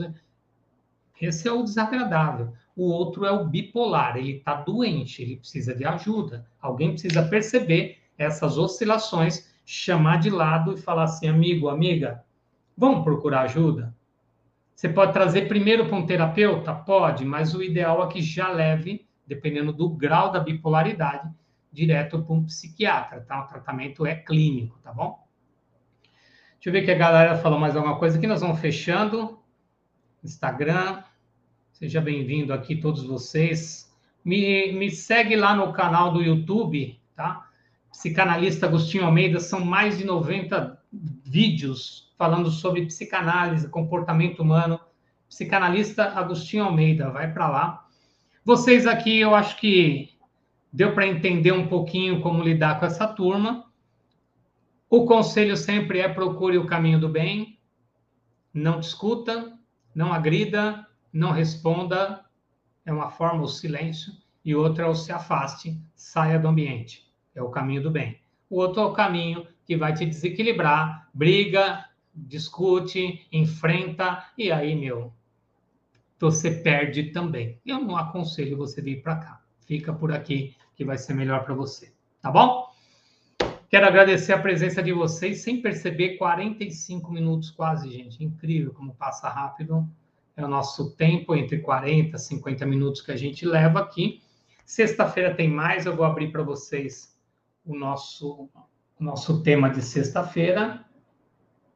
Esse 1.19 1.49
é 1.49 1.53
o 1.53 1.63
desagradável. 1.63 2.53
O 2.77 2.91
outro 2.91 3.25
é 3.25 3.31
o 3.31 3.47
bipolar, 3.47 4.17
ele 4.17 4.39
está 4.39 4.55
doente, 4.55 5.23
ele 5.23 5.37
precisa 5.37 5.75
de 5.75 5.85
ajuda. 5.85 6.47
Alguém 6.61 6.91
precisa 6.91 7.23
perceber 7.23 7.99
essas 8.19 8.59
oscilações 8.59 9.53
chamar 9.65 10.19
de 10.19 10.29
lado 10.29 10.75
e 10.75 10.77
falar 10.77 11.05
assim, 11.05 11.29
amigo, 11.29 11.69
amiga, 11.69 12.25
vamos 12.77 13.05
procurar 13.05 13.43
ajuda? 13.43 13.95
Você 14.75 14.89
pode 14.89 15.13
trazer 15.13 15.49
primeiro 15.49 15.87
para 15.87 15.97
um 15.97 16.05
terapeuta? 16.05 16.75
Pode, 16.75 17.25
mas 17.25 17.55
o 17.55 17.63
ideal 17.63 18.05
é 18.05 18.09
que 18.09 18.21
já 18.21 18.49
leve, 18.51 19.09
dependendo 19.27 19.73
do 19.73 19.89
grau 19.89 20.33
da 20.33 20.41
bipolaridade, 20.41 21.33
direto 21.73 22.23
para 22.23 22.35
um 22.35 22.45
psiquiatra, 22.45 23.21
tá? 23.21 23.45
O 23.45 23.47
tratamento 23.47 24.05
é 24.05 24.15
clínico, 24.15 24.79
tá 24.83 24.93
bom? 24.93 25.25
Deixa 26.55 26.71
eu 26.71 26.73
ver 26.73 26.83
que 26.83 26.91
a 26.91 26.99
galera 26.99 27.37
falou 27.37 27.59
mais 27.59 27.77
alguma 27.77 27.99
coisa 27.99 28.17
aqui. 28.17 28.27
Nós 28.27 28.41
vamos 28.41 28.59
fechando. 28.59 29.39
Instagram. 30.23 31.03
Seja 31.75 32.01
bem-vindo 32.01 32.53
aqui, 32.53 32.77
todos 32.77 33.03
vocês. 33.03 33.93
Me, 34.25 34.71
me 34.75 34.93
segue 34.93 35.35
lá 35.35 35.57
no 35.57 35.73
canal 35.73 36.13
do 36.13 36.23
YouTube, 36.23 37.01
tá? 37.17 37.49
psicanalista 37.91 38.67
Agostinho 38.67 39.05
Almeida, 39.05 39.41
são 39.41 39.65
mais 39.65 39.99
de 39.99 40.05
90 40.05 40.81
vídeos 40.93 42.15
falando 42.17 42.49
sobre 42.49 42.87
psicanálise, 42.87 43.69
comportamento 43.69 44.41
humano. 44.41 44.79
Psicanalista 45.29 46.05
Agostinho 46.17 46.63
Almeida, 46.63 47.11
vai 47.11 47.33
para 47.33 47.49
lá. 47.49 47.89
Vocês 48.45 48.87
aqui, 48.87 49.19
eu 49.19 49.35
acho 49.35 49.57
que 49.57 50.11
deu 50.73 50.95
para 50.95 51.09
entender 51.09 51.51
um 51.51 51.67
pouquinho 51.67 52.21
como 52.21 52.45
lidar 52.45 52.79
com 52.79 52.87
essa 52.87 53.09
turma. 53.09 53.65
O 54.89 55.07
conselho 55.07 55.57
sempre 55.57 55.99
é 55.99 56.09
procure 56.09 56.57
o 56.57 56.69
caminho 56.69 57.01
do 57.01 57.09
bem, 57.09 57.59
não 58.55 58.79
discuta, 58.79 59.53
não 59.93 60.13
agrida, 60.13 60.87
não 61.15 61.31
responda, 61.31 62.25
é 62.85 62.93
uma 62.93 63.09
forma 63.09 63.43
o 63.43 63.49
silêncio, 63.49 64.13
e 64.45 64.55
outra 64.55 64.85
é 64.85 64.89
o 64.89 64.95
se 64.95 65.11
afaste, 65.11 65.81
saia 65.95 66.39
do 66.39 66.49
ambiente 66.49 67.05
é 67.35 67.43
o 67.43 67.51
caminho 67.51 67.83
do 67.83 67.91
bem. 67.91 68.19
O 68.49 68.59
outro 68.59 68.81
é 68.81 68.85
o 68.85 68.93
caminho 68.93 69.47
que 69.65 69.77
vai 69.77 69.93
te 69.93 70.07
desequilibrar, 70.07 71.09
briga, 71.13 71.85
discute, 72.15 73.27
enfrenta, 73.33 74.25
e 74.39 74.53
aí, 74.53 74.77
meu, 74.77 75.13
você 76.19 76.51
perde 76.51 77.05
também. 77.05 77.59
Eu 77.67 77.81
não 77.81 77.97
aconselho 77.97 78.57
você 78.57 78.81
vir 78.81 79.03
para 79.03 79.17
cá. 79.17 79.43
Fica 79.67 79.93
por 79.93 80.13
aqui 80.13 80.55
que 80.77 80.85
vai 80.85 80.97
ser 80.97 81.15
melhor 81.15 81.45
para 81.45 81.55
você, 81.55 81.93
tá 82.21 82.31
bom? 82.31 82.73
Quero 83.69 83.87
agradecer 83.87 84.33
a 84.33 84.39
presença 84.39 84.83
de 84.83 84.93
vocês, 84.93 85.43
sem 85.43 85.61
perceber, 85.61 86.17
45 86.17 87.11
minutos 87.11 87.51
quase, 87.51 87.91
gente. 87.91 88.23
Incrível 88.23 88.73
como 88.73 88.95
passa 88.95 89.29
rápido. 89.29 89.89
É 90.37 90.45
o 90.45 90.49
nosso 90.49 90.97
tempo, 90.97 91.35
entre 91.35 91.61
40 91.61 92.17
e 92.17 92.19
50 92.19 92.67
minutos 92.67 93.01
que 93.01 93.13
a 93.13 93.17
gente 93.17 93.47
leva 93.47 93.81
aqui. 93.81 94.21
Sexta-feira 94.65 95.35
tem 95.35 95.49
mais, 95.49 95.87
eu 95.87 95.95
vou 95.95 96.05
abrir 96.05 96.33
para 96.33 96.43
vocês 96.43 97.17
o 97.65 97.77
nosso, 97.77 98.49
o 98.99 99.05
nosso 99.05 99.43
tema 99.43 99.71
de 99.71 99.81
sexta-feira. 99.81 100.85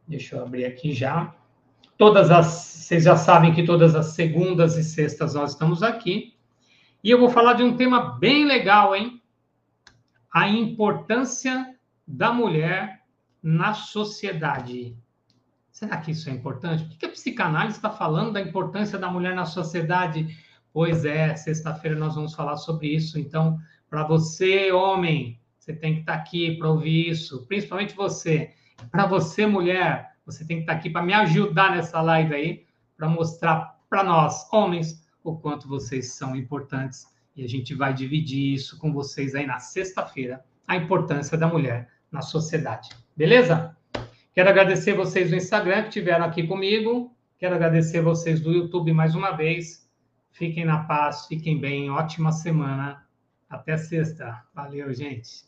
Deixa 0.06 0.36
eu 0.36 0.42
abrir 0.42 0.64
aqui 0.64 0.92
já. 0.92 1.34
Todas 1.96 2.30
as, 2.30 2.46
vocês 2.46 3.04
já 3.04 3.16
sabem 3.16 3.52
que 3.52 3.64
todas 3.64 3.94
as 3.94 4.06
segundas 4.14 4.76
e 4.76 4.82
sextas 4.82 5.34
nós 5.34 5.52
estamos 5.52 5.82
aqui. 5.82 6.34
E 7.02 7.11
eu 7.11 7.20
vou 7.20 7.28
falar 7.28 7.52
de 7.52 7.62
um 7.62 7.76
tema 7.76 8.18
bem 8.18 8.44
legal, 8.44 8.94
hein? 8.94 9.22
A 10.32 10.48
importância 10.48 11.76
da 12.06 12.32
mulher 12.32 13.04
na 13.42 13.74
sociedade. 13.74 14.96
Será 15.79 15.97
que 15.99 16.11
isso 16.11 16.29
é 16.29 16.33
importante? 16.33 16.83
Por 16.83 16.99
que 16.99 17.07
a 17.07 17.09
psicanálise 17.09 17.76
está 17.76 17.89
falando 17.89 18.33
da 18.33 18.41
importância 18.41 18.99
da 18.99 19.09
mulher 19.09 19.33
na 19.33 19.45
sociedade? 19.45 20.37
Pois 20.72 21.05
é, 21.05 21.37
sexta-feira 21.37 21.97
nós 21.97 22.16
vamos 22.16 22.35
falar 22.35 22.57
sobre 22.57 22.89
isso. 22.89 23.16
Então, 23.16 23.61
para 23.89 24.03
você, 24.03 24.72
homem, 24.72 25.41
você 25.57 25.72
tem 25.72 25.95
que 25.95 26.01
estar 26.01 26.14
tá 26.14 26.18
aqui 26.18 26.57
para 26.57 26.68
ouvir 26.68 27.11
isso, 27.11 27.47
principalmente 27.47 27.95
você. 27.95 28.51
Para 28.91 29.07
você, 29.07 29.47
mulher, 29.47 30.16
você 30.26 30.45
tem 30.45 30.57
que 30.57 30.62
estar 30.64 30.72
tá 30.72 30.79
aqui 30.81 30.91
para 30.91 31.01
me 31.01 31.12
ajudar 31.12 31.70
nessa 31.70 32.01
live 32.03 32.35
aí, 32.35 32.66
para 32.97 33.09
mostrar 33.09 33.79
para 33.89 34.03
nós, 34.03 34.53
homens, 34.53 35.07
o 35.22 35.37
quanto 35.37 35.68
vocês 35.68 36.11
são 36.11 36.35
importantes. 36.35 37.07
E 37.37 37.45
a 37.45 37.49
gente 37.49 37.72
vai 37.72 37.95
dividir 37.95 38.53
isso 38.53 38.76
com 38.79 38.93
vocês 38.93 39.33
aí 39.33 39.47
na 39.47 39.61
sexta-feira, 39.61 40.45
a 40.66 40.74
importância 40.74 41.39
da 41.39 41.47
mulher 41.47 41.89
na 42.11 42.20
sociedade. 42.20 42.91
Beleza? 43.16 43.78
Quero 44.39 44.51
agradecer 44.51 44.95
vocês 44.95 45.30
do 45.30 45.34
Instagram 45.34 45.82
que 45.82 45.89
estiveram 45.89 46.24
aqui 46.24 46.47
comigo. 46.47 47.12
Quero 47.41 47.57
agradecer 47.57 48.01
vocês 48.01 48.41
do 48.41 48.53
YouTube 48.53 48.93
mais 48.93 49.16
uma 49.16 49.32
vez. 49.32 49.84
Fiquem 50.30 50.64
na 50.64 50.78
paz, 50.84 51.26
fiquem 51.26 51.59
bem. 51.59 51.91
Ótima 51.91 52.30
semana. 52.30 53.05
Até 53.51 53.76
sexta. 53.76 54.41
Valeu, 54.55 54.95
gente. 54.95 55.45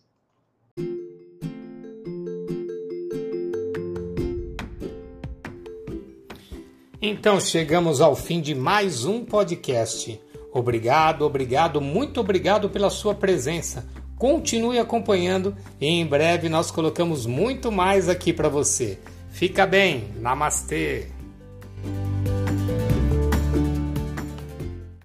Então 7.01 7.38
chegamos 7.38 8.01
ao 8.01 8.16
fim 8.16 8.41
de 8.41 8.57
mais 8.57 9.05
um 9.05 9.24
podcast. 9.24 10.20
Obrigado, 10.53 11.22
obrigado, 11.22 11.80
muito 11.80 12.18
obrigado 12.18 12.68
pela 12.68 12.91
sua 12.91 13.14
presença. 13.14 13.88
Continue 14.20 14.78
acompanhando 14.78 15.56
e 15.80 15.86
em 15.86 16.04
breve 16.04 16.50
nós 16.50 16.70
colocamos 16.70 17.24
muito 17.24 17.72
mais 17.72 18.06
aqui 18.06 18.34
para 18.34 18.50
você. 18.50 18.98
Fica 19.30 19.66
bem, 19.66 20.08
namastê! 20.20 21.06